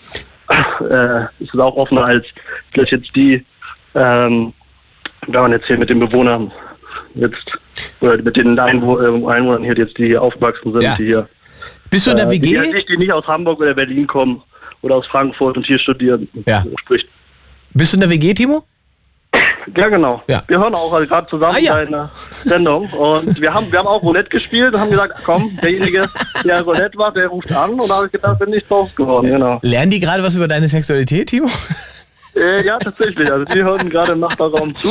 [0.89, 2.25] Äh, ist es auch offener als
[2.71, 3.45] vielleicht jetzt die,
[3.95, 4.53] ähm,
[5.27, 6.51] wenn man jetzt hier mit den Bewohnern
[7.15, 7.51] jetzt,
[8.01, 10.95] oder mit den äh, Einwohnern hier jetzt, die hier aufgewachsen sind, Ja.
[10.97, 11.29] die hier,
[11.89, 12.39] Bist du in der äh, WG?
[12.59, 14.41] die, nicht, die nicht aus Hamburg oder Berlin kommen
[14.81, 16.27] oder aus Frankfurt und hier studieren.
[16.45, 16.63] Ja.
[16.81, 17.07] Spricht.
[17.73, 18.63] Bist du in der WG, Timo?
[19.75, 20.21] Ja, genau.
[20.27, 20.43] Ja.
[20.47, 21.75] Wir hören auch also gerade zusammen Ah, ja.
[21.75, 22.09] deine
[22.43, 26.05] Sendung und wir haben, wir haben auch Roulette gespielt und haben gesagt, komm, derjenige,
[26.45, 29.27] der Roulette macht, der ruft an und da habe ich gedacht, bin ich drauf geworden,
[29.27, 29.59] genau.
[29.61, 31.47] Lernen die gerade was über deine Sexualität, Timo?
[32.35, 33.31] Äh, ja, tatsächlich.
[33.31, 34.87] Also die hören gerade im Nachbarraum zu.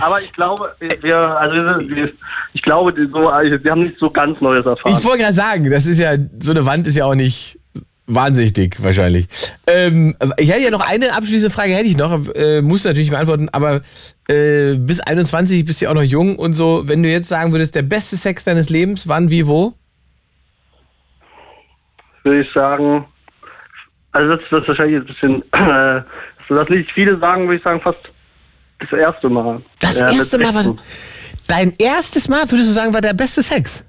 [0.00, 1.54] Aber ich glaube, wir, also
[1.94, 2.10] wir,
[2.54, 4.96] ich glaube, die so, also wir haben nicht so ganz Neues erfahren.
[4.98, 7.59] Ich wollte gerade sagen, das ist ja, so eine Wand ist ja auch nicht
[8.14, 9.26] wahnsinnig dick, wahrscheinlich.
[9.66, 13.48] Ähm, ich hätte ja noch eine abschließende Frage, hätte ich noch, äh, muss natürlich beantworten,
[13.50, 13.82] aber
[14.28, 16.82] äh, bis 21 bist du ja auch noch jung und so.
[16.86, 19.74] Wenn du jetzt sagen würdest, der beste Sex deines Lebens, wann, wie, wo?
[22.24, 23.04] würde ich sagen,
[24.12, 26.02] also das, das ist wahrscheinlich ein bisschen, äh,
[26.48, 27.98] so dass nicht viele sagen, würde ich sagen, fast
[28.78, 29.62] das erste Mal.
[29.80, 30.80] Das erste Mal war 16.
[31.48, 33.84] dein erstes Mal, würdest du sagen, war der beste Sex?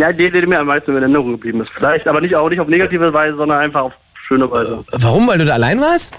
[0.00, 1.70] Ja, der, der mir am meisten in Erinnerung geblieben ist.
[1.74, 3.92] Vielleicht, aber nicht auch nicht auf negative Weise, sondern einfach auf
[4.26, 4.82] schöne Weise.
[4.92, 5.28] Warum?
[5.28, 6.14] Weil du da allein warst?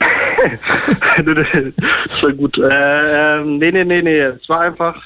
[1.24, 2.58] das war gut.
[2.58, 4.18] Äh, ähm, nee, nee, nee, nee.
[4.18, 5.00] Es war einfach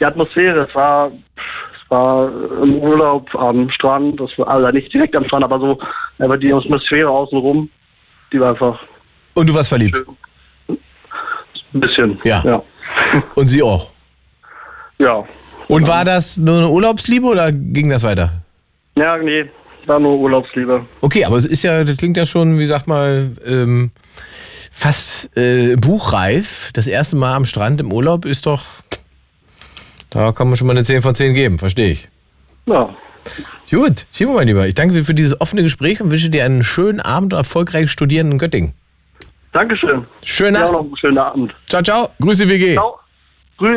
[0.00, 0.66] die Atmosphäre.
[0.68, 2.28] Es war, es war
[2.60, 4.18] im Urlaub am Strand.
[4.18, 5.78] Das war also nicht direkt am Strand, aber so,
[6.18, 7.70] aber die Atmosphäre außenrum,
[8.32, 8.80] die war einfach
[9.34, 9.96] Und du warst verliebt.
[10.68, 12.18] ein bisschen.
[12.24, 12.42] Ja.
[12.44, 12.62] Ja.
[13.36, 13.92] Und sie auch.
[15.00, 15.24] Ja.
[15.68, 18.32] Und war das nur eine Urlaubsliebe oder ging das weiter?
[18.98, 19.44] Ja, nee,
[19.86, 20.86] war nur Urlaubsliebe.
[21.00, 23.90] Okay, aber es ist ja, das klingt ja schon, wie sag mal, ähm,
[24.70, 26.70] fast äh, buchreif.
[26.74, 28.62] Das erste Mal am Strand im Urlaub ist doch,
[30.10, 32.08] da kann man schon mal eine 10 von 10 geben, verstehe ich.
[32.68, 32.94] Ja.
[33.70, 36.62] Gut, Timo, mein Lieber, ich danke dir für dieses offene Gespräch und wünsche dir einen
[36.62, 38.74] schönen Abend und erfolgreich studieren in Göttingen.
[39.52, 40.04] Dankeschön.
[40.22, 40.72] Schöne Ja, Nacht.
[40.74, 41.54] noch einen schönen Abend.
[41.68, 42.08] Ciao, ciao.
[42.20, 42.74] Grüße WG.
[42.74, 42.98] Ciao.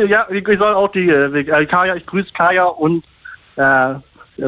[0.08, 3.04] Ja, ich soll auch die, äh, äh, Kaya, ich grüße Kaya und
[3.56, 3.94] äh,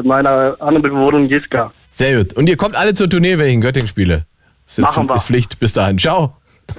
[0.03, 1.71] meine andere Bewohnerin Jeska.
[1.93, 2.33] Sehr gut.
[2.33, 4.25] Und ihr kommt alle zur Tournee, wenn ich in Göttingen spiele.
[4.65, 5.19] Das ist, Machen wir.
[5.19, 5.59] Pflicht.
[5.59, 5.97] Bis dahin.
[5.97, 6.37] Ciao.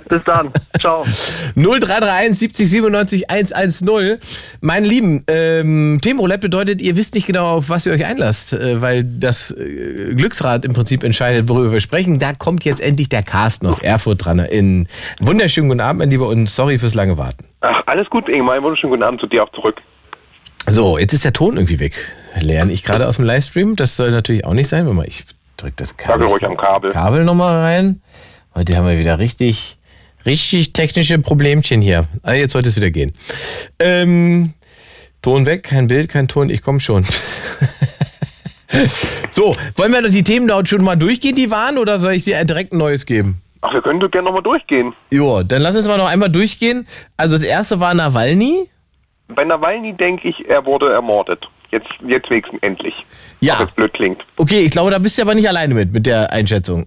[0.08, 0.52] Bis dann.
[0.80, 1.04] Ciao.
[1.54, 4.18] 0331 70 97 110.
[4.60, 8.80] Meine Lieben, ähm, Themenroulette bedeutet, ihr wisst nicht genau, auf was ihr euch einlasst, äh,
[8.80, 12.18] weil das äh, Glücksrad im Prinzip entscheidet, worüber wir sprechen.
[12.18, 14.38] Da kommt jetzt endlich der Carsten aus Erfurt dran.
[14.38, 14.88] In
[15.20, 17.46] wunderschönen guten Abend, mein Lieber, und sorry fürs lange Warten.
[17.60, 18.54] Ach, alles gut, Ingmar.
[18.54, 19.76] Einen wunderschönen guten Abend zu dir auch zurück.
[20.68, 21.94] So, jetzt ist der Ton irgendwie weg.
[22.40, 23.76] Lerne ich gerade aus dem Livestream.
[23.76, 24.86] Das soll natürlich auch nicht sein.
[24.86, 25.24] Warte mal, ich
[25.56, 26.92] drück das Kabel, ruhig am Kabel.
[26.92, 28.00] Kabel nochmal rein.
[28.54, 29.78] Heute haben wir wieder richtig,
[30.26, 32.06] richtig technische Problemchen hier.
[32.22, 33.12] Ah, jetzt sollte es wieder gehen.
[33.78, 34.54] Ähm,
[35.22, 37.04] Ton weg, kein Bild, kein Ton, ich komme schon.
[39.30, 42.44] so, wollen wir die Themen dort schon mal durchgehen, die waren, oder soll ich dir
[42.44, 43.40] direkt ein neues geben?
[43.60, 44.92] Ach, wir können doch gerne nochmal durchgehen.
[45.12, 46.88] Jo, dann lass uns mal noch einmal durchgehen.
[47.16, 48.68] Also das erste war Nawalny.
[49.28, 51.46] Bei Nawalny denke ich, er wurde ermordet.
[51.70, 52.94] Jetzt, jetzt wenigstens endlich.
[53.40, 53.60] Ja.
[53.60, 54.20] Auch blöd klingt.
[54.36, 56.86] Okay, ich glaube, da bist du aber nicht alleine mit, mit der Einschätzung.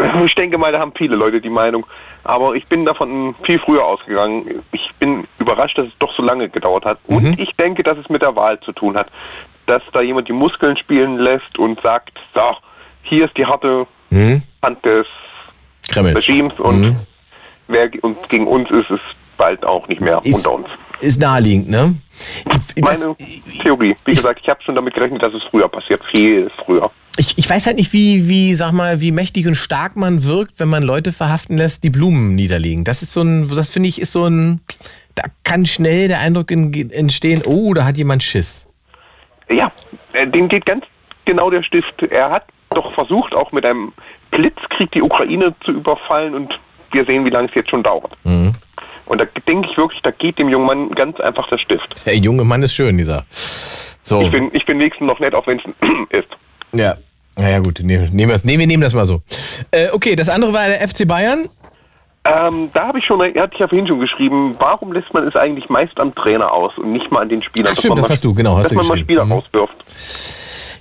[0.26, 1.86] Ich denke mal, da haben viele Leute die Meinung.
[2.24, 4.62] Aber ich bin davon viel früher ausgegangen.
[4.72, 6.98] Ich bin überrascht, dass es doch so lange gedauert hat.
[7.06, 9.08] Und ich denke, dass es mit der Wahl zu tun hat.
[9.66, 12.56] Dass da jemand die Muskeln spielen lässt und sagt, so,
[13.02, 14.42] hier ist die harte Hm?
[14.62, 15.06] Hand des
[15.88, 16.12] Kreml.
[16.14, 16.96] Regimes und,
[17.68, 19.00] wer, und gegen uns ist es
[19.36, 20.68] bald auch nicht mehr Ist- unter uns.
[21.00, 21.94] Ist naheliegend, ne?
[22.82, 23.16] Meine
[23.62, 23.94] Theorie.
[24.04, 26.02] Wie gesagt, ich habe schon damit gerechnet, dass es früher passiert.
[26.14, 26.90] Viel früher.
[27.20, 30.58] Ich, ich weiß halt nicht, wie, wie, sag mal, wie mächtig und stark man wirkt,
[30.58, 32.82] wenn man Leute verhaften lässt, die Blumen niederlegen.
[32.82, 34.62] Das ist so ein, das finde ich, ist so ein,
[35.14, 38.66] da kann schnell der Eindruck in, entstehen, oh, da hat jemand Schiss.
[39.50, 39.70] Ja,
[40.14, 40.86] äh, dem geht ganz
[41.26, 42.02] genau der Stift.
[42.04, 43.92] Er hat doch versucht, auch mit einem
[44.30, 46.58] Blitzkrieg die Ukraine zu überfallen und
[46.92, 48.16] wir sehen, wie lange es jetzt schon dauert.
[48.24, 48.52] Mhm.
[49.04, 52.02] Und da denke ich wirklich, da geht dem jungen Mann ganz einfach der Stift.
[52.06, 53.26] Der junge Mann ist schön, dieser.
[54.02, 54.22] So.
[54.22, 55.64] Ich bin, ich bin wenigstens noch nett, auch wenn es
[56.18, 56.28] ist.
[56.72, 56.96] Ja.
[57.40, 59.22] Naja, gut, nehmen, nehmen, wir, nee, wir nehmen das mal so.
[59.70, 61.48] Äh, okay, das andere war der FC Bayern.
[62.26, 65.34] Ähm, da habe ich schon, hatte ich ja vorhin schon geschrieben, warum lässt man es
[65.36, 67.72] eigentlich meist am Trainer aus und nicht mal an den Spielern?
[67.74, 68.98] Ach, stimmt, das mal, hast du, genau, hast Dass du man mal.
[68.98, 69.32] Spieler Mhm.
[69.32, 69.74] rauswirft.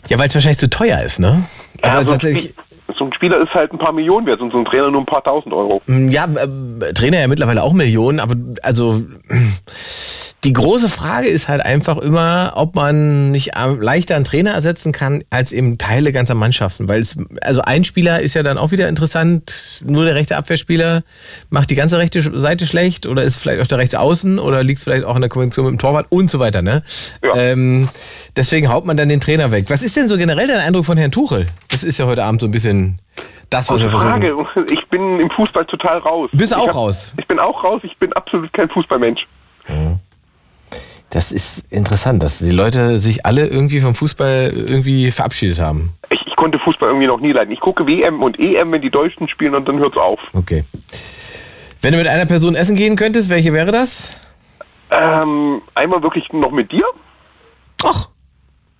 [0.10, 1.44] Ja, weil es wahrscheinlich zu teuer ist, ne?
[1.84, 2.64] Ja, Aber so, ein tatsächlich, Spiel,
[2.98, 5.06] so ein Spieler ist halt ein paar Millionen wert und so ein Trainer nur ein
[5.06, 5.82] paar tausend Euro.
[5.88, 9.02] ja, äh, Trainer ja mittlerweile auch Millionen, aber also
[10.46, 15.22] die große Frage ist halt einfach immer, ob man nicht leichter einen Trainer ersetzen kann,
[15.30, 16.88] als eben Teile ganzer Mannschaften.
[16.88, 21.04] Weil es, also ein Spieler ist ja dann auch wieder interessant, nur der rechte Abwehrspieler
[21.50, 24.78] macht die ganze rechte Seite schlecht oder ist vielleicht auch der rechte Außen oder liegt
[24.78, 26.84] es vielleicht auch in der Kombination mit dem Torwart und so weiter, ne?
[27.22, 27.36] Ja.
[27.36, 27.90] Ähm,
[28.38, 29.66] deswegen haut man dann den Trainer weg.
[29.68, 31.48] Was ist denn so generell dein Eindruck von Herrn Tuchel?
[31.70, 32.79] Das ist ja heute Abend so ein bisschen
[33.50, 34.46] das, was wir Gute versuchen.
[34.46, 34.74] Frage.
[34.74, 36.30] Ich bin im Fußball total raus.
[36.34, 37.14] Bist auch hab- raus?
[37.18, 37.82] Ich bin auch raus.
[37.84, 39.26] Ich bin absolut kein Fußballmensch.
[41.10, 45.94] Das ist interessant, dass die Leute sich alle irgendwie vom Fußball irgendwie verabschiedet haben.
[46.10, 47.52] Ich, ich konnte Fußball irgendwie noch nie leiden.
[47.52, 50.20] Ich gucke WM und EM, wenn die Deutschen spielen und dann hört's auf.
[50.34, 50.66] Okay.
[51.82, 54.14] Wenn du mit einer Person essen gehen könntest, welche wäre das?
[54.92, 56.84] Ähm, einmal wirklich noch mit dir
[57.84, 58.10] Ach,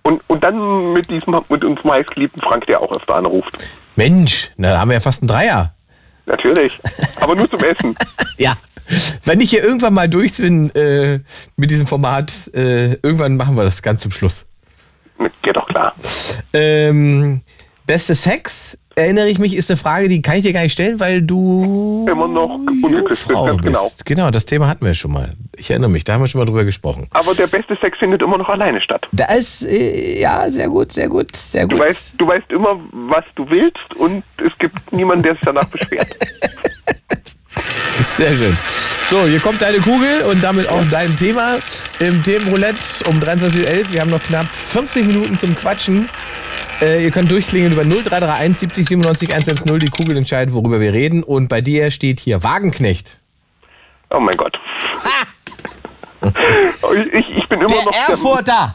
[0.02, 3.56] und, und dann mit diesem mit uns meistgeliebten Frank, der auch öfter anruft.
[4.00, 5.74] Mensch, na, da haben wir ja fast einen Dreier.
[6.24, 6.80] Natürlich.
[7.20, 7.94] Aber nur zum Essen.
[8.38, 8.56] Ja.
[9.24, 11.20] Wenn ich hier irgendwann mal durch bin äh,
[11.56, 14.46] mit diesem Format, äh, irgendwann machen wir das ganz zum schluss.
[15.42, 15.94] Geht doch klar.
[16.54, 17.42] Ähm,
[17.90, 21.00] beste Sex, erinnere ich mich, ist eine Frage, die kann ich dir gar nicht stellen,
[21.00, 23.66] weil du Immer noch unglücklich bist, Frau ganz bist.
[23.66, 23.90] genau.
[24.04, 25.34] Genau, das Thema hatten wir schon mal.
[25.56, 27.08] Ich erinnere mich, da haben wir schon mal drüber gesprochen.
[27.14, 29.08] Aber der beste Sex findet immer noch alleine statt.
[29.10, 31.84] Da ist, äh, ja, sehr gut, sehr gut, sehr Du gut.
[31.86, 36.06] weißt, du weißt immer, was du willst und es gibt niemanden, der sich danach beschwert.
[38.16, 38.56] Sehr schön.
[39.10, 41.58] So, hier kommt deine Kugel und damit auch dein Thema
[41.98, 43.92] im Themenroulette um 23.11 Uhr.
[43.92, 46.08] Wir haben noch knapp 40 Minuten zum Quatschen.
[46.80, 49.78] Äh, ihr könnt durchklingen über 0331 70 97 110.
[49.78, 51.22] Die Kugel entscheidet, worüber wir reden.
[51.22, 53.18] Und bei dir steht hier Wagenknecht.
[54.12, 54.58] Oh mein Gott.
[57.12, 58.74] Ich, ich bin immer noch der, Erfurter!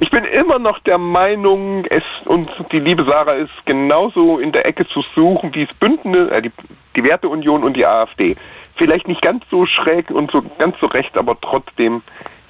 [0.00, 4.66] ich bin immer noch der Meinung, es und die liebe Sarah ist genauso in der
[4.66, 6.52] Ecke zu suchen wie das Bündnis, äh, die,
[6.94, 8.36] die Werteunion und die AfD.
[8.76, 12.02] Vielleicht nicht ganz so schräg und so ganz so recht, aber trotzdem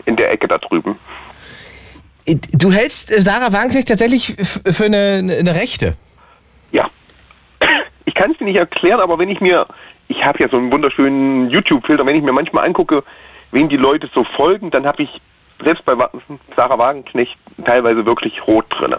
[0.05, 0.99] in der Ecke da drüben.
[2.53, 5.95] Du hältst Sarah Wagenknecht tatsächlich für eine, eine Rechte.
[6.73, 6.91] Ja.
[8.05, 9.67] Ich kann es dir nicht erklären, aber wenn ich mir,
[10.09, 13.03] ich habe ja so einen wunderschönen YouTube-Filter, wenn ich mir manchmal angucke,
[13.51, 15.21] wen die Leute so folgen, dann habe ich
[15.65, 15.95] selbst bei
[16.55, 18.95] Sarah Wagenknecht teilweise wirklich rot drin.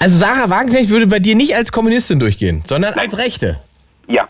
[0.00, 3.60] Also Sarah Wagenknecht würde bei dir nicht als Kommunistin durchgehen, sondern als Rechte.
[4.06, 4.28] Ja.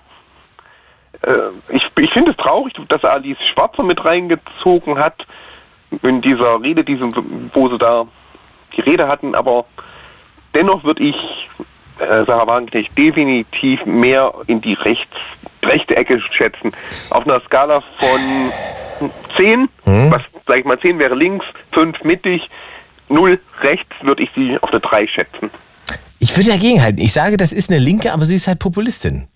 [1.23, 1.33] Äh,
[1.69, 5.27] ich ich finde es traurig, dass Alice Schwarzer mit reingezogen hat
[6.03, 7.05] in dieser Rede, diese,
[7.53, 8.07] wo sie da
[8.77, 9.67] die Rede hatten, aber
[10.55, 11.17] dennoch würde ich
[11.99, 15.17] äh, Sarah Wagenknecht definitiv mehr in die rechts,
[15.65, 16.73] rechte Ecke schätzen.
[17.11, 19.69] Auf einer Skala von 10,
[20.11, 22.49] was sag ich mal 10 wäre links, 5 mittig,
[23.09, 25.51] 0 rechts würde ich sie auf eine 3 schätzen.
[26.19, 27.01] Ich würde dagegen halten.
[27.01, 29.27] Ich sage, das ist eine Linke, aber sie ist halt Populistin.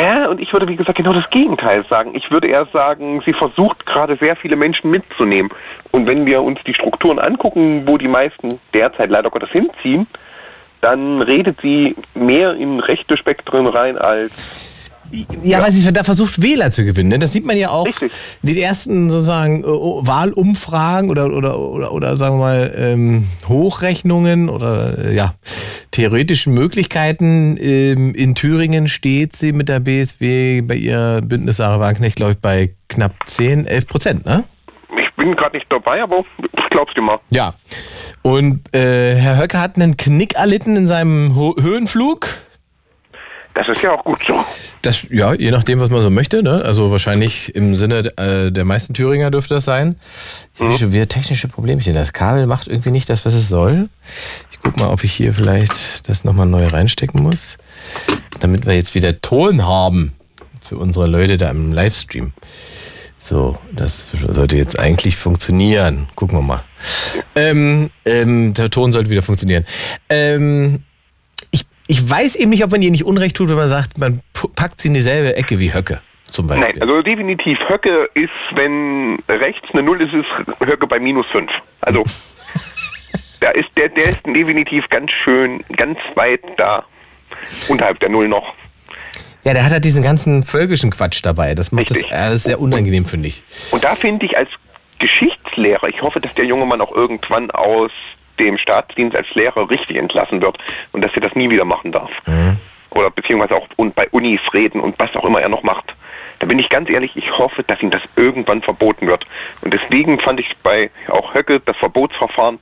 [0.00, 2.14] Ja, und ich würde, wie gesagt, genau das Gegenteil sagen.
[2.14, 5.50] Ich würde eher sagen, sie versucht gerade sehr viele Menschen mitzunehmen.
[5.90, 10.06] Und wenn wir uns die Strukturen angucken, wo die meisten derzeit leider Gottes hinziehen,
[10.80, 14.69] dann redet sie mehr in rechte Spektren rein als
[15.42, 17.08] Ja, weil sie da versucht, Wähler zu gewinnen.
[17.08, 17.18] ne?
[17.18, 18.12] Das sieht man ja auch Richtig.
[18.42, 24.48] in den ersten sozusagen äh, Wahlumfragen oder, oder, oder, oder sagen wir mal ähm, Hochrechnungen
[24.48, 25.34] oder äh, ja,
[25.90, 27.56] theoretischen Möglichkeiten.
[27.60, 32.38] Ähm, in Thüringen steht sie mit der BSW bei ihr Bündnis Sarah Wagenknecht, glaube ich,
[32.38, 34.44] bei knapp 10, 11 Prozent, ne?
[34.98, 37.18] ich bin gerade nicht dabei, aber ich glaub's dir mal.
[37.30, 37.54] Ja.
[38.22, 42.26] Und äh, Herr Höcke hat einen Knick erlitten in seinem Ho Höhenflug.
[43.54, 44.34] Das ist ja auch gut so.
[44.82, 46.42] Das, ja, je nachdem, was man so möchte.
[46.42, 46.62] Ne?
[46.64, 49.96] Also wahrscheinlich im Sinne äh, der meisten Thüringer dürfte das sein.
[50.54, 51.94] Ich habe schon wieder technische Problemchen.
[51.94, 53.88] Das Kabel macht irgendwie nicht das, was es soll.
[54.50, 57.58] Ich guck mal, ob ich hier vielleicht das nochmal neu reinstecken muss.
[58.38, 60.12] Damit wir jetzt wieder Ton haben
[60.60, 62.32] für unsere Leute da im Livestream.
[63.18, 66.08] So, das sollte jetzt eigentlich funktionieren.
[66.14, 66.64] Gucken wir mal.
[67.34, 69.66] Ähm, ähm, der Ton sollte wieder funktionieren.
[70.08, 70.84] Ähm,
[71.90, 74.20] ich weiß eben nicht, ob man ihr nicht Unrecht tut, wenn man sagt, man
[74.54, 76.68] packt sie in dieselbe Ecke wie Höcke zum Beispiel.
[76.68, 80.28] Nein, also definitiv Höcke ist, wenn rechts eine Null ist, ist
[80.60, 81.50] Höcke bei minus 5.
[81.80, 82.04] Also
[83.40, 86.84] da ist der, der ist definitiv ganz schön, ganz weit da
[87.66, 88.54] unterhalb der Null noch.
[89.42, 91.56] Ja, der hat halt diesen ganzen völkischen Quatsch dabei.
[91.56, 92.14] Das macht das Richtig.
[92.14, 93.42] alles sehr unangenehm, finde ich.
[93.72, 94.50] Und da finde ich als
[95.00, 97.90] Geschichtslehrer, ich hoffe, dass der junge Mann auch irgendwann aus
[98.40, 100.56] dem Staatsdienst als Lehrer richtig entlassen wird
[100.92, 102.10] und dass er das nie wieder machen darf.
[102.90, 105.94] Oder beziehungsweise auch bei Unis reden und was auch immer er noch macht.
[106.40, 109.24] Da bin ich ganz ehrlich, ich hoffe, dass ihm das irgendwann verboten wird.
[109.60, 112.58] Und deswegen fand ich bei auch Höcke das Verbotsverfahren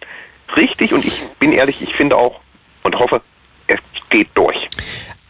[0.57, 2.41] richtig und ich bin ehrlich, ich finde auch
[2.83, 3.23] und hoffe,
[3.69, 3.79] es
[4.11, 4.57] geht durch.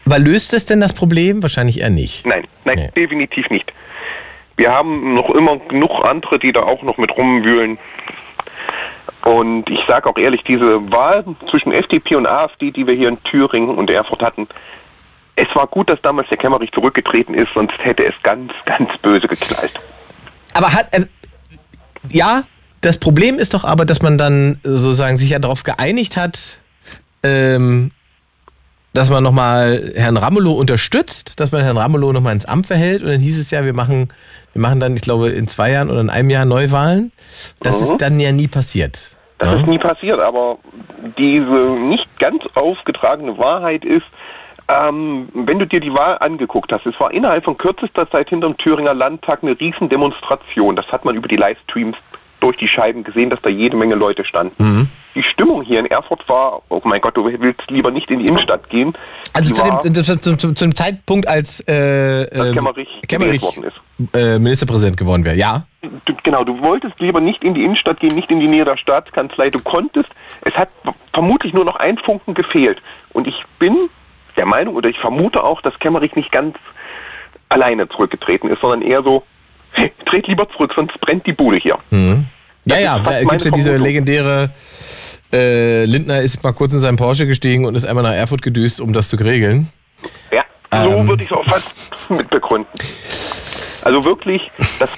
[0.05, 1.43] Aber löst es denn das Problem?
[1.43, 2.25] Wahrscheinlich eher nicht.
[2.25, 2.89] Nein, nein, Nee.
[2.95, 3.71] definitiv nicht.
[4.57, 7.77] Wir haben noch immer genug andere, die da auch noch mit rumwühlen.
[9.29, 13.21] Und ich sage auch ehrlich, diese Wahl zwischen FDP und AfD, die wir hier in
[13.25, 14.47] Thüringen und Erfurt hatten,
[15.35, 19.27] es war gut, dass damals der Kemmerich zurückgetreten ist, sonst hätte es ganz, ganz böse
[19.27, 19.73] geknallt.
[20.55, 20.87] Aber hat.
[20.97, 21.05] Äh,
[22.09, 22.41] ja,
[22.81, 26.59] das Problem ist doch aber, dass man dann sozusagen sich ja darauf geeinigt hat,
[27.21, 27.91] ähm,
[28.93, 33.03] dass man nochmal Herrn Ramelow unterstützt, dass man Herrn Ramelow nochmal ins Amt verhält.
[33.03, 34.07] Und dann hieß es ja, wir machen,
[34.53, 37.11] wir machen dann, ich glaube, in zwei Jahren oder in einem Jahr Neuwahlen.
[37.59, 37.83] Das Mhm.
[37.85, 39.15] ist dann ja nie passiert.
[39.39, 39.59] Das ne?
[39.61, 40.59] ist nie passiert, aber
[41.17, 44.05] diese nicht ganz aufgetragene Wahrheit ist,
[44.67, 48.55] ähm, wenn du dir die Wahl angeguckt hast, es war innerhalb von kürzester Zeit hinterm
[48.57, 50.75] Thüringer Landtag eine riesen Demonstration.
[50.75, 51.97] Das hat man über die Livestreams
[52.39, 54.63] durch die Scheiben gesehen, dass da jede Menge Leute standen.
[54.63, 54.89] Mhm.
[55.15, 58.25] Die Stimmung hier in Erfurt war, oh mein Gott, du willst lieber nicht in die
[58.25, 58.93] Innenstadt gehen.
[59.33, 63.59] Also zu dem, zu, zu, zu, zum Zeitpunkt, als äh, ähm, Kemmerich, Kemmerich
[64.13, 65.35] äh, Ministerpräsident geworden wäre.
[65.35, 65.65] Ja.
[65.81, 68.75] Du, genau, du wolltest lieber nicht in die Innenstadt gehen, nicht in die Nähe der
[68.77, 69.49] Staatskanzlei.
[69.49, 70.09] Du konntest,
[70.41, 70.69] es hat
[71.13, 72.81] vermutlich nur noch ein Funken gefehlt.
[73.11, 73.89] Und ich bin
[74.35, 76.57] der Meinung, oder ich vermute auch, dass Kemmerich nicht ganz
[77.47, 79.23] alleine zurückgetreten ist, sondern eher so,
[79.71, 81.77] hey, dreht lieber zurück, sonst brennt die Bude hier.
[81.89, 82.25] Mhm.
[82.65, 84.51] Ja, Das ja, da gibt es ja diese legendäre
[85.31, 88.81] äh, Lindner ist mal kurz in seinen Porsche gestiegen und ist einmal nach Erfurt gedüst,
[88.81, 89.69] um das zu regeln.
[90.31, 91.07] Ja, so Ähm.
[91.07, 92.67] würde ich es auch fast mit begründen.
[93.83, 94.41] Also wirklich,
[94.79, 94.89] das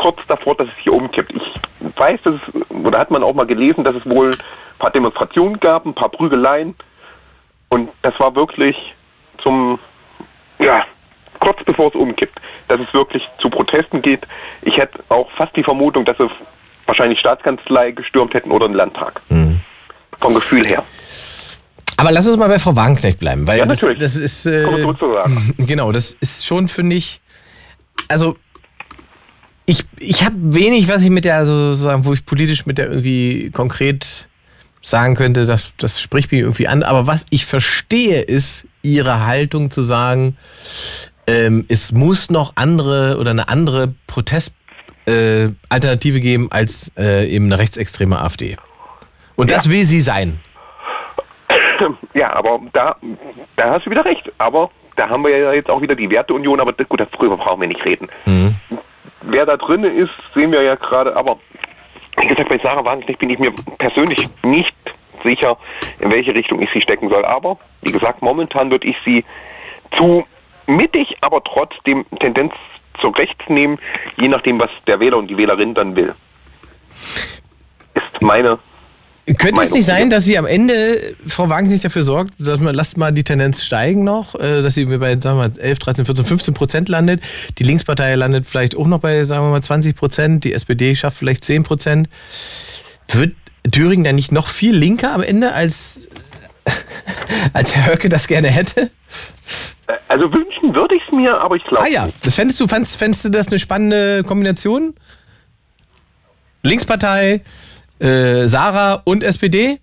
[0.00, 1.32] kurz davor, dass es hier umkippt.
[1.32, 4.90] Ich weiß, dass es, oder hat man auch mal gelesen, dass es wohl ein paar
[4.90, 6.74] Demonstrationen gab, ein paar Prügeleien.
[7.68, 8.76] Und das war wirklich
[9.44, 9.78] zum,
[10.58, 10.84] ja,
[11.40, 14.26] kurz bevor es umkippt, dass es wirklich zu Protesten geht.
[14.62, 16.28] Ich hätte auch fast die Vermutung, dass sie
[16.86, 19.20] wahrscheinlich Staatskanzlei gestürmt hätten oder den Landtag.
[19.28, 19.60] Mhm.
[20.18, 20.82] Vom Gefühl her.
[21.98, 23.98] Aber lass uns mal bei Frau Wagenknecht bleiben, weil Ja, das, natürlich.
[23.98, 24.64] das ist äh,
[25.58, 27.20] genau, das ist schon finde ich,
[28.08, 28.36] also
[29.70, 32.88] ich, ich habe wenig, was ich mit der also sozusagen, wo ich politisch mit der
[32.88, 34.26] irgendwie konkret
[34.82, 36.82] sagen könnte, das, das spricht mich irgendwie an.
[36.82, 40.36] Aber was ich verstehe, ist ihre Haltung zu sagen,
[41.28, 47.58] ähm, es muss noch andere oder eine andere Protestalternative äh, geben als äh, eben eine
[47.58, 48.56] rechtsextreme AfD.
[49.36, 50.40] Und das will sie sein.
[52.12, 52.96] Ja, aber da,
[53.56, 54.30] da hast du wieder recht.
[54.36, 57.68] Aber da haben wir ja jetzt auch wieder die Werteunion, aber gut, darüber brauchen wir
[57.68, 58.08] nicht reden.
[59.22, 61.38] Wer da drin ist, sehen wir ja gerade, aber
[62.16, 64.74] wie gesagt, bei Sarah Wagenknecht bin ich mir persönlich nicht
[65.22, 65.56] sicher,
[65.98, 67.24] in welche Richtung ich sie stecken soll.
[67.24, 69.24] Aber, wie gesagt, momentan würde ich sie
[69.96, 70.26] zu
[70.66, 72.52] mittig, aber trotzdem Tendenz
[73.00, 73.78] zu rechts nehmen,
[74.16, 76.12] je nachdem, was der Wähler und die Wählerin dann will.
[77.94, 78.58] Ist meine
[79.38, 82.96] Könnte es nicht sein, dass sie am Ende, Frau Wagenknecht, dafür sorgt, dass man, lasst
[82.96, 86.24] mal die Tendenz steigen noch, äh, dass sie bei, sagen wir mal, 11, 13, 14,
[86.24, 87.20] 15 Prozent landet.
[87.58, 90.44] Die Linkspartei landet vielleicht auch noch bei, sagen wir mal, 20 Prozent.
[90.44, 92.08] Die SPD schafft vielleicht 10 Prozent.
[93.08, 93.34] Wird
[93.70, 96.08] Thüringen dann nicht noch viel linker am Ende, als,
[97.52, 98.90] als Herr Höcke das gerne hätte?
[100.08, 102.96] Also wünschen würde ich es mir, aber ich glaube Ah ja, das fändest du, fandst,
[102.96, 104.94] fändest du das eine spannende Kombination?
[106.62, 107.40] Linkspartei,
[108.00, 109.78] äh, Sarah und SPD?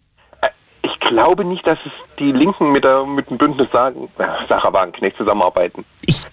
[0.84, 4.73] Ich glaube nicht, dass es die Linken mit, der, mit dem Bündnis sagen, äh, Sarah
[4.73, 5.85] Wagenknecht zusammenarbeiten.
[6.06, 6.23] Ich,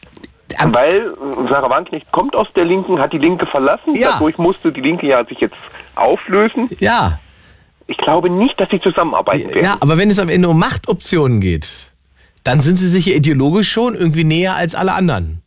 [0.59, 4.13] am- Weil äh, Sarah Wagenknecht kommt aus der Linken, hat die Linke verlassen, Ja.
[4.13, 5.57] dadurch musste die Linke ja sich jetzt
[5.95, 6.69] auflösen.
[6.81, 7.19] ja,
[7.87, 9.63] Ich glaube nicht, dass sie zusammenarbeiten werden.
[9.63, 11.93] Ja, aber wenn es am Ende um Machtoptionen geht,
[12.43, 15.43] dann sind sie sich ja ideologisch schon irgendwie näher als alle anderen.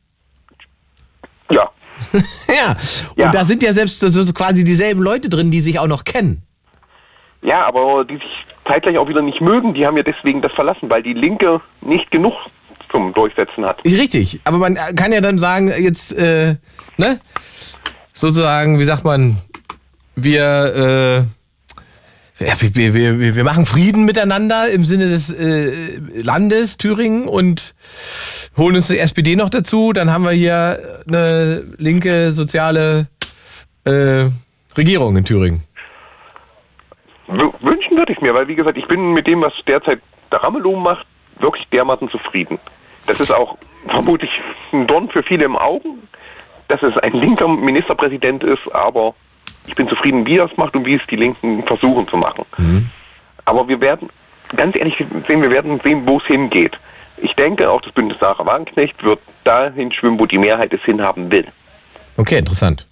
[2.48, 2.76] Ja.
[3.16, 6.04] Ja, und da sind ja selbst so quasi dieselben Leute drin, die sich auch noch
[6.04, 6.44] kennen.
[7.42, 10.90] ja, aber die sich zeitgleich auch wieder nicht mögen, die haben ja deswegen das verlassen,
[10.90, 12.34] weil die Linke nicht genug
[12.92, 13.80] zum Durchsetzen hat.
[13.86, 16.56] Richtig, aber man kann ja dann sagen, jetzt, äh,
[16.98, 17.20] ne,
[18.14, 19.38] sozusagen, wie sagt man,
[20.16, 21.37] wir, äh,
[22.40, 27.76] ja, wir, wir, wir, machen Frieden miteinander im Sinne des äh, Landes Thüringen und
[28.56, 29.92] holen uns die SPD noch dazu.
[29.92, 33.08] Dann haben wir hier eine linke soziale
[33.86, 34.26] äh,
[34.78, 35.64] Regierung in Thüringen.
[37.28, 40.00] Wünschen würde ich mir, weil wie gesagt, ich bin mit dem, was derzeit
[40.32, 41.06] der Ramelow macht,
[41.40, 42.60] wirklich dermaßen zufrieden.
[43.08, 43.58] Das ist auch
[43.90, 44.32] vermutlich
[44.72, 46.08] ein Dorn für viele im Augen,
[46.68, 49.16] dass es ein linker Ministerpräsident ist, aber
[49.68, 52.46] ich bin zufrieden, wie er es macht und wie es die Linken versuchen zu machen.
[53.46, 54.10] Aber wir werden,
[54.56, 54.96] ganz ehrlich
[55.28, 56.78] sehen, wir werden sehen, wo es hingeht.
[57.18, 61.32] Ich denke, auch das Bündnis Sarah Wagenknecht wird dahin schwimmen, wo die Mehrheit es hinhaben
[61.32, 61.46] will.
[62.18, 62.86] Okay, interessant.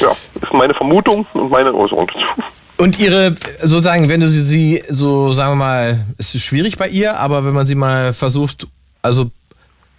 [0.00, 2.42] Ja, ist meine Vermutung und meine Äußerung dazu.
[2.78, 6.88] Und ihre, sozusagen, wenn du sie, sie so, sagen wir mal, es ist schwierig bei
[6.88, 8.68] ihr, aber wenn man sie mal versucht,
[9.02, 9.30] also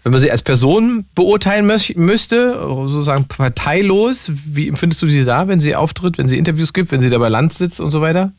[0.04, 5.60] wenn man sie als Person beurteilen müsste, sozusagen parteilos, wie empfindest du sie da, wenn
[5.60, 8.32] sie auftritt, wenn sie Interviews gibt, wenn sie da bei Land sitzt und so weiter?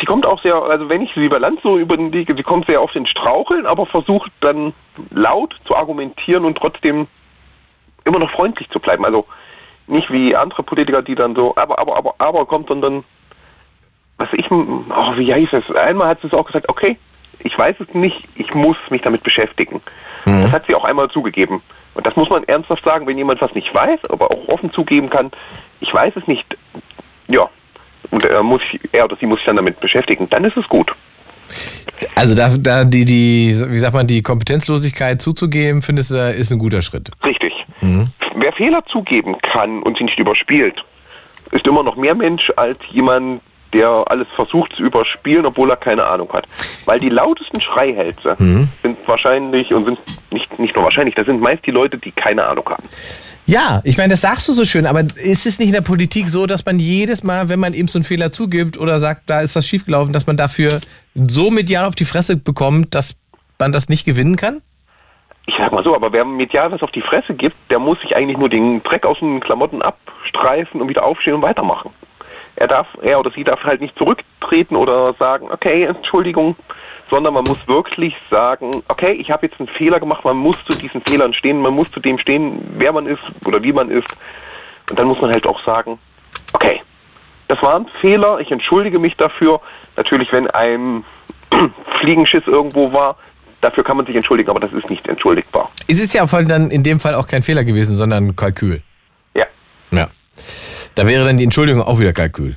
[0.00, 2.80] Sie kommt auch sehr, also wenn ich sie über Land so überlege, sie kommt sehr
[2.80, 4.72] auf den Straucheln, aber versucht dann
[5.10, 7.06] laut zu argumentieren und trotzdem
[8.04, 9.04] immer noch freundlich zu bleiben.
[9.04, 9.26] Also
[9.86, 13.04] nicht wie andere Politiker, die dann so, aber, aber, aber, aber kommt, sondern
[14.18, 15.76] was ich, oh, wie heißt es?
[15.76, 16.96] Einmal hat sie es auch gesagt, okay,
[17.44, 19.80] ich weiß es nicht, ich muss mich damit beschäftigen.
[20.24, 21.62] Das hat sie auch einmal zugegeben.
[21.94, 25.10] Und das muss man ernsthaft sagen, wenn jemand was nicht weiß, aber auch offen zugeben
[25.10, 25.30] kann,
[25.80, 26.44] ich weiß es nicht,
[27.28, 27.48] ja,
[28.10, 28.62] und er, muss,
[28.92, 30.92] er oder sie muss sich dann damit beschäftigen, dann ist es gut.
[32.14, 36.58] Also da, da die, die, wie sagt man, die Kompetenzlosigkeit zuzugeben, findest du, ist ein
[36.58, 37.10] guter Schritt.
[37.24, 37.52] Richtig.
[38.36, 40.82] Wer Fehler zugeben kann und sie nicht überspielt,
[41.52, 43.40] ist immer noch mehr Mensch als jemand,
[43.72, 46.46] der alles versucht zu überspielen, obwohl er keine Ahnung hat.
[46.84, 49.98] Weil die lautesten Schreihälse sind wahrscheinlich und sind
[50.30, 52.84] nicht, nicht nur wahrscheinlich, das sind meist die Leute, die keine Ahnung haben.
[53.46, 56.28] Ja, ich meine, das sagst du so schön, aber ist es nicht in der Politik
[56.28, 59.40] so, dass man jedes Mal, wenn man eben so einen Fehler zugibt oder sagt, da
[59.40, 60.80] ist was schiefgelaufen, dass man dafür
[61.14, 63.16] so medial auf die Fresse bekommt, dass
[63.58, 64.62] man das nicht gewinnen kann?
[65.46, 68.14] Ich sag mal so, aber wer medial was auf die Fresse gibt, der muss sich
[68.14, 71.90] eigentlich nur den Dreck aus den Klamotten abstreifen und wieder aufstehen und weitermachen.
[72.56, 76.56] Er darf, er oder sie darf halt nicht zurücktreten oder sagen, okay, Entschuldigung,
[77.10, 80.78] sondern man muss wirklich sagen, okay, ich habe jetzt einen Fehler gemacht, man muss zu
[80.78, 84.16] diesen Fehlern stehen, man muss zu dem stehen, wer man ist oder wie man ist.
[84.90, 85.98] Und dann muss man halt auch sagen,
[86.54, 86.80] okay,
[87.48, 89.60] das war ein Fehler, ich entschuldige mich dafür.
[89.96, 91.04] Natürlich, wenn ein
[92.00, 93.16] Fliegenschiss irgendwo war,
[93.60, 95.70] dafür kann man sich entschuldigen, aber das ist nicht entschuldigbar.
[95.88, 98.82] Es ist ja dann in dem Fall auch kein Fehler gewesen, sondern ein Kalkül.
[100.94, 102.56] Da wäre dann die Entschuldigung auch wieder Kalkül.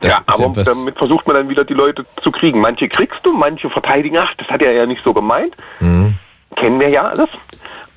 [0.00, 2.60] Das ja, aber damit versucht man dann wieder die Leute zu kriegen.
[2.60, 5.54] Manche kriegst du, manche verteidigen, ach, das hat er ja nicht so gemeint.
[5.78, 6.16] Mhm.
[6.56, 7.28] Kennen wir ja alles.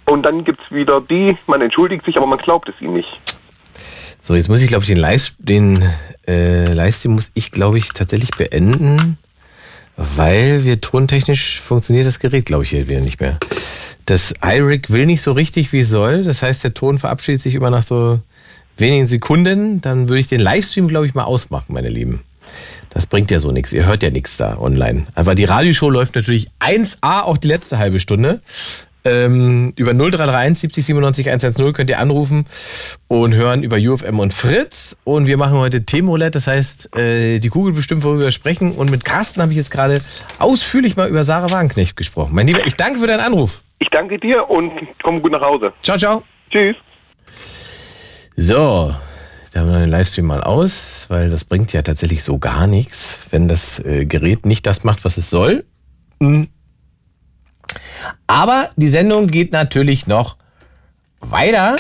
[0.06, 3.20] Und dann gibt es wieder die, man entschuldigt sich, aber man glaubt es ihnen nicht.
[4.22, 5.84] So, jetzt muss ich, glaube ich, den, Live den
[6.28, 9.18] äh, Livestream muss ich, glaube ich, tatsächlich beenden,
[9.98, 13.40] weil wir tontechnisch funktioniert das Gerät, glaube ich, hier wieder nicht mehr.
[14.06, 16.24] Das iRig will nicht so richtig, wie es soll.
[16.24, 18.20] Das heißt, der Ton verabschiedet sich immer nach so
[18.78, 19.82] wenigen Sekunden.
[19.82, 22.22] Dann würde ich den Livestream, glaube ich, mal ausmachen, meine Lieben.
[22.90, 23.74] Das bringt ja so nichts.
[23.74, 25.06] Ihr hört ja nichts da online.
[25.16, 28.42] Aber die Radioshow läuft natürlich 1A, auch die letzte halbe Stunde.
[29.04, 32.46] Ähm, über 0331 70 97 110 könnt ihr anrufen
[33.08, 34.98] und hören über UFM und Fritz.
[35.04, 38.72] Und wir machen heute Themenroulette, das heißt, äh, die Kugel bestimmt, worüber wir sprechen.
[38.72, 40.02] Und mit Carsten habe ich jetzt gerade
[40.40, 42.32] ausführlich mal über Sarah Wagenknecht gesprochen.
[42.34, 43.62] Mein Lieber, ich danke für deinen Anruf.
[43.78, 44.72] Ich danke dir und
[45.04, 45.72] komm gut nach Hause.
[45.84, 46.24] Ciao, ciao.
[46.50, 46.76] Tschüss.
[48.38, 48.94] So,
[49.54, 53.20] da haben wir den Livestream mal aus, weil das bringt ja tatsächlich so gar nichts,
[53.32, 55.64] wenn das äh, Gerät nicht das macht, was es soll.
[56.20, 56.50] Hm.
[58.28, 60.36] Aber die Sendung geht natürlich noch
[61.22, 61.78] weiter.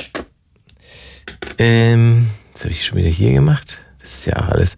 [1.57, 3.77] Ähm, das habe ich schon wieder hier gemacht.
[4.01, 4.77] Das ist ja auch alles.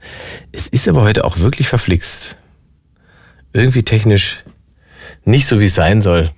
[0.51, 2.37] Es ist aber heute auch wirklich verflixt.
[3.53, 4.43] Irgendwie technisch
[5.25, 6.31] nicht so, wie es sein soll.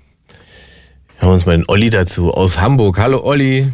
[1.18, 2.98] Wir haben uns mal den Olli dazu aus Hamburg.
[2.98, 3.72] Hallo Olli.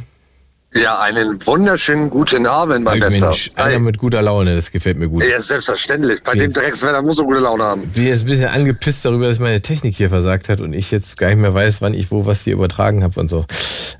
[0.80, 3.26] Ja, einen wunderschönen guten Abend, mein Bester.
[3.26, 3.78] Mensch, einer Hi.
[3.78, 5.24] mit guter Laune, das gefällt mir gut.
[5.24, 6.22] Ja, selbstverständlich.
[6.22, 7.82] Bei dem Jetzt- Dreckswetter muss er gute Laune haben.
[7.84, 10.90] Ich bin jetzt ein bisschen angepisst darüber, dass meine Technik hier versagt hat und ich
[10.90, 13.44] jetzt gar nicht mehr weiß, wann ich wo was hier übertragen habe und so.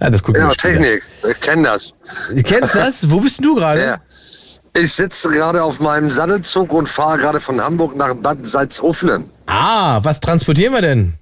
[0.01, 0.57] Ja, das gucken Ja, wir.
[0.57, 1.03] Technik.
[1.31, 1.93] Ich kenne das.
[2.35, 3.11] Du kennst das?
[3.11, 3.81] Wo bist du gerade?
[3.83, 4.01] Ja.
[4.79, 9.25] Ich sitze gerade auf meinem Sattelzug und fahre gerade von Hamburg nach Bad Salzuflen.
[9.47, 11.15] Ah, was transportieren wir denn?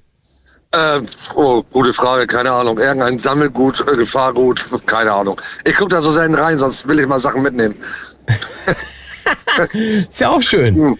[0.75, 1.03] Äh,
[1.37, 2.79] oh, gute Frage, keine Ahnung.
[2.79, 5.41] Irgendein Sammelgut, äh, Gefahrgut, keine Ahnung.
[5.65, 7.77] Ich gucke da so selten rein, sonst will ich mal Sachen mitnehmen.
[9.73, 10.99] Ist ja auch schön.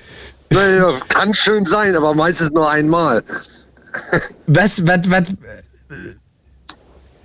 [0.51, 3.25] Naja, kann schön sein, aber meistens nur einmal.
[4.47, 5.25] Was, was, was?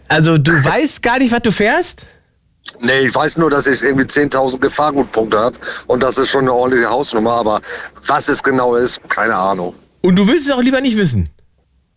[0.07, 2.07] Also du weißt gar nicht, was du fährst?
[2.81, 5.55] Nee, ich weiß nur, dass ich irgendwie 10.000 Gefahrgutpunkte habe
[5.87, 7.61] und das ist schon eine ordentliche Hausnummer, aber
[8.07, 9.75] was es genau ist, keine Ahnung.
[10.01, 11.29] Und du willst es auch lieber nicht wissen.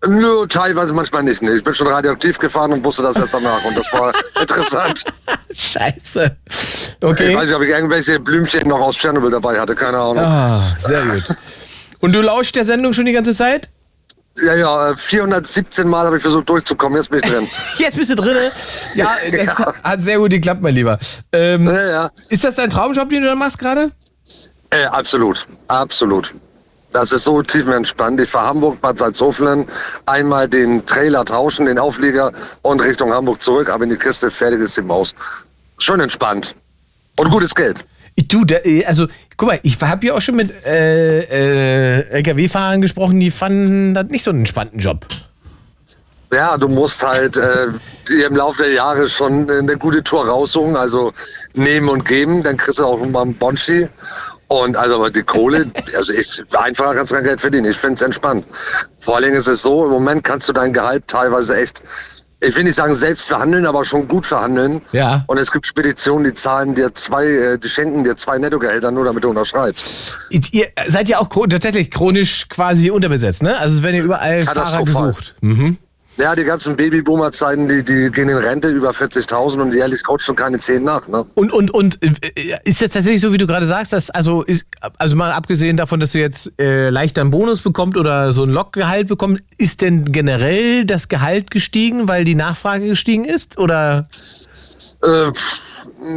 [0.07, 1.43] Nö, teilweise manchmal nicht.
[1.43, 1.53] Nee.
[1.53, 5.05] Ich bin schon radioaktiv gefahren und wusste das erst danach und das war interessant.
[5.53, 6.37] Scheiße.
[6.51, 7.35] Ich Okay.
[7.37, 10.19] weiß nicht, ob ich irgendwelche Blümchen noch aus Tschernobyl dabei hatte, keine Ahnung.
[10.19, 11.24] Ah, sehr gut.
[12.01, 13.69] Und du lauschst der Sendung schon die ganze Zeit?
[14.43, 17.47] Ja, ja, äh, 417 Mal habe ich versucht durchzukommen, jetzt bin ich drin.
[17.79, 18.39] Jetzt bist du drin.
[18.95, 19.74] Ja, das Ja.
[19.85, 20.99] hat sehr gut geklappt, mein Lieber.
[21.33, 22.11] Ähm, ja, ja.
[22.31, 23.91] Ist das dein Traumjob, den du da machst gerade?
[24.70, 26.35] Äh, absolut, absolut.
[26.93, 28.20] Das ist so tiefenentspannt.
[28.20, 29.66] Ich fahre Hamburg, Bad Salzuflen,
[30.06, 32.32] einmal den Trailer tauschen, den Auflieger
[32.62, 35.14] und Richtung Hamburg zurück, aber in die Kiste, fertig ist die Maus.
[35.78, 36.55] Schon entspannt.
[37.19, 37.85] Und gutes Geld.
[38.28, 39.06] Du, der, äh, also,
[39.36, 44.09] guck mal, ich habe ja auch schon mit äh, äh, LKW-Fahrern gesprochen, die fanden das
[44.09, 45.06] nicht so einen entspannten Job.
[46.32, 47.66] Ja, du musst halt äh,
[48.27, 51.12] im Laufe der Jahre schon eine gute Tour raussuchen, also
[51.52, 53.86] nehmen und geben, dann kriegst du auch mal einen Bonschi.
[54.53, 55.65] Und also aber die Kohle,
[55.97, 57.70] also ich einfacher kannst du kein Geld verdienen.
[57.70, 58.45] Ich finde es entspannt.
[58.99, 61.81] Vor allen Dingen ist es so, im Moment kannst du dein Gehalt teilweise echt,
[62.39, 64.83] ich will nicht sagen selbst verhandeln, aber schon gut verhandeln.
[64.93, 65.24] Ja.
[65.27, 69.07] Und es gibt Speditionen, die zahlen dir zwei, äh, die schenken dir zwei Nettogehälter nur,
[69.07, 70.19] damit du unterschreibst.
[70.29, 73.57] Ihr seid ja auch tatsächlich chronisch quasi unterbesetzt, ne?
[73.57, 75.35] Also es werden ja überall Fahrer gesucht.
[75.41, 75.79] Mhm.
[76.18, 80.36] Ja, die ganzen Babyboomer-Zeiten, die, die gehen in Rente über 40.000 und jährlich coacht schon
[80.36, 81.09] keine 10 nach.
[81.09, 81.24] Ne?
[81.34, 82.10] Und, und, und äh,
[82.64, 84.66] ist jetzt tatsächlich so, wie du gerade sagst, dass, also, ist,
[84.98, 88.51] also mal abgesehen davon, dass du jetzt äh, leichter einen Bonus bekommst oder so ein
[88.51, 93.59] Lockgehalt bekommst, ist denn generell das Gehalt gestiegen, weil die Nachfrage gestiegen ist?
[93.59, 94.06] Oder?
[95.02, 95.62] Äh, pff,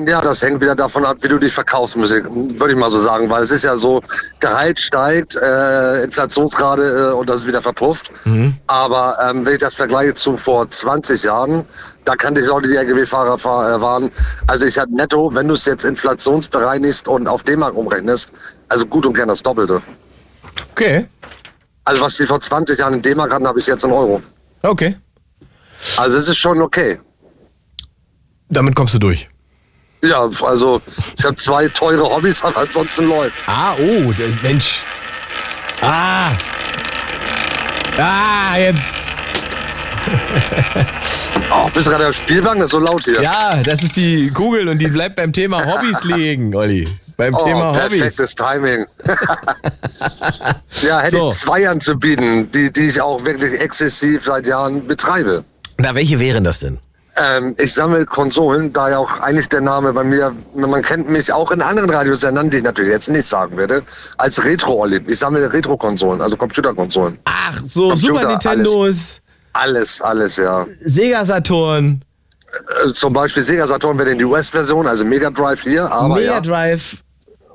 [0.08, 3.30] ja, das hängt wieder davon ab, wie du dich verkaufst, würde ich mal so sagen.
[3.30, 4.02] Weil es ist ja so,
[4.40, 8.10] Gehalt steigt, äh, Inflationsrate äh, und das ist wieder verpufft.
[8.68, 11.66] Aber ähm, wenn ich das vergleiche zu vor 20 Jahren,
[12.06, 14.12] da kannte ich Leute, die LKW-Fahrer fahr- äh, waren.
[14.48, 18.34] Also ich habe netto, wenn du es jetzt inflationsbereinigst und auf D-Mark umrechnest,
[18.70, 19.82] also gut und gern das Doppelte.
[20.72, 21.08] Okay.
[21.84, 24.22] Also was die vor 20 Jahren in D-Mark hatten, habe ich jetzt in Euro.
[24.64, 24.98] Okay.
[25.98, 27.00] Also es ist schon okay.
[28.50, 29.30] Damit kommst du durch.
[30.10, 30.82] Ja, also
[31.18, 33.38] ich habe zwei teure Hobbys, aber ansonsten läuft.
[33.48, 34.82] Ah, oh, der Mensch.
[35.82, 36.32] Ah.
[37.98, 38.86] Ah, jetzt.
[41.52, 42.60] Oh, bist du gerade am Spielwagen?
[42.60, 43.22] Das ist so laut hier.
[43.22, 46.88] Ja, das ist die Kugel und die bleibt beim Thema Hobbys liegen, Olli.
[47.18, 48.00] Beim Oh, Thema Hobbys.
[48.00, 48.86] perfektes Timing.
[50.82, 51.30] ja, hätte So.
[51.30, 55.44] ich zwei anzubieten, die, die ich auch wirklich exzessiv seit Jahren betreibe.
[55.78, 56.80] Na, welche wären das denn?
[57.18, 61.32] Ähm, ich sammle Konsolen, da ja auch eigentlich der Name bei mir, man kennt mich
[61.32, 63.84] auch in anderen Radiosendern, die ich natürlich jetzt nicht sagen werde,
[64.18, 65.02] als Retro-Olli.
[65.08, 67.18] Ich sammle Retro-Konsolen, also Computerkonsolen.
[67.24, 69.22] Ach, so Computer, Super Nintendos,
[69.54, 70.66] Alles, alles, ja.
[70.68, 72.04] Sega Saturn,
[72.86, 76.34] Äh, Zum Beispiel Sega Saturn wäre in die US-Version, also Mega Drive hier, aber Mega
[76.34, 76.42] ja.
[76.42, 76.98] Drive,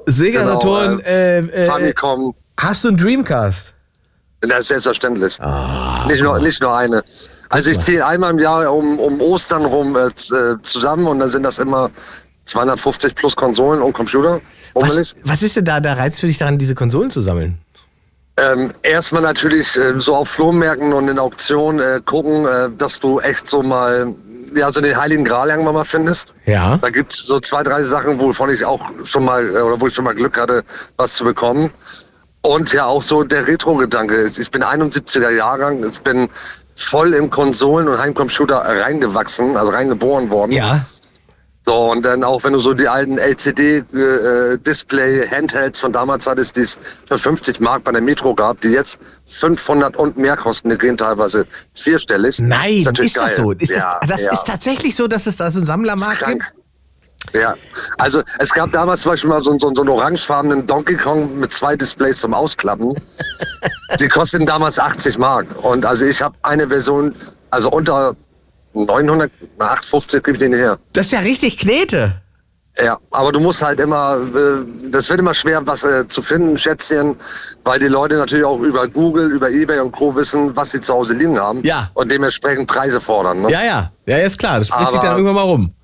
[0.07, 1.01] Sega Genau, Saturn.
[1.01, 3.75] äh, Äh, äh, Famicom, hast du einen Dreamcast?
[4.41, 5.39] das ist selbstverständlich.
[5.43, 7.03] Ah, nicht, nur, nicht nur eine.
[7.51, 11.31] Also ich zähle einmal im Jahr um, um Ostern rum äh, äh, zusammen und dann
[11.31, 11.91] sind das immer
[12.45, 14.41] 250 plus Konsolen und Computer.
[14.75, 17.59] Was, was ist denn da der Reiz für dich daran, diese Konsolen zu sammeln?
[18.37, 23.19] Ähm, erstmal natürlich äh, so auf Flohmärkten und in Auktionen äh, gucken, äh, dass du
[23.19, 24.15] echt so mal,
[24.55, 26.33] ja, so den Heiligen Gral irgendwann mal findest.
[26.47, 26.79] Ja.
[26.79, 29.95] Da gibt's so zwei, drei Sachen, wovon ich auch schon mal, äh, oder wo ich
[29.95, 30.63] schon mal Glück hatte,
[30.97, 31.71] was zu bekommen.
[32.43, 34.31] Und ja, auch so der Retro-Gedanke.
[34.39, 36.29] Ich bin 71er Jahrgang, ich bin
[36.83, 40.53] voll im Konsolen- und Heimcomputer reingewachsen, also reingeboren worden.
[40.53, 40.85] Ja.
[41.67, 46.79] So, und dann auch wenn du so die alten LCD-Display-Handhelds von damals hattest, die es
[47.05, 50.97] für 50 Mark bei der Metro gab, die jetzt 500 und mehr kosten, die gehen
[50.97, 51.45] teilweise
[51.75, 52.39] vierstellig.
[52.39, 53.53] Nein, ist, natürlich das so?
[53.53, 54.33] Ist ja, das das ja.
[54.33, 56.55] ist tatsächlich so, dass es da so einen Sammlermarkt gibt?
[57.35, 57.55] Ja,
[57.99, 61.53] also es gab damals zum Beispiel mal so, so, so einen orangefarbenen Donkey Kong mit
[61.53, 62.95] zwei Displays zum Ausklappen.
[64.01, 65.47] Die kosteten damals 80 Mark.
[65.63, 67.15] Und also ich habe eine Version,
[67.51, 68.17] also unter
[68.73, 70.79] 900, na, 850 gebe ich den her.
[70.93, 72.21] Das ist ja richtig Knete.
[72.83, 76.57] Ja, aber du musst halt immer, äh, das wird immer schwer, was äh, zu finden,
[76.57, 77.17] Schätzchen,
[77.65, 80.15] weil die Leute natürlich auch über Google, über Ebay und Co.
[80.15, 81.63] wissen, was sie zu Hause liegen haben.
[81.65, 81.91] Ja.
[81.95, 83.43] Und dementsprechend Preise fordern.
[83.43, 83.51] Ne?
[83.51, 83.93] Ja, ja.
[84.07, 84.61] Ja, ist klar.
[84.61, 85.75] Das spricht sich Aber- dann irgendwann mal rum.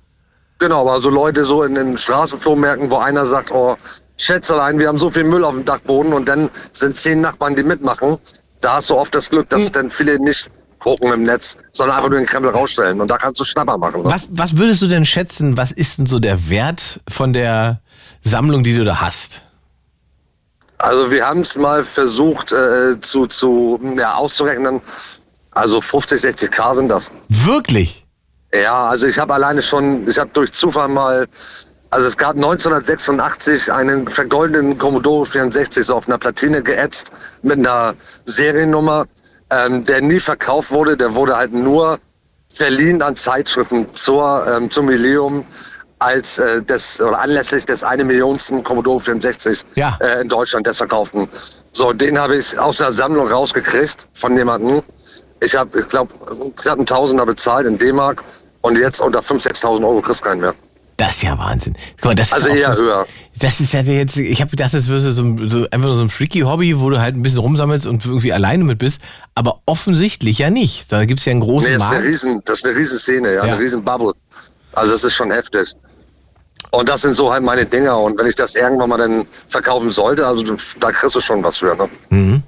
[0.59, 3.75] Genau, aber so Leute so in den Straßenflohmärkten, wo einer sagt, oh,
[4.17, 7.63] Schätzelein, wir haben so viel Müll auf dem Dachboden und dann sind zehn Nachbarn, die
[7.63, 8.17] mitmachen.
[8.61, 12.09] Da hast du oft das Glück, dass dann viele nicht gucken im Netz, sondern einfach
[12.09, 12.99] nur den Krempel rausstellen.
[13.01, 14.01] Und da kannst du Schnapper machen.
[14.01, 14.09] Ne?
[14.09, 17.81] Was, was würdest du denn schätzen, was ist denn so der Wert von der
[18.23, 19.43] Sammlung, die du da hast?
[20.79, 24.81] Also wir haben es mal versucht äh, zu, zu ja, auszurechnen.
[25.51, 27.11] Also 50, 60 K sind das.
[27.29, 28.06] Wirklich?
[28.53, 31.27] Ja, also ich habe alleine schon, ich habe durch Zufall mal,
[31.89, 37.11] also es gab 1986 einen vergoldeten Commodore 64 so auf einer Platine geätzt
[37.43, 37.93] mit einer
[38.25, 39.05] Seriennummer,
[39.49, 41.99] ähm, der nie verkauft wurde, der wurde halt nur
[42.49, 45.45] verliehen an Zeitschriften zur, ähm, zum Jubiläum
[45.99, 49.97] als äh, des oder anlässlich des eine Millionsten Commodore 64 Ja.
[49.99, 51.27] äh, in Deutschland des verkauften.
[51.71, 54.81] So, den habe ich aus der Sammlung rausgekriegt von jemandem.
[55.43, 56.13] Ich habe, ich glaube,
[56.55, 58.23] knapp einen Tausender bezahlt in D-Mark
[58.61, 60.53] und jetzt unter 5.000, 6.000 Euro kriegst du keinen mehr.
[60.97, 61.75] Das ist ja Wahnsinn.
[61.97, 63.05] Guck mal, das Also eher was- höher.
[63.39, 65.23] Das ist ja jetzt, ich habe gedacht, das wäre so, so
[65.69, 68.63] einfach nur so ein freaky Hobby, wo du halt ein bisschen rumsammelst und irgendwie alleine
[68.63, 68.99] mit bist.
[69.35, 70.91] Aber offensichtlich ja nicht.
[70.91, 72.09] Da gibt es ja einen großen Nee, das ist eine Markt.
[72.09, 73.53] riesen, das ist eine riesen Szene, ja, Ja.
[73.53, 74.13] eine riesen Bubble.
[74.73, 75.71] Also das ist schon heftig.
[76.71, 77.95] Und das sind so halt meine Dinger.
[77.99, 80.43] Und wenn ich das irgendwann mal dann verkaufen sollte, also
[80.79, 81.75] da kriegst du schon was für.
[81.75, 81.89] Ne?
[82.09, 82.43] Mhm.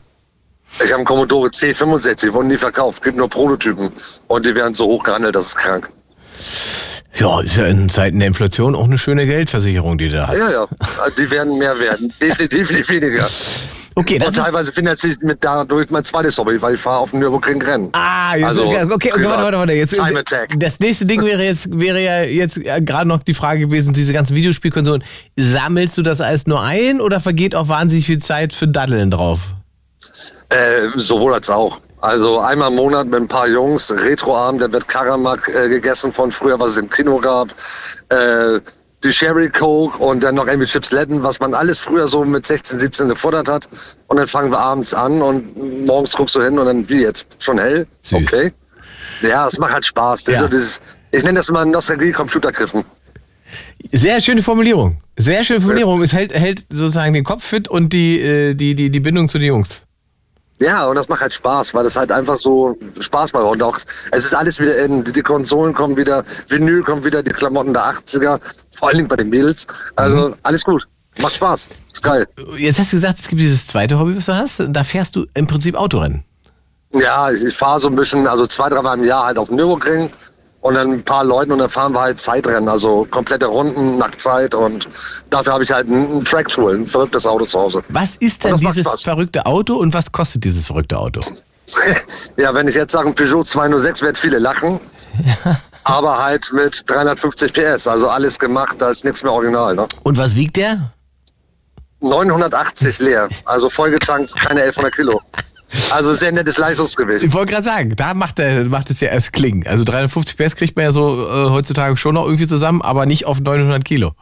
[0.77, 3.91] Ich habe einen Commodore C65, wurden nie verkauft, gibt nur Prototypen.
[4.27, 5.89] Und die werden so hoch gehandelt, das ist krank.
[7.15, 10.37] Ja, ist ja in Zeiten der Inflation auch eine schöne Geldversicherung, die du da hast.
[10.37, 10.67] Ja, ja,
[11.17, 12.13] die werden mehr werden.
[12.21, 13.27] Definitiv nicht weniger.
[13.95, 17.11] Okay, das Und teilweise finanziere ich mit dadurch mein zweites Hobby, weil ich fahre auf
[17.11, 17.89] dem Nürburgring Rennen.
[17.91, 19.73] Ah, jetzt, Also, okay, okay, okay, warte, warte, warte.
[19.73, 20.57] Jetzt, Time Attack.
[20.57, 24.13] Das nächste Ding wäre jetzt, wäre ja jetzt äh, gerade noch die Frage gewesen, diese
[24.13, 25.03] ganzen Videospielkonsolen.
[25.35, 29.39] Sammelst du das alles nur ein oder vergeht auch wahnsinnig viel Zeit für Daddeln drauf?
[30.49, 31.79] Äh, sowohl als auch.
[32.01, 36.31] Also einmal im Monat mit ein paar Jungs, Retroabend, da wird Karamak äh, gegessen von
[36.31, 37.49] früher, was es im Kino gab.
[38.09, 38.59] Äh,
[39.03, 42.45] die Sherry Coke und dann noch irgendwie Chips Letten, was man alles früher so mit
[42.45, 43.67] 16, 17 gefordert hat.
[44.07, 47.37] Und dann fangen wir abends an und morgens guckst du hin und dann, wie jetzt?
[47.39, 47.87] Schon hell?
[48.01, 48.21] Süß.
[48.23, 48.51] Okay.
[49.21, 50.25] Ja, es macht halt Spaß.
[50.27, 50.39] Ja.
[50.39, 50.79] so dieses,
[51.11, 52.83] ich nenne das immer Nostalgie-Computergriffen.
[53.91, 55.01] Sehr schöne Formulierung.
[55.17, 56.01] Sehr schöne Formulierung.
[56.01, 59.39] Es hält, hält sozusagen den Kopf fit und die, äh, die, die, die Bindung zu
[59.39, 59.85] den Jungs.
[60.59, 63.43] Ja, und das macht halt Spaß, weil es halt einfach so Spaß macht.
[63.45, 63.77] Und auch,
[64.11, 67.83] es ist alles wieder in, die Konsolen kommen wieder, Vinyl kommt wieder, die Klamotten der
[67.83, 68.39] 80er,
[68.77, 69.67] vor allen Dingen bei den Mädels.
[69.95, 70.85] Also alles gut.
[71.21, 71.69] Macht Spaß.
[71.93, 72.27] Ist geil.
[72.57, 74.63] Jetzt hast du gesagt, es gibt dieses zweite Hobby, was du hast.
[74.67, 76.23] Da fährst du im Prinzip Autorennen.
[76.91, 79.57] Ja, ich, ich fahre so ein bisschen, also zwei, dreimal im Jahr halt auf dem
[79.57, 80.09] Nürburgring
[80.61, 84.11] und dann ein paar Leuten und dann fahren wir halt Zeitrennen, also komplette Runden nach
[84.15, 84.87] Zeit und
[85.29, 87.81] dafür habe ich halt ein, ein Track-Tool, ein verrücktes Auto zu Hause.
[87.89, 91.21] Was ist denn dieses verrückte Auto und was kostet dieses verrückte Auto?
[92.37, 94.79] ja, wenn ich jetzt sage, ein Peugeot 206, werden viele lachen.
[95.83, 99.75] Aber halt mit 350 PS, also alles gemacht, da ist nichts mehr original.
[99.75, 99.87] Ne?
[100.03, 100.91] Und was wiegt der?
[102.01, 105.21] 980 leer, also vollgetankt, keine 1100 Kilo.
[105.91, 107.25] Also sehr nettes Leistungsgewicht.
[107.25, 109.67] Ich wollte gerade sagen, da macht, der, macht es ja erst klingen.
[109.67, 113.25] Also 350 PS kriegt man ja so äh, heutzutage schon noch irgendwie zusammen, aber nicht
[113.25, 114.13] auf 900 Kilo.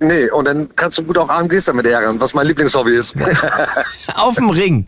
[0.00, 3.14] Nee, und dann kannst du gut auch AMGs damit ärgern, was mein Lieblingshobby ist.
[4.14, 4.86] Auf dem Ring.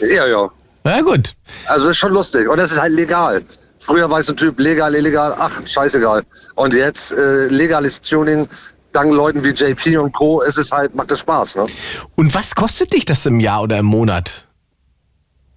[0.00, 0.50] ja, ja.
[0.84, 1.34] Na gut.
[1.66, 2.48] Also ist schon lustig.
[2.48, 3.42] Und das ist halt legal.
[3.80, 6.22] Früher war ich so ein Typ, legal, illegal, ach, scheißegal.
[6.54, 8.46] Und jetzt äh, legales Tuning,
[8.92, 10.40] dank Leuten wie JP und Co.
[10.42, 11.56] ist es halt, macht es Spaß.
[11.56, 11.66] Ne?
[12.14, 14.45] Und was kostet dich das im Jahr oder im Monat?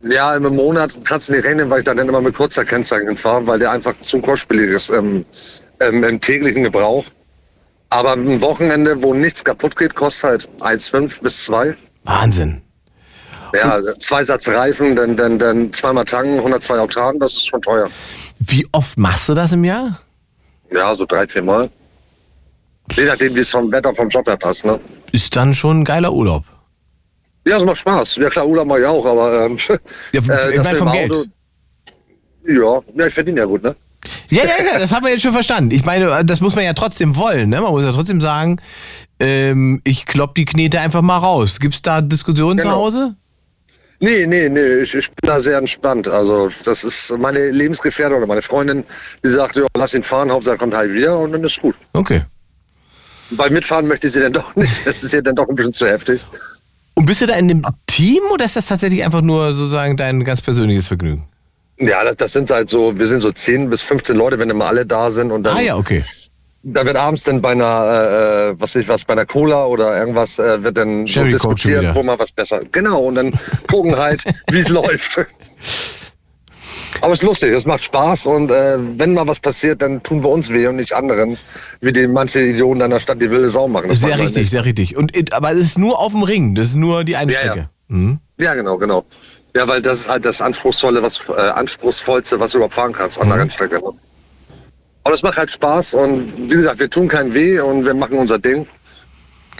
[0.02, 3.46] Ja, im Monat kannst du nicht rechnen, weil ich dann immer mit kurzer Kennzeichen fahre,
[3.48, 5.26] weil der einfach zu kostspielig ist im,
[5.86, 7.06] im, im täglichen Gebrauch.
[7.90, 10.50] Aber ein Wochenende, wo nichts kaputt geht, kostet halt
[10.80, 11.76] 1,5 bis 2.
[12.04, 12.62] Wahnsinn.
[13.54, 17.90] Ja, zwei Satz Reifen, dann, dann, dann zweimal tanken, 102 Oktanen, das ist schon teuer.
[18.40, 20.00] Wie oft machst du das im Jahr?
[20.72, 21.70] Ja, so drei, vier Mal.
[22.94, 24.80] Je nachdem, wie es vom Wetter, vom Job her passt, ne?
[25.12, 26.44] Ist dann schon ein geiler Urlaub.
[27.50, 28.16] Ja, es macht Spaß.
[28.18, 29.58] Ja klar, Urlaub mache ich auch, aber ähm,
[30.12, 31.14] Ja, ich mit dem vom Geld.
[32.46, 33.76] Ja, ja, ich verdiene ja gut, ne?
[34.30, 35.72] Ja, ja, ja, das haben wir jetzt schon verstanden.
[35.72, 37.50] Ich meine, das muss man ja trotzdem wollen.
[37.50, 37.60] Ne?
[37.60, 38.62] Man muss ja trotzdem sagen,
[39.20, 41.60] ähm, ich klopp die Knete einfach mal raus.
[41.60, 42.78] Gibt es da Diskussionen zu Genau.
[42.78, 43.16] Hause?
[44.00, 46.08] Nee, nee, nee, ich, ich bin da sehr entspannt.
[46.08, 48.86] Also das ist meine Lebensgefährtin oder meine Freundin,
[49.26, 51.76] die sagt, ja, lass ihn fahren, Hauptsache kommt halt wieder und dann ist gut.
[51.92, 52.24] Okay.
[53.32, 54.88] Weil mitfahren möchte ich sie dann doch nicht.
[54.88, 56.26] Das ist ja dann doch ein bisschen zu heftig.
[57.00, 60.22] Und bist du da in einem Team oder ist das tatsächlich einfach nur sozusagen dein
[60.26, 61.24] ganz persönliches Vergnügen?
[61.80, 64.66] Ja, das, das sind halt so, wir sind so 10 bis 15 Leute, wenn immer
[64.66, 66.04] alle da sind und dann Ah ja, okay.
[66.64, 69.66] Da wird abends dann bei einer, äh, äh, was weiß ich was, bei einer Cola
[69.66, 72.60] oder irgendwas, äh, wird dann so Sherry diskutiert, wo man was besser.
[72.74, 73.32] Genau, und dann
[73.72, 75.26] gucken halt, wie es läuft.
[77.02, 80.22] Aber es ist lustig, es macht Spaß und äh, wenn mal was passiert, dann tun
[80.24, 81.38] wir uns weh und nicht anderen,
[81.82, 83.90] wie die manche Idioten an der Stadt die wilde Sau machen.
[83.90, 84.49] Das Sehr richtig, nicht.
[84.49, 84.98] sehr richtig.
[84.98, 87.52] Und, aber es ist nur auf dem Ring, das ist nur die eine Ja, ja.
[87.52, 87.70] Strecke.
[87.88, 88.20] Mhm.
[88.40, 89.06] Ja, genau, genau.
[89.56, 93.20] Ja, weil das ist halt das anspruchsvolle, was äh, anspruchsvollste, was du überhaupt fahren kannst
[93.20, 93.32] an Mhm.
[93.32, 93.82] der Rennstrecke.
[95.03, 98.18] Aber es macht halt Spaß und wie gesagt, wir tun keinen weh und wir machen
[98.18, 98.68] unser Ding.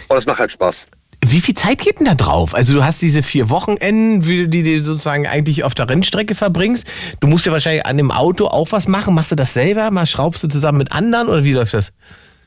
[0.08, 0.86] Und es macht halt Spaß.
[1.30, 2.54] Wie viel Zeit geht denn da drauf?
[2.56, 6.86] Also du hast diese vier Wochenenden, die du sozusagen eigentlich auf der Rennstrecke verbringst.
[7.20, 9.14] Du musst ja wahrscheinlich an dem Auto auch was machen.
[9.14, 9.90] Machst du das selber?
[9.92, 11.92] Mal schraubst du zusammen mit anderen oder wie läuft das?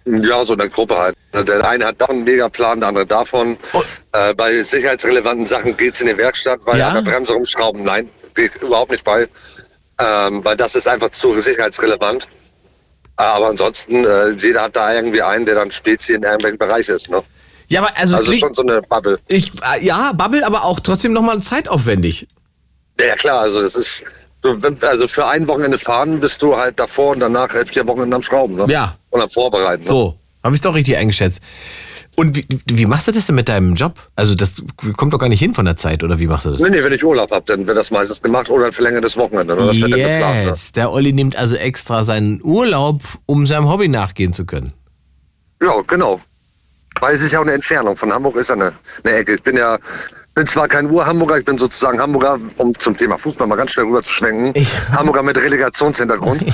[0.06, 1.16] Ja, so in der Gruppe halt.
[1.48, 3.56] Der eine hat davon einen Megaplan, der andere davon.
[4.12, 6.90] Äh, bei sicherheitsrelevanten Sachen geht's in die Werkstatt, weil Ja?
[6.90, 9.28] an der Bremse rumschrauben, nein, geht überhaupt nicht bei.
[10.02, 12.28] Ähm, weil das ist einfach zu sicherheitsrelevant.
[13.16, 17.10] Aber ansonsten, äh, jeder hat da irgendwie einen, der dann Spezi in irgendwelchen Bereich ist.
[17.10, 17.22] Ne?
[17.74, 19.20] Ja, aber also, Also schon so eine Bubble.
[19.28, 22.28] ich, äh, ja, Bubble, aber auch trotzdem nochmal zeitaufwendig.
[23.00, 24.04] Ja, klar, also das ist,
[24.82, 28.22] also für ein Wochenende fahren bist du halt davor und danach äh, vier Wochenende am
[28.22, 28.56] Schrauben.
[28.56, 28.66] Ne?
[28.70, 28.96] Ja.
[29.10, 29.84] Und am Vorbereiten.
[29.84, 29.90] Ne?
[29.90, 31.42] So, habe ich doch richtig eingeschätzt.
[32.16, 33.96] Und wie, wie machst du das denn mit deinem Job?
[34.16, 34.62] Also das
[34.96, 36.60] kommt doch gar nicht hin von der Zeit, oder wie machst du das?
[36.62, 39.56] Nee, nee, wenn ich Urlaub habe, dann wird das meistens gemacht oder ein verlängertes Wochenende.
[39.56, 39.66] Ne?
[39.66, 40.36] Das wird dann geplant.
[40.44, 40.52] Ne?
[40.52, 44.74] Yes, der Olli nimmt also extra seinen Urlaub, um seinem Hobby nachgehen zu können.
[45.60, 46.22] Ja, genau.
[47.00, 47.96] Weil es ist ja auch eine Entfernung.
[47.98, 48.72] Von Hamburg ist ja eine,
[49.04, 49.36] eine Ecke.
[49.36, 49.78] Ich bin ja,
[50.36, 53.86] bin zwar kein Ur-Hamburger, ich bin sozusagen Hamburger, um zum Thema Fußball mal ganz schnell
[53.88, 54.52] rüber zu schwenken.
[54.56, 56.42] Ich- Hamburger mit Relegationshintergrund.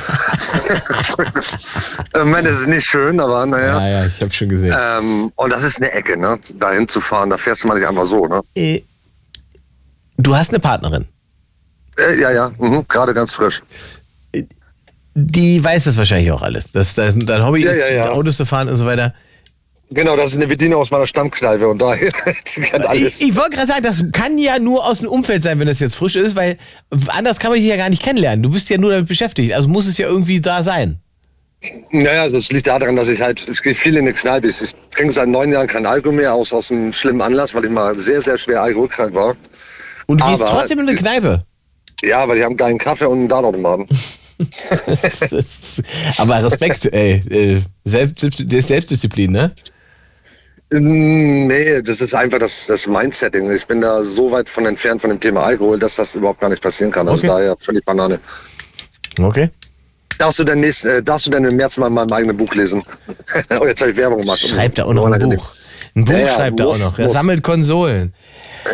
[2.16, 3.88] Im Moment ist es nicht schön, aber naja.
[3.88, 4.76] ja, ich habe schon gesehen.
[4.78, 6.40] Ähm, und das ist eine Ecke, ne?
[6.56, 8.42] Dahin zu fahren, da fährst du mal nicht einfach so, ne?
[8.56, 8.82] Äh,
[10.18, 11.06] du hast eine Partnerin.
[11.98, 13.62] Äh, ja, ja, mhm, gerade ganz frisch.
[15.16, 16.72] Die weiß das wahrscheinlich auch alles.
[16.72, 18.10] Dass dein, dein Hobby Ja, ist, ja, ja.
[18.10, 19.14] Autos zu fahren und so weiter.
[19.92, 22.12] Genau, das ist eine Bedienung aus meiner Stammkneipe und daher,
[22.46, 23.22] kennt alles.
[23.22, 25.80] Ich, ich wollte gerade sagen, das kann ja nur aus dem Umfeld sein, wenn das
[25.80, 26.58] jetzt frisch ist, weil
[27.08, 28.44] anders kann man dich ja gar nicht kennenlernen.
[28.44, 29.52] Du bist ja nur damit beschäftigt.
[29.54, 31.00] Also muss es ja irgendwie da sein.
[31.92, 34.48] Naja, also es liegt daran, dass ich halt, ich gehe viel in die Kneipe.
[34.48, 34.58] Ich
[34.92, 37.94] trinke seit neun Jahren kein Alkohol mehr, aus, aus einem schlimmen Anlass, weil ich mal
[37.96, 39.36] sehr, sehr schwer alkoholkrank war.
[40.06, 41.44] Und du gehst Aber- trotzdem in eine Kneipe.
[42.04, 43.88] Ja, weil die haben geilen Kaffee und einen Dartautomaten.
[45.32, 45.82] Das
[46.18, 47.16] Aber Respekt, ey.
[47.30, 48.26] Äh, Selbst,
[48.68, 49.52] Selbstdisziplin, ne?
[50.72, 53.50] Mm, Nee, das ist einfach das, das Mindsetting.
[53.52, 56.50] Ich bin da so weit von entfernt von dem Thema Alkohol, dass das überhaupt gar
[56.50, 57.08] nicht passieren kann.
[57.08, 57.28] Also Okay.
[57.28, 58.20] daher völlig Banane.
[59.20, 59.50] Okay.
[60.20, 62.54] Darfst du denn, nächst, äh, darfst du denn im März mal in meinem eigenen Buch
[62.54, 62.84] lesen?
[63.60, 64.40] oh, jetzt habe ich Werbung gemacht.
[64.40, 65.50] Schreibt er auch noch ein Buch.
[65.96, 67.00] Ein Buch Ja, schreibt er auch noch.
[67.00, 67.14] Er muss.
[67.14, 68.14] sammelt Konsolen.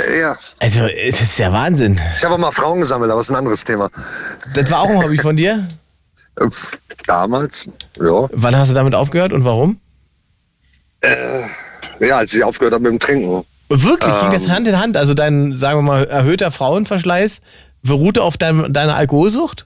[0.10, 2.02] Äh, ja, Also, es ist ja Wahnsinn.
[2.14, 3.90] ich habe auch mal Frauen gesammelt, aber das ist ein anderes Thema.
[4.56, 5.68] Das war auch ein Hobby von dir.
[6.42, 6.48] Äh,
[7.08, 7.70] Damals,
[8.02, 8.28] ja.
[8.32, 9.80] Wann hast du damit aufgehört und warum?
[12.00, 13.46] Ja, als ich aufgehört habe mit dem Trinken.
[13.70, 14.52] Wirklich, ging das Ähm.
[14.52, 14.98] Hand in Hand?
[14.98, 17.42] Also dein, sagen wir mal, erhöhter Frauenverschleiß
[17.82, 19.66] beruhte auf deinem, deiner Alkoholsucht?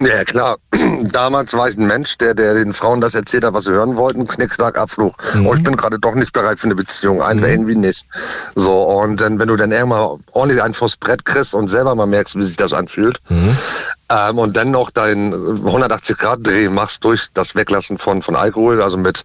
[0.00, 0.58] Ja, klar.
[1.12, 3.96] Damals war ich ein Mensch, der, der den Frauen das erzählt hat, was sie hören
[3.96, 4.28] wollten.
[4.28, 5.14] Knickschnack, Abfluch.
[5.44, 7.20] Oh, ich bin gerade doch nicht bereit für eine Beziehung.
[7.20, 8.06] Einfach irgendwie nicht.
[8.54, 12.06] So, und dann, wenn du dann irgendwann ordentlich einen vors Brett kriegst und selber mal
[12.06, 13.20] merkst, wie sich das anfühlt,
[14.10, 19.22] ähm, und dann noch deinen 180-Grad-Dreh machst durch das Weglassen von, von Alkohol, also mit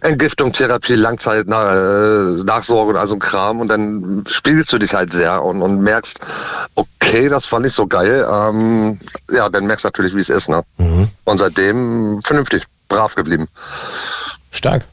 [0.00, 4.78] Entgiftung, Therapie, Langzeit, na, äh, Nachsorge und all so ein Kram, und dann spiegelst du
[4.78, 6.18] dich halt sehr und, und merkst,
[6.74, 8.26] okay, das fand ich so geil.
[8.30, 8.98] Ähm,
[9.30, 10.48] ja, dann merkst du natürlich, wie es ist.
[10.48, 10.62] Ne?
[11.24, 13.48] Und seitdem vernünftig, brav geblieben.
[14.50, 14.84] Stark.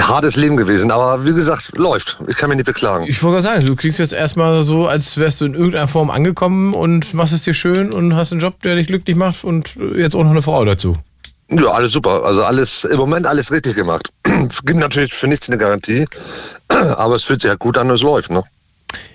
[0.00, 2.16] Hartes Leben gewesen, aber wie gesagt, läuft.
[2.28, 3.06] Ich kann mich nicht beklagen.
[3.08, 6.10] Ich wollte gerade sagen, du klingst jetzt erstmal so, als wärst du in irgendeiner Form
[6.10, 9.76] angekommen und machst es dir schön und hast einen Job, der dich glücklich macht und
[9.96, 10.94] jetzt auch noch eine Frau dazu.
[11.50, 12.24] Ja, alles super.
[12.24, 14.10] Also alles, im Moment alles richtig gemacht.
[14.64, 16.06] Gibt natürlich für nichts eine Garantie,
[16.68, 18.30] aber es fühlt sich ja gut an und es läuft.
[18.30, 18.42] Ne?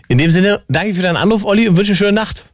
[0.08, 2.46] In dem Sinne, danke für deinen Anruf, Olli, und wünsche eine schöne Nacht.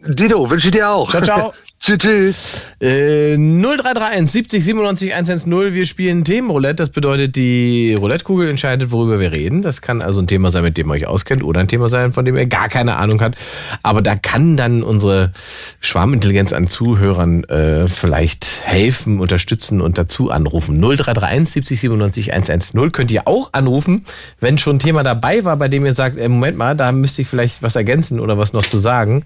[0.00, 1.10] Dido, wünsche ich dir auch.
[1.10, 1.54] Ciao, ciao.
[1.80, 2.66] tschüss, tschüss.
[2.80, 5.74] Äh, 0331 70 97 110.
[5.74, 6.76] Wir spielen Themenroulette.
[6.76, 9.62] Das bedeutet, die Roulettekugel entscheidet, worüber wir reden.
[9.62, 12.12] Das kann also ein Thema sein, mit dem ihr euch auskennt oder ein Thema sein,
[12.12, 13.38] von dem ihr gar keine Ahnung habt.
[13.82, 15.32] Aber da kann dann unsere
[15.80, 20.80] Schwarmintelligenz an Zuhörern äh, vielleicht helfen, unterstützen und dazu anrufen.
[20.80, 22.92] 0331 70 97 110.
[22.92, 24.04] Könnt ihr auch anrufen,
[24.40, 27.22] wenn schon ein Thema dabei war, bei dem ihr sagt, äh, Moment mal, da müsste
[27.22, 29.24] ich vielleicht was ergänzen oder was noch zu sagen.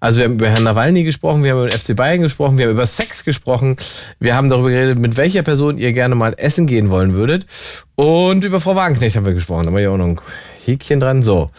[0.00, 2.66] Also wir haben über Herrn Nawalny gesprochen, wir haben über den FC Bayern gesprochen, wir
[2.66, 3.76] haben über Sex gesprochen,
[4.18, 7.46] wir haben darüber geredet, mit welcher Person ihr gerne mal essen gehen wollen würdet.
[7.94, 10.20] Und über Frau Wagenknecht haben wir gesprochen, da war ja auch noch ein
[10.64, 11.22] Häkchen dran.
[11.22, 11.50] So.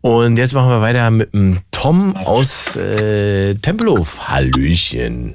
[0.00, 4.28] Und jetzt machen wir weiter mit dem Tom aus äh, Tempelhof.
[4.28, 5.34] Hallöchen.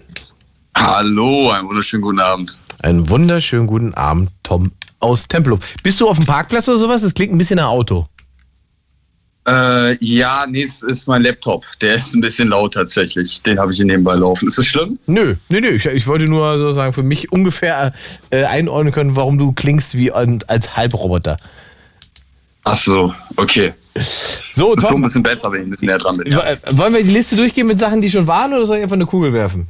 [0.75, 2.59] Hallo, einen wunderschönen guten Abend.
[2.81, 5.59] Einen wunderschönen guten Abend, Tom aus Tempelhof.
[5.83, 7.01] Bist du auf dem Parkplatz oder sowas?
[7.01, 8.07] Das klingt ein bisschen nach Auto.
[9.45, 11.65] Äh, ja, nee, es ist mein Laptop.
[11.81, 13.41] Der ist ein bisschen laut tatsächlich.
[13.43, 14.47] Den habe ich hier nebenbei laufen.
[14.47, 14.97] Ist das schlimm?
[15.05, 15.69] Nö, nö, nö.
[15.71, 17.91] Ich, ich wollte nur sozusagen für mich ungefähr
[18.29, 21.37] äh, einordnen können, warum du klingst wie ein, als Halbroboter.
[22.63, 23.73] Ach so, okay.
[23.95, 26.31] So, So ein Tom, bisschen besser, wenn ich ein bisschen näher dran bin.
[26.31, 26.39] Ja.
[26.45, 28.95] äh, wollen wir die Liste durchgehen mit Sachen, die schon waren oder soll ich einfach
[28.95, 29.67] eine Kugel werfen?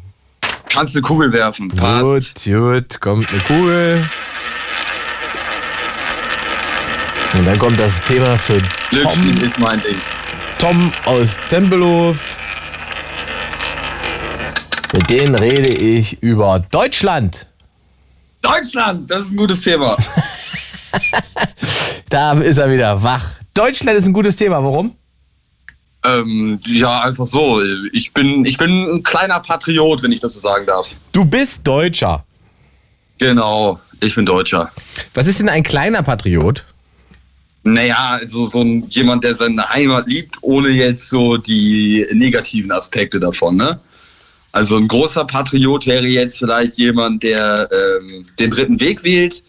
[0.70, 1.70] Kannst eine Kugel werfen.
[1.70, 2.45] Passt.
[2.45, 4.04] Gut, gut, kommt eine Kugel.
[7.34, 8.61] Und dann kommt das Thema für
[8.91, 9.97] Tom, ist mein Ding.
[10.60, 12.19] Tom aus Tempelhof.
[14.93, 17.47] Mit denen rede ich über Deutschland.
[18.41, 19.97] Deutschland, das ist ein gutes Thema.
[22.10, 23.26] Da ist er wieder wach.
[23.55, 24.64] Deutschland ist ein gutes Thema.
[24.64, 24.95] Warum?
[26.05, 27.61] ähm, ja, einfach so.
[27.91, 30.93] Ich bin, ich bin ein kleiner Patriot, wenn ich das so sagen darf.
[31.11, 32.23] Du bist Deutscher.
[33.18, 34.72] Genau, ich bin Deutscher.
[35.14, 36.65] Was ist denn ein kleiner Patriot?
[37.64, 43.19] Naja, so, so ein, jemand, der seine Heimat liebt, ohne jetzt so die negativen Aspekte
[43.19, 43.80] davon, ne?
[44.52, 49.41] Also ein großer Patriot wäre jetzt vielleicht jemand, der ähm, den dritten Weg wählt.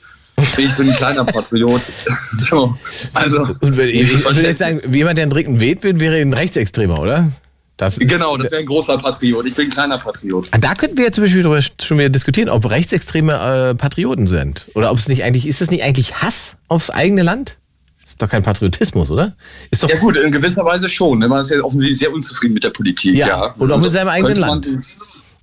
[0.57, 1.83] Ich bin ein kleiner Patriot.
[2.41, 2.75] so,
[3.13, 6.33] also, Und wenn, ich, würde jetzt sagen, jemand, der einen dritten Weg will, wäre ein
[6.33, 7.31] Rechtsextremer, oder?
[7.77, 9.47] Das genau, das wäre ein großer Patriot.
[9.47, 10.49] Ich bin ein kleiner Patriot.
[10.59, 14.67] Da könnten wir jetzt zum Beispiel drüber schon wieder diskutieren, ob Rechtsextreme äh, Patrioten sind.
[14.75, 17.59] Oder ob es nicht eigentlich, ist das nicht eigentlich Hass aufs eigene Land?
[18.05, 19.35] Das ist doch kein Patriotismus, oder?
[19.71, 21.19] Ist doch, Ja gut, in gewisser Weise schon.
[21.19, 21.27] ne?
[21.29, 23.15] Man ist ja offensichtlich sehr unzufrieden mit der Politik.
[23.15, 24.69] Ja, Ja, und auch mit seinem eigenen Land.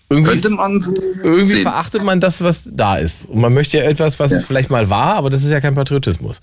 [0.10, 0.94] Irgendwie, man so
[1.24, 1.62] irgendwie sehen.
[1.62, 3.26] verachtet man das, was da ist.
[3.30, 4.40] Und man möchte ja etwas, was Ja.
[4.42, 6.40] vielleicht mal war, aber das ist ja kein Patriotismus.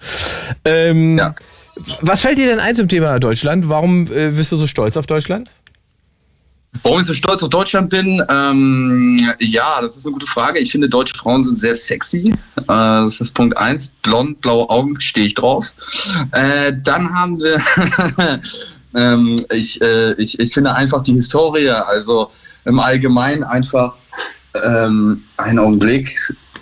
[0.64, 1.34] Ähm, Ja.
[2.00, 3.68] Was fällt dir denn ein zum Thema Deutschland?
[3.68, 5.48] Warum äh, bist du so stolz auf Deutschland?
[6.82, 8.22] Warum ich so stolz auf Deutschland bin?
[8.28, 10.59] Ähm, ja, das ist eine gute Frage.
[10.59, 12.34] Ich finde, deutsche Frauen sind sehr sexy.
[12.56, 13.88] Äh, das ist Punkt eins.
[14.02, 15.72] Blond, blaue Augen, stehe ich drauf.
[16.32, 17.60] Äh, dann haben wir,
[18.94, 22.30] ähm, ich, äh, ich, ich finde einfach die Historie, also
[22.64, 23.94] im Allgemeinen einfach,
[24.62, 26.18] ähm, einen Augenblick,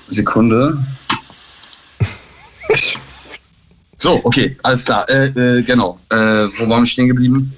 [0.09, 0.79] Sekunde.
[3.99, 5.09] So, okay, alles klar.
[5.09, 5.99] Äh, äh, genau.
[6.11, 6.17] Äh,
[6.59, 7.53] wo waren wir stehen geblieben?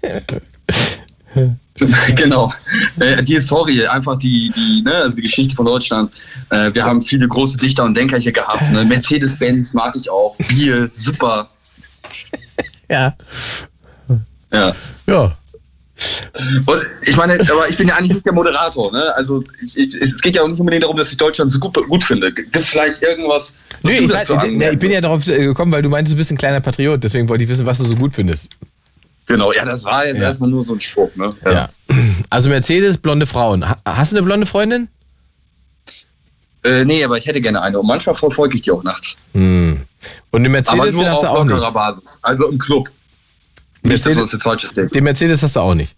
[2.16, 2.52] genau.
[2.98, 6.12] Äh, die Historie, einfach die, die, ne, also die Geschichte von Deutschland.
[6.50, 8.70] Äh, wir haben viele große Dichter und Denker hier gehabt.
[8.72, 8.84] Ne?
[8.84, 10.36] Mercedes-Benz mag ich auch.
[10.48, 11.50] Bier, super.
[12.88, 13.14] Ja.
[14.52, 14.74] Ja.
[15.06, 15.36] Ja.
[16.66, 18.90] Und ich meine, aber ich bin ja eigentlich nicht der Moderator.
[18.90, 19.14] Ne?
[19.16, 21.74] Also ich, ich, es geht ja auch nicht unbedingt darum, dass ich Deutschland so gut,
[21.88, 22.32] gut finde.
[22.32, 25.90] Gibt es vielleicht irgendwas, du ich, weiß, ich bin ja darauf äh, gekommen, weil du
[25.90, 27.04] meintest, du bist ein kleiner Patriot.
[27.04, 28.48] Deswegen wollte ich wissen, was du so gut findest.
[29.30, 30.24] Genau, ja, das war jetzt Ja.
[30.28, 31.10] erstmal nur so ein Spruch.
[31.14, 31.30] Ne?
[31.44, 31.68] Ja.
[32.30, 33.68] Also Mercedes, blonde Frauen.
[33.68, 34.88] Ha- Hast du eine blonde Freundin?
[36.64, 37.78] Äh, nee, aber ich hätte gerne eine.
[37.78, 39.16] Und manchmal verfolge ich die auch nachts.
[39.32, 39.80] Hm.
[40.30, 41.72] Und den aber Mercedes, nur den hast du auch nicht.
[41.72, 42.18] Basis.
[42.22, 42.88] Also im Club.
[42.88, 42.94] Nicht,
[43.84, 44.92] dass Mercedes- wir uns jetzt falsches denken.
[44.92, 45.94] Den Mercedes hast du auch nicht.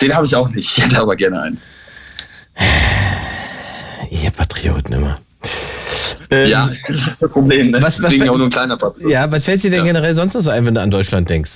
[0.00, 0.76] Den habe ich auch nicht.
[0.76, 1.60] Ich hätte aber gerne einen.
[4.10, 5.16] Ihr Patrioten immer.
[6.30, 7.70] Ähm, ja, das ist das Problem.
[7.70, 7.82] Ne?
[7.82, 9.10] Was- was- Deswegen auch nur ein kleiner Patriot.
[9.10, 9.84] Ja, was fällt dir denn Ja.
[9.92, 11.52] generell sonst noch so ein, wenn du an Deutschland denkst?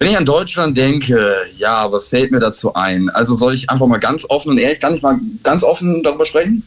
[0.00, 3.10] Wenn ich an Deutschland denke, ja, was fällt mir dazu ein?
[3.10, 6.24] Also soll ich einfach mal ganz offen und ehrlich, kann ich mal ganz offen darüber
[6.24, 6.66] sprechen?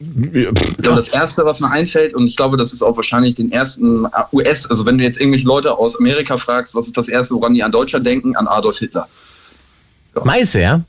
[0.00, 3.52] Ich glaube, das Erste, was mir einfällt, und ich glaube, das ist auch wahrscheinlich den
[3.52, 7.36] ersten US, also wenn du jetzt irgendwelche Leute aus Amerika fragst, was ist das Erste,
[7.36, 8.34] woran die an Deutschland denken?
[8.34, 9.08] An Adolf Hitler.
[10.24, 10.84] Maiswehr?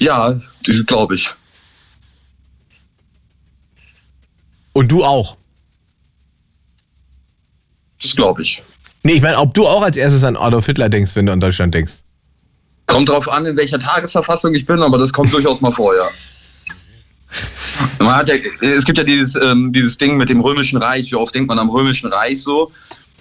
[0.00, 0.40] Ja,
[0.86, 1.30] glaube ich.
[4.72, 5.36] Und du auch?
[8.00, 8.62] Das glaube ich.
[9.06, 11.38] Nee, ich meine, ob du auch als erstes an Adolf Hitler denkst, wenn du an
[11.38, 11.98] Deutschland denkst.
[12.86, 16.08] Kommt drauf an, in welcher Tagesverfassung ich bin, aber das kommt durchaus mal vor, ja.
[18.00, 21.12] Man hat ja, es gibt ja dieses, ähm, dieses Ding mit dem Römischen Reich.
[21.12, 22.72] Wie oft denkt man am Römischen Reich so?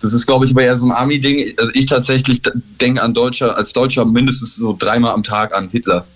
[0.01, 1.53] Das ist, glaube ich, aber eher so ein Army-Ding.
[1.59, 2.41] Also ich tatsächlich
[2.81, 6.07] denke an Deutscher, als Deutscher mindestens so dreimal am Tag an Hitler.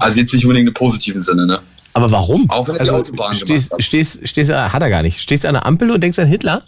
[0.00, 1.60] Also jetzt nicht unbedingt im positiven Sinne, ne?
[1.94, 2.50] Aber warum?
[2.50, 3.84] Auch wenn er die Autobahn stehst, gemacht hat.
[3.84, 5.22] stehst, stehst, hat er gar nicht.
[5.22, 6.62] Stehst an der Ampel und denkst an Hitler?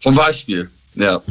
[0.00, 1.22] Zum Beispiel, ja.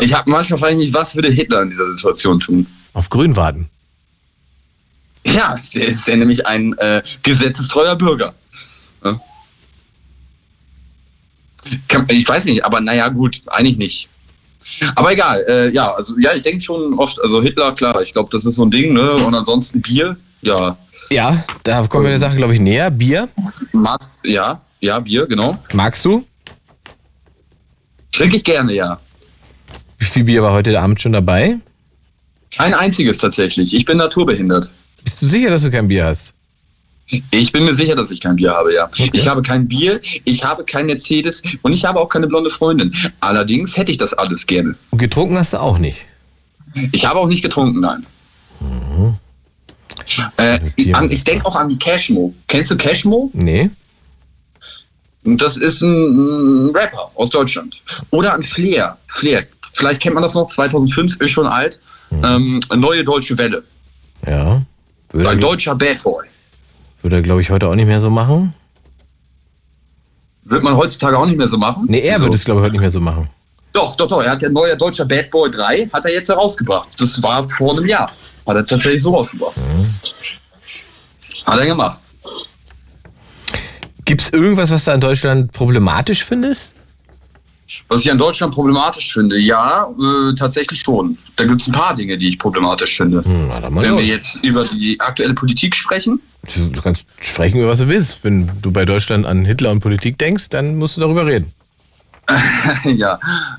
[0.00, 2.66] Ich habe manchmal frage ich mich, was würde Hitler in dieser Situation tun?
[2.94, 3.68] Auf Grün warten.
[5.24, 8.34] Ja, der ist ja nämlich ein äh, gesetzestreuer Bürger.
[9.04, 9.20] Ja.
[12.08, 14.08] Ich weiß nicht, aber naja, gut, eigentlich nicht.
[14.96, 18.30] Aber egal, äh, ja, also ja, ich denke schon oft, also Hitler, klar, ich glaube,
[18.30, 19.12] das ist so ein Ding, ne?
[19.14, 20.76] Und ansonsten Bier, ja.
[21.10, 22.90] Ja, da kommen wir der Sache, glaube ich, näher.
[22.90, 23.28] Bier.
[23.72, 25.58] Magst, ja, ja, Bier, genau.
[25.72, 26.26] Magst du?
[28.14, 28.98] Trinke ich gerne, ja.
[29.98, 31.58] Wie viel Bier war heute Abend schon dabei?
[32.54, 33.74] Kein einziges tatsächlich.
[33.74, 34.70] Ich bin naturbehindert.
[35.02, 36.32] Bist du sicher, dass du kein Bier hast?
[37.30, 38.88] Ich bin mir sicher, dass ich kein Bier habe, ja.
[39.12, 42.94] Ich habe kein Bier, ich habe kein Mercedes und ich habe auch keine blonde Freundin.
[43.20, 44.74] Allerdings hätte ich das alles gerne.
[44.90, 46.06] Und getrunken hast du auch nicht.
[46.92, 48.06] Ich habe auch nicht getrunken, nein.
[50.36, 52.34] Äh, ich ich denke auch an die Cashmo.
[52.48, 53.30] Kennst du Cashmo?
[53.32, 53.70] Nee.
[55.24, 57.76] Das ist ein, ein Rapper aus Deutschland.
[58.10, 58.96] Oder an Flair.
[59.08, 59.44] Flair.
[59.72, 61.80] Vielleicht kennt man das noch, 2005, ist schon alt.
[62.22, 63.64] Ähm, neue deutsche Welle.
[64.26, 64.62] Ja.
[65.10, 66.26] Würde, Ein deutscher Bad Boy.
[67.02, 68.54] Würde er, glaube ich, heute auch nicht mehr so machen.
[70.44, 71.86] Wird man heutzutage auch nicht mehr so machen?
[71.88, 72.26] Nee, er so.
[72.26, 73.28] würde es, glaube ich, heute nicht mehr so machen.
[73.72, 74.22] Doch, doch, doch.
[74.22, 76.88] Er hat ja neuer deutscher Bad Boy 3, hat er jetzt herausgebracht.
[76.98, 78.10] Das war vor einem Jahr.
[78.46, 79.54] Hat er tatsächlich so rausgebracht.
[81.46, 82.00] Hat er gemacht.
[84.04, 86.74] Gibt es irgendwas, was du an Deutschland problematisch findest?
[87.88, 91.16] Was ich an Deutschland problematisch finde, ja, äh, tatsächlich schon.
[91.36, 93.24] Da gibt es ein paar Dinge, die ich problematisch finde.
[93.24, 93.98] Hm, Wenn los.
[94.00, 96.20] wir jetzt über die aktuelle Politik sprechen,
[96.72, 98.18] Du kannst sprechen über was du willst.
[98.22, 101.52] Wenn du bei Deutschland an Hitler und Politik denkst, dann musst du darüber reden.
[102.84, 103.18] ja,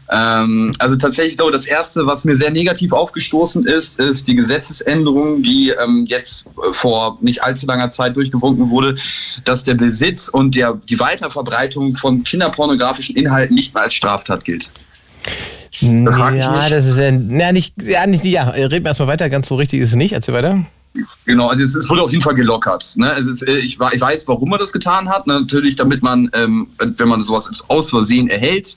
[0.10, 4.36] ähm, also tatsächlich glaube ich, das erste, was mir sehr negativ aufgestoßen ist, ist die
[4.36, 8.96] Gesetzesänderung, die ähm, jetzt äh, vor nicht allzu langer Zeit durchgewunken wurde,
[9.44, 14.72] dass der Besitz und der, die Weiterverbreitung von kinderpornografischen Inhalten nicht mehr als Straftat gilt.
[15.82, 19.10] Das frag ich ja, das ist ja, ja, nicht, ja, nicht, ja, reden wir erstmal
[19.10, 19.30] weiter.
[19.30, 20.14] Ganz so richtig ist es nicht.
[20.14, 20.66] Erzähl weiter.
[21.26, 22.94] Genau, also es, es wurde auf jeden Fall gelockert.
[22.96, 23.12] Ne?
[23.14, 25.28] Ist, äh, ich, ich weiß, warum man das getan hat.
[25.28, 25.42] Ne?
[25.42, 28.76] Natürlich, damit man, ähm, wenn man sowas aus Versehen erhält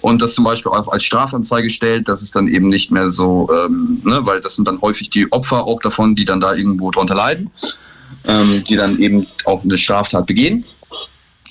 [0.00, 3.48] und das zum Beispiel auch als Strafanzeige stellt, dass es dann eben nicht mehr so,
[3.52, 4.20] ähm, ne?
[4.24, 7.50] weil das sind dann häufig die Opfer auch davon, die dann da irgendwo drunter leiden,
[8.24, 10.64] ähm, die dann eben auch eine Straftat begehen.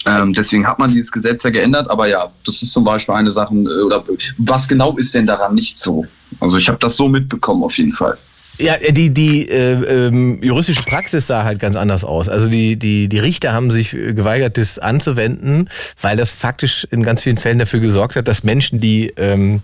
[0.06, 3.32] Ähm, deswegen hat man dieses Gesetz ja geändert, aber ja, das ist zum Beispiel eine
[3.32, 4.04] Sache, äh, oder
[4.40, 6.06] was genau ist denn daran nicht so?
[6.40, 8.18] Also ich habe das so mitbekommen auf jeden Fall.
[8.62, 12.30] Ja, die, die äh, ähm, juristische Praxis sah halt ganz anders aus.
[12.30, 15.70] Also die, die, die Richter haben sich geweigert, das anzuwenden,
[16.00, 19.62] weil das faktisch in ganz vielen Fällen dafür gesorgt hat, dass Menschen, die ähm,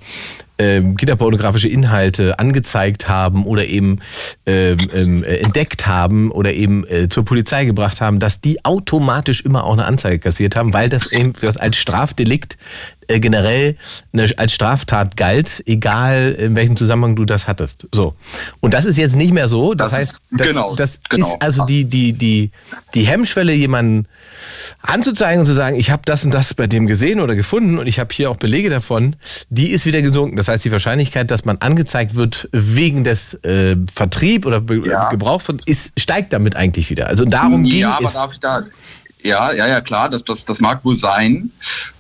[0.60, 4.00] ähm, kinderpornografische Inhalte angezeigt haben oder eben
[4.46, 9.64] ähm, äh, entdeckt haben oder eben äh, zur Polizei gebracht haben, dass die automatisch immer
[9.64, 12.58] auch eine Anzeige kassiert haben, weil das eben das als Strafdelikt
[13.08, 13.78] äh, generell
[14.14, 17.88] eine, als Straftat galt, egal in welchem Zusammenhang du das hattest.
[17.94, 18.16] So.
[18.60, 19.74] Und das ist jetzt nicht mehr so.
[19.76, 21.28] Das, Das heißt, ist- das, genau, das genau.
[21.28, 22.52] ist also die, die, die,
[22.96, 24.08] die Hemmschwelle, jemanden
[24.82, 27.88] anzuzeigen und zu sagen, ich habe das und das bei dem gesehen oder gefunden und
[27.88, 29.16] ich habe hier auch Belege davon,
[29.50, 30.36] die ist wieder gesunken.
[30.38, 35.10] Das heißt, die Wahrscheinlichkeit, dass man angezeigt wird wegen des äh, Vertrieb oder Be Ja.
[35.10, 37.08] Gebrauch von, ist, steigt damit eigentlich wieder.
[37.08, 38.14] Also darum ging ja, aber es.
[38.14, 38.64] darf ich da.
[39.24, 41.52] Ja, ja, ja, klar, das, das, das mag wohl sein.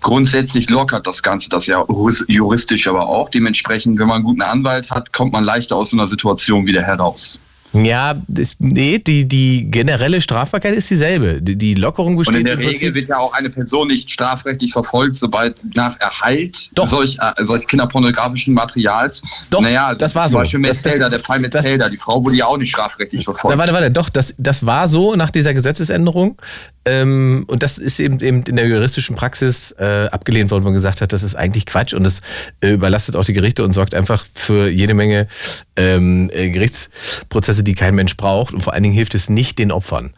[0.02, 3.30] Grundsätzlich lockert das Ganze das ja juris- juristisch aber auch.
[3.30, 6.84] Dementsprechend, wenn man einen guten Anwalt hat, kommt man leichter aus so einer Situation wieder
[6.84, 7.40] heraus.
[7.84, 11.42] Ja, das, nee, die, die generelle Strafbarkeit ist dieselbe.
[11.42, 12.96] Die, die Lockerung Und besteht in der Regel Prinzip.
[12.96, 16.88] wird ja auch eine Person nicht strafrechtlich verfolgt, sobald nach Erhalt Doch.
[16.88, 19.22] solch, äh, solch kinderpornografischen Materials.
[19.50, 20.38] Doch, naja, also das war zum so.
[20.40, 23.24] Beispiel Das- das- Metzelder, der Fall das- Metzelder, die Frau wurde ja auch nicht strafrechtlich
[23.26, 23.56] verfolgt.
[23.56, 26.38] Na, warte, warte, doch, das, das war so nach dieser Gesetzesänderung.
[26.86, 30.74] Ähm, und das ist eben, eben in der juristischen Praxis äh, abgelehnt worden, wo man
[30.74, 32.22] gesagt hat, das ist eigentlich Quatsch und das
[32.62, 35.28] äh, überlastet auch die Gerichte und sorgt einfach für jede Menge
[35.76, 38.54] ähm, äh, Gerichtsprozesse, die kein Mensch braucht.
[38.54, 40.14] Und vor allen Dingen hilft es nicht den Opfern.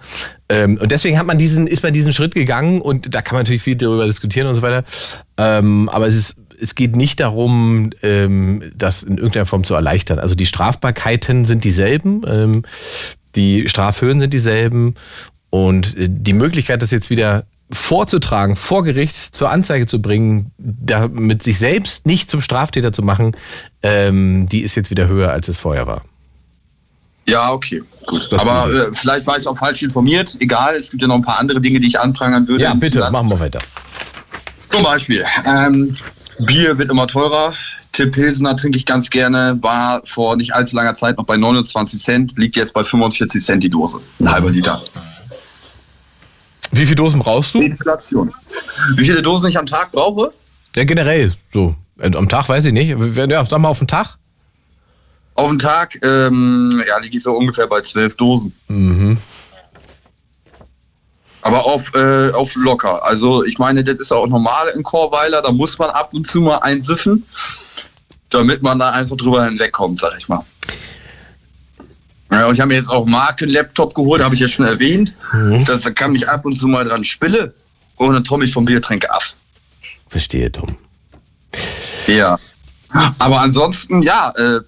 [0.47, 3.41] Ähm, und deswegen hat man diesen, ist man diesen Schritt gegangen und da kann man
[3.41, 4.84] natürlich viel darüber diskutieren und so weiter.
[5.38, 10.19] Ähm, aber es ist es geht nicht darum, ähm, das in irgendeiner Form zu erleichtern.
[10.19, 12.63] Also die Strafbarkeiten sind dieselben, ähm,
[13.35, 14.95] die Strafhöhen sind dieselben
[15.49, 21.43] und äh, die Möglichkeit, das jetzt wieder vorzutragen, vor Gericht zur Anzeige zu bringen, damit
[21.43, 23.35] sich selbst nicht zum Straftäter zu machen,
[23.84, 26.03] ähm, die ist jetzt wieder höher, als es vorher war.
[27.30, 27.84] Ja, okay.
[28.07, 28.27] Gut.
[28.31, 30.35] Das Aber äh, vielleicht war ich auch falsch informiert.
[30.39, 32.64] Egal, es gibt ja noch ein paar andere Dinge, die ich anprangern würde.
[32.64, 33.14] Ja, bitte, Land.
[33.14, 33.60] machen wir weiter.
[34.69, 35.95] Zum Beispiel, ähm,
[36.39, 37.53] Bier wird immer teurer.
[37.91, 41.99] Tim Pilsener trinke ich ganz gerne, war vor nicht allzu langer Zeit noch bei 29
[41.99, 43.99] Cent, liegt jetzt bei 45 Cent die Dose.
[44.19, 44.81] Ein halber Liter.
[46.72, 47.61] Wie viele Dosen brauchst du?
[47.61, 48.31] Inflation.
[48.95, 50.31] Wie viele Dosen ich am Tag brauche?
[50.76, 51.76] Ja, generell so.
[51.99, 52.89] Äh, Am Tag weiß ich nicht.
[53.15, 54.18] Ja, sag mal auf den Tag.
[55.40, 58.53] Auf den Tag, ähm, ja, liege ich so ungefähr bei 12 Dosen.
[58.68, 59.18] Mhm.
[61.44, 63.06] Aber auf, äh, auf locker.
[63.06, 66.41] Also ich meine, das ist auch normal in Chorweiler, da muss man ab und zu
[66.41, 67.26] mal einsiffen,
[68.30, 70.44] damit man da einfach drüber hinwegkommt, sag ich mal.
[72.34, 75.16] Ja, und ich habe mir jetzt auch Marken-Laptop geholt, habe ich ja schon erwähnt.
[75.66, 77.53] Das da kann mich ab und zu mal dran spille
[77.95, 79.24] und dann komme ich vom Biertränke ab.
[80.10, 80.76] Verstehe, Tom.
[82.07, 82.38] Ja.
[83.20, 84.60] Aber ansonsten, ja, äh,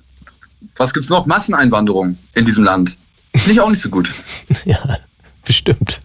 [0.77, 1.25] was gibt's noch?
[1.25, 2.97] Masseneinwanderung in diesem Land.
[3.35, 4.11] Finde ich auch nicht so gut.
[4.65, 4.77] Ja,
[5.45, 6.01] bestimmt.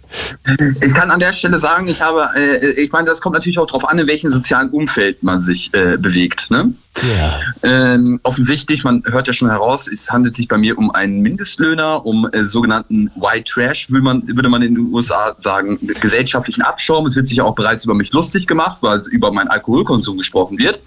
[0.80, 3.66] Ich kann an der Stelle sagen, ich habe, äh, ich meine, das kommt natürlich auch
[3.66, 6.50] darauf an, in welchem sozialen Umfeld man sich äh, bewegt.
[6.50, 6.72] Ne?
[7.02, 7.40] Ja.
[7.62, 12.06] Ähm, offensichtlich, man hört ja schon heraus, es handelt sich bei mir um einen Mindestlöhner,
[12.06, 17.06] um äh, sogenannten White Trash, würde man, würde man in den USA sagen, gesellschaftlichen Abschaum.
[17.06, 20.58] Es wird sich auch bereits über mich lustig gemacht, weil es über meinen Alkoholkonsum gesprochen
[20.58, 20.80] wird.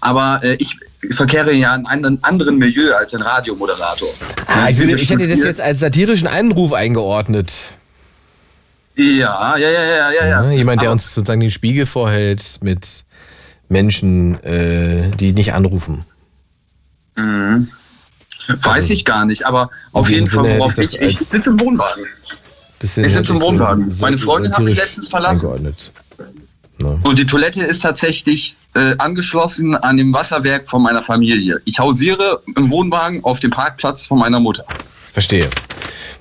[0.00, 0.76] Aber äh, ich
[1.10, 4.08] verkehre ja in einem anderen Milieu als ein Radiomoderator.
[4.46, 7.52] Ah, ich, würde, ich hätte das jetzt als satirischen Einruf eingeordnet.
[8.96, 10.50] Ja, ja, ja, ja, ja, ja.
[10.50, 13.04] Jemand, der Aber- uns sozusagen den Spiegel vorhält mit
[13.68, 16.04] Menschen, äh, die nicht anrufen.
[17.16, 17.68] Mhm.
[18.62, 22.04] Weiß ich gar nicht, aber auf jeden Fall, worauf ich ich, ich sitze im Wohnwagen.
[22.80, 23.94] Ich sitze im ich Wohnwagen.
[24.00, 25.46] Meine Freundin hat mich letztens verlassen.
[25.46, 25.92] Eingeordnet.
[26.86, 26.98] Ne?
[27.04, 31.60] Und die Toilette ist tatsächlich äh, angeschlossen an dem Wasserwerk von meiner Familie.
[31.64, 34.64] Ich hausiere im Wohnwagen auf dem Parkplatz von meiner Mutter.
[35.12, 35.48] Verstehe.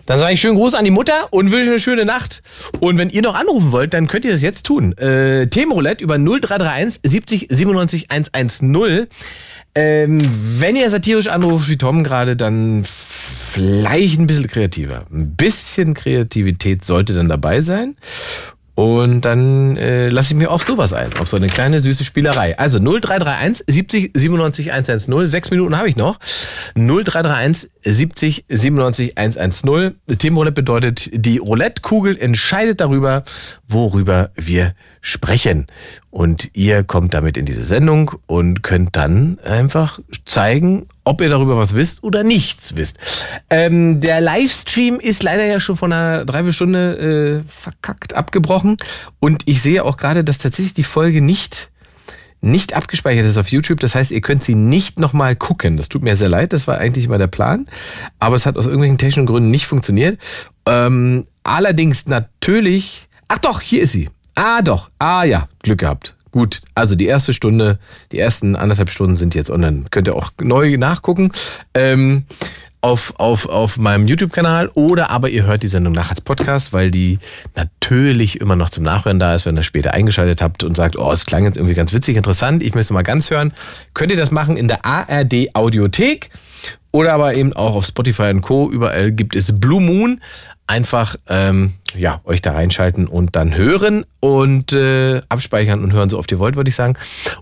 [0.06, 2.44] Dann sage ich schönen Gruß an die Mutter und wünsche eine schöne Nacht.
[2.80, 4.96] Und wenn ihr noch anrufen wollt, dann könnt ihr das jetzt tun.
[4.98, 9.08] Äh, Themenroulette über 0331 70 97 110.
[9.78, 10.22] Ähm,
[10.60, 15.06] wenn ihr satirisch anruft wie Tom gerade, dann vielleicht ein bisschen kreativer.
[15.12, 17.98] Ein bisschen Kreativität sollte dann dabei sein.
[18.76, 22.60] Und dann äh, lasse ich mir auf sowas ein, auf so eine kleine süße Spielerei.
[22.60, 25.26] Also 0331 70 97 110.
[25.26, 26.20] Sechs Minuten habe ich noch.
[26.76, 29.96] 0331 70 97 110.
[30.18, 33.24] Themenroulette bedeutet, die Roulette-Kugel entscheidet darüber,
[33.68, 34.74] worüber wir
[35.06, 35.68] sprechen.
[36.10, 41.58] Und ihr kommt damit in diese Sendung und könnt dann einfach zeigen, ob ihr darüber
[41.58, 42.98] was wisst oder nichts wisst.
[43.52, 48.78] Ähm, der Livestream ist leider ja schon vor einer Dreiviertelstunde äh, verkackt abgebrochen.
[49.20, 51.70] Und ich sehe auch gerade, dass tatsächlich die Folge nicht
[52.42, 53.80] nicht abgespeichert ist auf YouTube.
[53.80, 55.78] Das heißt, ihr könnt sie nicht nochmal gucken.
[55.78, 56.54] Das tut mir sehr leid.
[56.54, 57.68] Das war eigentlich mal der Plan.
[58.20, 60.20] Aber es hat aus irgendwelchen technischen Gründen nicht funktioniert.
[60.68, 63.08] Ähm, allerdings natürlich.
[63.28, 64.10] Ach doch, hier ist sie.
[64.36, 64.90] Ah doch.
[65.00, 66.14] Ah ja, Glück gehabt.
[66.32, 67.80] Gut, also die erste Stunde,
[68.12, 69.86] die ersten anderthalb Stunden sind jetzt online.
[69.90, 71.32] Könnt ihr auch neu nachgucken.
[71.74, 72.26] Ähm,
[72.82, 76.92] auf, auf, auf meinem YouTube-Kanal oder aber ihr hört die Sendung nach als Podcast, weil
[76.92, 77.18] die
[77.56, 81.12] natürlich immer noch zum Nachhören da ist, wenn ihr später eingeschaltet habt und sagt, oh,
[81.12, 83.54] es klang jetzt irgendwie ganz witzig, interessant, ich möchte mal ganz hören.
[83.96, 86.30] Könnt ihr das machen in der ARD Audiothek
[86.92, 88.70] oder aber eben auch auf Spotify und Co.
[88.70, 90.22] Überall gibt es Blue Moon.
[90.68, 96.18] Einfach ähm, ja, euch da reinschalten und dann hören und äh, abspeichern und hören, so
[96.18, 96.96] oft ihr wollt, würde ich sagen.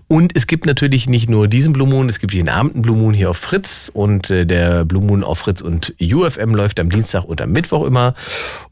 [0.08, 2.96] Und es gibt natürlich nicht nur diesen Blue Moon, es gibt jeden Abend einen Blue
[2.96, 6.90] Moon hier auf Fritz und äh, der Blue Moon auf Fritz und UFM läuft am
[6.90, 8.14] Dienstag und am Mittwoch immer.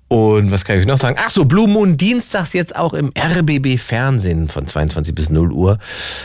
[0.09, 1.17] Und was kann ich euch noch sagen?
[1.19, 5.79] Ach so, Blue Moon dienstags jetzt auch im RBB Fernsehen von 22 bis 0 Uhr.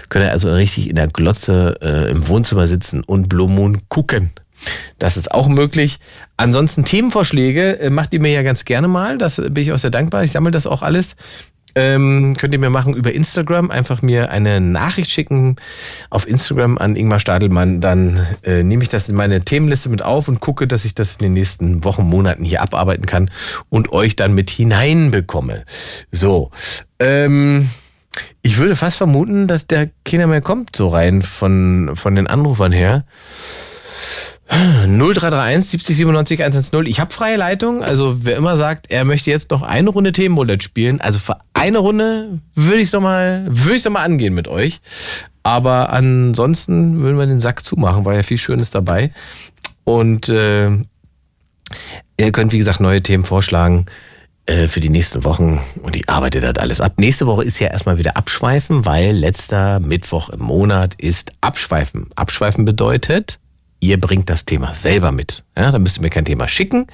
[0.10, 4.32] Könnt ihr also richtig in der Glotze äh, im Wohnzimmer sitzen und Blue Moon gucken.
[5.00, 6.00] Das ist auch möglich.
[6.38, 9.18] Ansonsten Themenvorschläge äh, macht ihr mir ja ganz gerne mal.
[9.18, 10.24] Das bin ich auch sehr dankbar.
[10.24, 11.16] Ich sammle das auch alles.
[11.78, 13.70] Ähm, könnt ihr mir machen über Instagram.
[13.70, 15.58] Einfach mir eine Nachricht schicken
[16.10, 17.82] auf Instagram an Ingmar Stadelmann.
[17.82, 21.18] Dann äh, nehme ich das in meine Themenliste mit auf und gucke, dass ich das
[21.18, 23.30] in den nächsten Wochen, Monaten hier abarbeiten kann
[23.70, 25.66] und euch dann mit hineinbekomme.
[26.12, 26.50] So.
[26.98, 27.70] Ähm,
[28.42, 32.72] ich würde fast vermuten, dass der keiner mehr kommt, so rein von, von den Anrufern
[32.72, 33.04] her.
[34.50, 36.86] 0331 70 97 110.
[36.86, 37.84] Ich habe freie Leitung.
[37.84, 41.80] Also wer immer sagt, er möchte jetzt noch eine Runde Themenroulette spielen, also für eine
[41.80, 44.80] Runde würde ich es doch mal, würde ich doch mal angehen mit euch.
[45.44, 49.12] Aber ansonsten würden wir den Sack zumachen, war ja viel Schönes dabei.
[49.84, 50.70] Und äh,
[52.18, 53.86] ihr könnt wie gesagt neue Themen vorschlagen
[54.46, 56.94] äh, für die nächsten Wochen und ich arbeite das alles ab.
[56.98, 62.08] Nächste Woche ist ja erstmal wieder Abschweifen, weil letzter Mittwoch im Monat ist Abschweifen.
[62.16, 63.40] Abschweifen bedeutet,
[63.80, 65.44] ihr bringt das Thema selber mit.
[65.58, 66.88] Ja, da müsst ihr mir kein Thema schicken,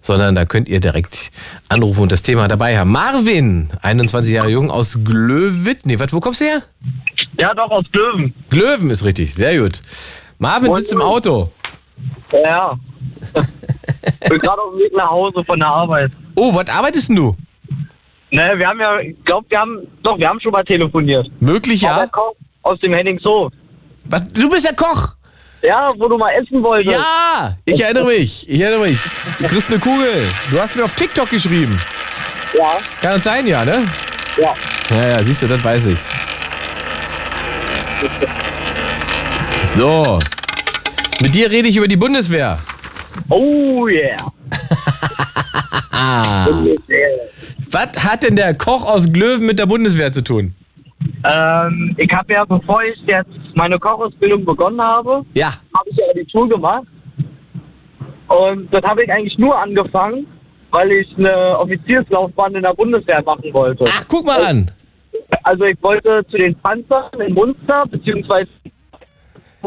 [0.00, 1.30] sondern da könnt ihr direkt
[1.68, 2.90] anrufen und das Thema dabei haben.
[2.90, 5.86] Marvin, 21 Jahre jung aus Glöwit.
[5.86, 6.62] Nee, was, wo kommst du her?
[7.38, 8.34] Ja, doch, aus Löwen.
[8.50, 9.80] Glöwen ist richtig, sehr gut.
[10.38, 11.50] Marvin sitzt im Auto.
[12.32, 12.78] Ja.
[14.28, 16.12] Bin gerade auf dem Weg nach Hause von der Arbeit.
[16.34, 17.36] Oh, was arbeitest du?
[18.30, 21.30] Ne, wir haben ja, ich glaube, wir haben, doch, wir haben schon mal telefoniert.
[21.40, 22.06] Möglich, ja.
[22.06, 23.52] Koch aus dem Henningshof.
[24.04, 25.16] Was, du bist der Koch.
[25.62, 26.90] Ja, wo du mal essen wolltest.
[26.90, 28.48] Ja, ich erinnere mich.
[28.48, 28.98] Ich erinnere mich.
[29.38, 30.26] Du kriegst eine Kugel.
[30.50, 31.80] Du hast mir auf TikTok geschrieben.
[32.56, 32.78] Ja.
[33.00, 33.86] Kann das sein, ja, ne?
[34.38, 34.54] Ja.
[34.88, 35.98] Ja, ja, siehst du, das weiß ich.
[39.64, 40.18] So.
[41.20, 42.58] Mit dir rede ich über die Bundeswehr.
[43.28, 44.16] Oh yeah.
[45.92, 46.46] Ah.
[47.70, 50.54] Was hat denn der Koch aus Glöwen mit der Bundeswehr zu tun?
[51.24, 55.48] Ähm, ich habe ja, bevor ich jetzt meine Kochausbildung begonnen habe, Ja.
[55.74, 56.84] habe ich ja Abitur gemacht.
[58.28, 60.26] Und das habe ich eigentlich nur angefangen,
[60.70, 63.84] weil ich eine Offizierslaufbahn in der Bundeswehr machen wollte.
[63.88, 64.70] Ach, guck mal an.
[65.42, 68.48] Also ich wollte zu den Panzern in Munster, beziehungsweise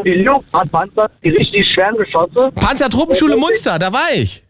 [0.05, 2.51] die Leopard-Panzer, die richtig schweren Geschosse.
[2.55, 4.43] Panzertruppenschule Munster, da war ich.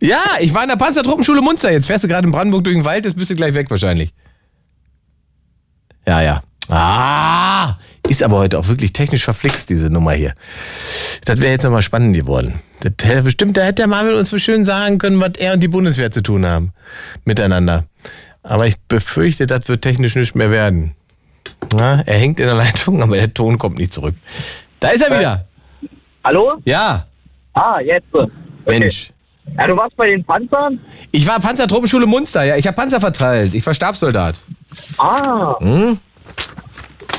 [0.00, 1.72] Ja, ich war in der Panzertruppenschule Munster.
[1.72, 4.10] Jetzt fährst du gerade in Brandenburg durch den Wald, jetzt bist du gleich weg wahrscheinlich.
[6.06, 6.42] Ja, ja.
[6.68, 7.76] Ah,
[8.08, 10.34] ist aber heute auch wirklich technisch verflixt, diese Nummer hier.
[11.24, 12.60] Das wäre jetzt nochmal spannend geworden.
[12.80, 16.10] Das, bestimmt, da hätte der Marvin uns schön sagen können, was er und die Bundeswehr
[16.10, 16.72] zu tun haben.
[17.24, 17.84] Miteinander.
[18.42, 20.94] Aber ich befürchte, das wird technisch nicht mehr werden.
[21.78, 24.14] Na, er hängt in der Leitung, aber der Ton kommt nicht zurück.
[24.80, 25.46] Da ist er wieder.
[26.22, 26.54] Hallo?
[26.64, 27.06] Ja,
[27.54, 28.12] Ah, jetzt.
[28.12, 28.30] Okay.
[28.66, 29.10] Mensch.
[29.56, 30.80] Ja, du warst bei den Panzern?
[31.12, 32.56] Ich war Panzertruppenschule Munster, ja.
[32.56, 33.54] Ich habe Panzer verteilt.
[33.54, 34.34] Ich war Stabssoldat.
[34.98, 35.56] Ah.
[35.60, 35.98] Hm?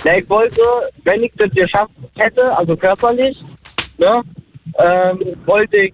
[0.03, 0.61] Ja, ich wollte,
[1.03, 3.37] wenn ich das geschafft hätte, also körperlich,
[3.97, 4.21] ne,
[4.77, 5.93] ähm, wollte ich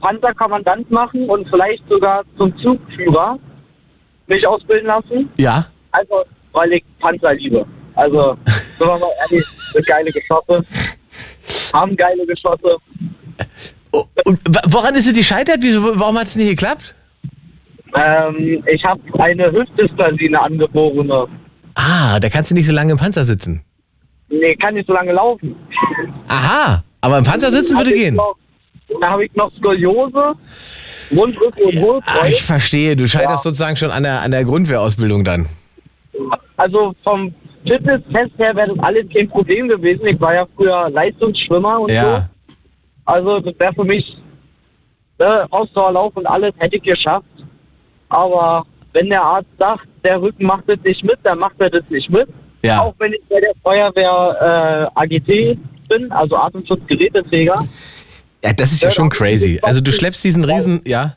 [0.00, 3.38] Panzerkommandant machen und vielleicht sogar zum Zugführer
[4.26, 5.30] mich ausbilden lassen.
[5.36, 5.66] Ja.
[5.92, 7.64] Also, weil ich Panzer liebe.
[7.94, 10.64] Also, sind wir mal ehrlich, sind geile Geschosse.
[11.72, 12.76] Haben geile Geschosse.
[14.24, 15.58] Und wa- woran ist es gescheitert?
[15.60, 16.94] Wieso, warum hat es nicht geklappt?
[17.94, 21.26] Ähm, ich habe eine Hüftdysplasie, eine angeborene.
[21.74, 23.62] Ah, da kannst du nicht so lange im Panzer sitzen.
[24.28, 25.54] Nee, kann nicht so lange laufen.
[26.28, 28.16] Aha, aber im Panzer sitzen würde gehen.
[28.16, 28.36] Noch,
[29.00, 30.34] da habe ich noch Skoliose,
[31.10, 32.28] Mundrücken und Ah, Hohlkreuz.
[32.30, 33.50] ich verstehe, du scheiterst Ja.
[33.50, 35.46] sozusagen schon an der, an der Grundwehrausbildung dann.
[36.56, 37.32] Also vom
[37.66, 40.06] Fitnesstest her wäre das alles kein Problem gewesen.
[40.06, 41.94] Ich war ja früher Leistungsschwimmer und so.
[41.94, 42.28] Ja.
[43.04, 44.16] Also das wäre für mich
[45.18, 47.26] ne, Ausdauerlauf und alles hätte ich geschafft.
[48.08, 51.84] Aber wenn der Arzt sagt, der Rücken macht das nicht mit, dann macht er das
[51.90, 52.28] nicht mit.
[52.62, 52.82] Ja.
[52.82, 55.58] Auch wenn ich bei der Feuerwehr äh, AGT
[55.88, 57.56] bin, also Atemschutzgeräteträger,
[58.44, 59.58] Ja, das ist ja schon crazy.
[59.62, 61.14] Also du schleppst diesen Riesen, ja.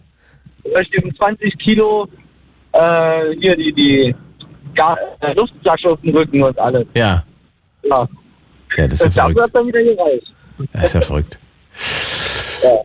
[0.73, 2.07] da stehen 20 Kilo
[2.73, 4.15] äh, hier die, die
[4.75, 6.85] Ga äh, Luftflasche auf dem Rücken und alles.
[6.93, 7.23] Ja.
[7.83, 8.07] Ja.
[8.77, 9.55] Ja, das ist ja verrückt.
[10.73, 11.39] Das ist ja verrückt.
[12.63, 12.81] Ja,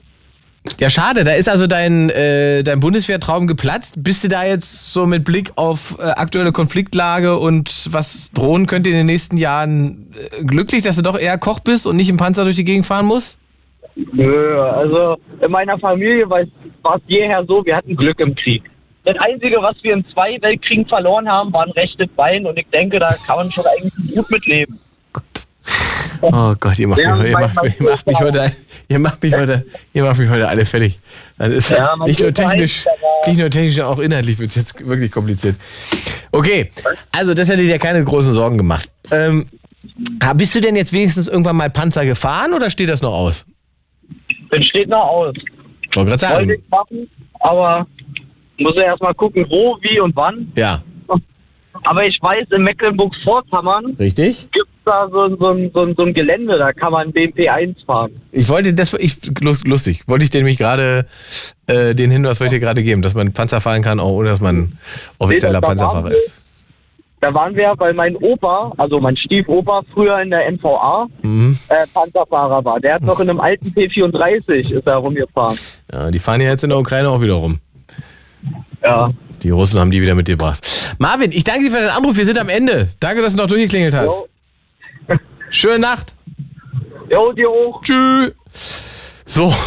[0.88, 1.24] schade.
[1.24, 4.02] Da ist also dein, äh, dein Bundeswehrtraum geplatzt.
[4.02, 8.90] Bist du da jetzt so mit Blick auf äh, aktuelle Konfliktlage und was drohen könnte
[8.90, 12.16] in den nächsten Jahren äh, glücklich, dass du doch eher Koch bist und nicht im
[12.16, 13.38] Panzer durch die Gegend fahren musst?
[13.94, 18.64] Nö, also in meiner Familie war es jeher so, wir hatten Glück im Krieg.
[19.04, 22.66] Das Einzige, was wir in zwei Weltkriegen verloren haben, war ein rechtes Bein und ich
[22.72, 24.80] denke, da kann man schon eigentlich gut mitleben.
[26.22, 28.52] Oh Gott, ihr macht, Ja, mich, ihr, macht, ihr, macht mich heute,
[28.88, 30.98] ihr macht mich heute, ihr macht mich heute alle fertig.
[31.38, 32.84] Das ist Ja, nicht, nur technisch,
[33.26, 35.56] nicht nur technisch, auch inhaltlich wird es jetzt wirklich kompliziert.
[36.32, 36.70] Okay,
[37.12, 38.88] also das hätte dir keine großen Sorgen gemacht.
[39.10, 39.46] Ähm,
[40.34, 43.44] bist du denn jetzt wenigstens irgendwann mal Panzer gefahren oder steht das noch aus?
[44.50, 45.34] Das steht noch aus.
[45.36, 46.50] Ich wollte gerade Wollte sagen.
[46.50, 47.10] ich machen,
[47.40, 47.86] aber
[48.58, 50.50] muss ja erstmal gucken, wo, wie und wann.
[50.56, 50.82] Ja,
[51.82, 54.48] Aber ich weiß, in Mecklenburg-Vorpommern richtig?
[54.52, 58.12] gibt da so, so, ein- so, so ein Gelände, da kann man BMP 1 fahren.
[58.32, 61.06] Ich wollte das, ich, lust- lustig, wollte ich dir nämlich gerade,
[61.66, 64.28] äh, den Hinweis wollte ich dir gerade geben, dass man Panzer fahren kann, auch ohne
[64.30, 64.72] dass man
[65.18, 66.32] offizieller Nee, Panzerfahrer wir- ist.
[67.20, 71.58] Da waren wir, weil mein Opa, also mein Stiefopa, früher in der NVA Mhm.
[71.68, 72.78] äh, Panzerfahrer war.
[72.80, 75.56] Der hat noch in einem alten P34 ist er rumgefahren.
[75.90, 77.60] Ja, die fahren ja jetzt in der Ukraine auch wieder rum.
[78.82, 79.10] Ja.
[79.42, 80.66] Die Russen haben die wieder mitgebracht.
[80.98, 82.14] Marvin, ich danke dir für deinen Anruf.
[82.16, 82.88] Wir sind am Ende.
[83.00, 84.06] Danke, dass du noch durchgeklingelt hast.
[84.06, 84.26] Jo.
[85.54, 86.14] Schöne Nacht.
[87.08, 87.80] Jo, dir auch.
[87.80, 88.32] Tschüss.
[89.24, 89.54] So.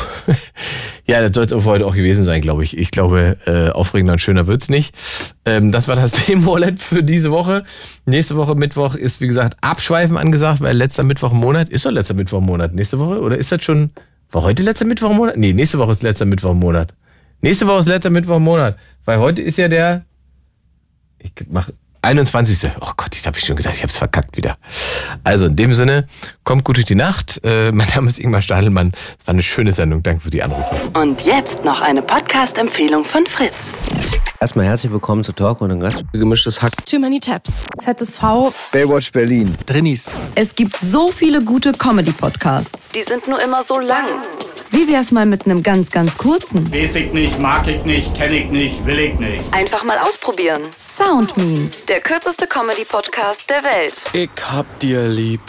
[1.09, 2.77] Ja, das soll es für heute auch gewesen sein, glaube ich.
[2.77, 4.93] Ich glaube, äh, aufregender und schöner wird's nicht.
[5.45, 7.63] Ähm, das war das Themenroulette für diese Woche.
[8.05, 11.69] Nächste Woche Mittwoch ist, wie gesagt, Abschweifen angesagt, weil letzter Mittwoch im Monat.
[11.69, 13.21] Ist doch letzter Mittwoch im Monat nächste Woche?
[13.21, 13.91] Oder ist das schon.
[14.31, 15.37] War heute letzter Mittwoch im Monat?
[15.37, 16.93] Nee, nächste Woche ist letzter Mittwoch im Monat.
[17.39, 18.75] Nächste Woche ist letzter Mittwoch im Monat.
[19.05, 20.03] Weil heute ist ja der.
[21.19, 21.69] Ich mach
[22.07, 22.71] 21.
[22.79, 24.57] Oh Gott, ich habe schon gedacht, ich habe es verkackt wieder.
[25.25, 26.07] Also in dem Sinne,
[26.45, 27.41] kommt gut durch die Nacht.
[27.43, 28.91] Äh, mein Name ist Ingmar Stadelmann.
[29.19, 30.03] Es war eine schöne Sendung.
[30.03, 30.73] Danke für die Anrufe.
[30.97, 33.73] Und jetzt noch eine Podcast-Empfehlung von Fritz.
[34.39, 36.05] Erstmal herzlich willkommen zu Talk und ein Gast.
[36.13, 36.71] Gemischtes Hack.
[36.85, 37.65] Too many tabs.
[37.79, 38.53] ZSV.
[38.71, 39.51] Baywatch Berlin.
[39.65, 40.13] Drinis.
[40.35, 42.91] Es gibt so viele gute Comedy-Podcasts.
[42.93, 44.05] Die sind nur immer so lang.
[44.71, 46.73] Wie wär's mal mit einem ganz, ganz kurzen?
[46.73, 49.43] Weiß ich nicht, mag ich nicht, kenne ich nicht, will ich nicht.
[49.51, 50.61] Einfach mal ausprobieren.
[50.77, 51.85] Sound Memes.
[51.85, 54.01] Der kürzeste Comedy-Podcast der Welt.
[54.13, 55.41] Ich hab dir lieb.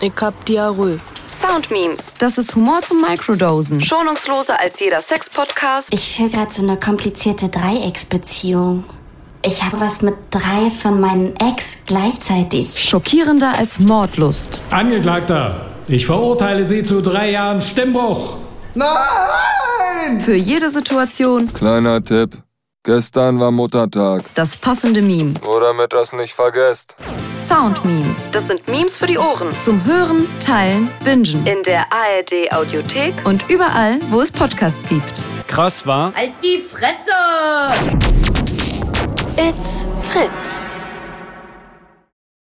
[0.00, 0.98] Ich hab Diarrhoe.
[1.28, 2.14] Sound Memes.
[2.18, 3.80] Das ist Humor zum Microdosen.
[3.82, 5.92] Schonungsloser als jeder Sex-Podcast.
[5.92, 8.84] Ich führe gerade so eine komplizierte Dreiecksbeziehung.
[9.44, 12.76] Ich habe was mit drei von meinen Ex gleichzeitig.
[12.76, 14.60] Schockierender als Mordlust.
[14.70, 18.36] Angeklagter, ich verurteile Sie zu drei Jahren Stimmbruch.
[18.74, 20.20] Nein!
[20.20, 22.36] Für jede Situation Kleiner Tipp.
[22.84, 24.22] Gestern war Muttertag.
[24.34, 25.34] das passende Meme.
[25.44, 26.96] Nur damit das nicht vergesst.
[27.34, 28.30] Sound Memes.
[28.30, 29.48] Das sind Memes für die Ohren.
[29.58, 31.46] Zum Hören, Teilen, Bingen.
[31.46, 33.14] In der ARD-Audiothek.
[33.24, 35.22] Und überall, wo es Podcasts gibt.
[35.48, 36.14] Krass war.
[36.14, 37.10] Halt die Fresse!
[39.36, 40.62] It's Fritz.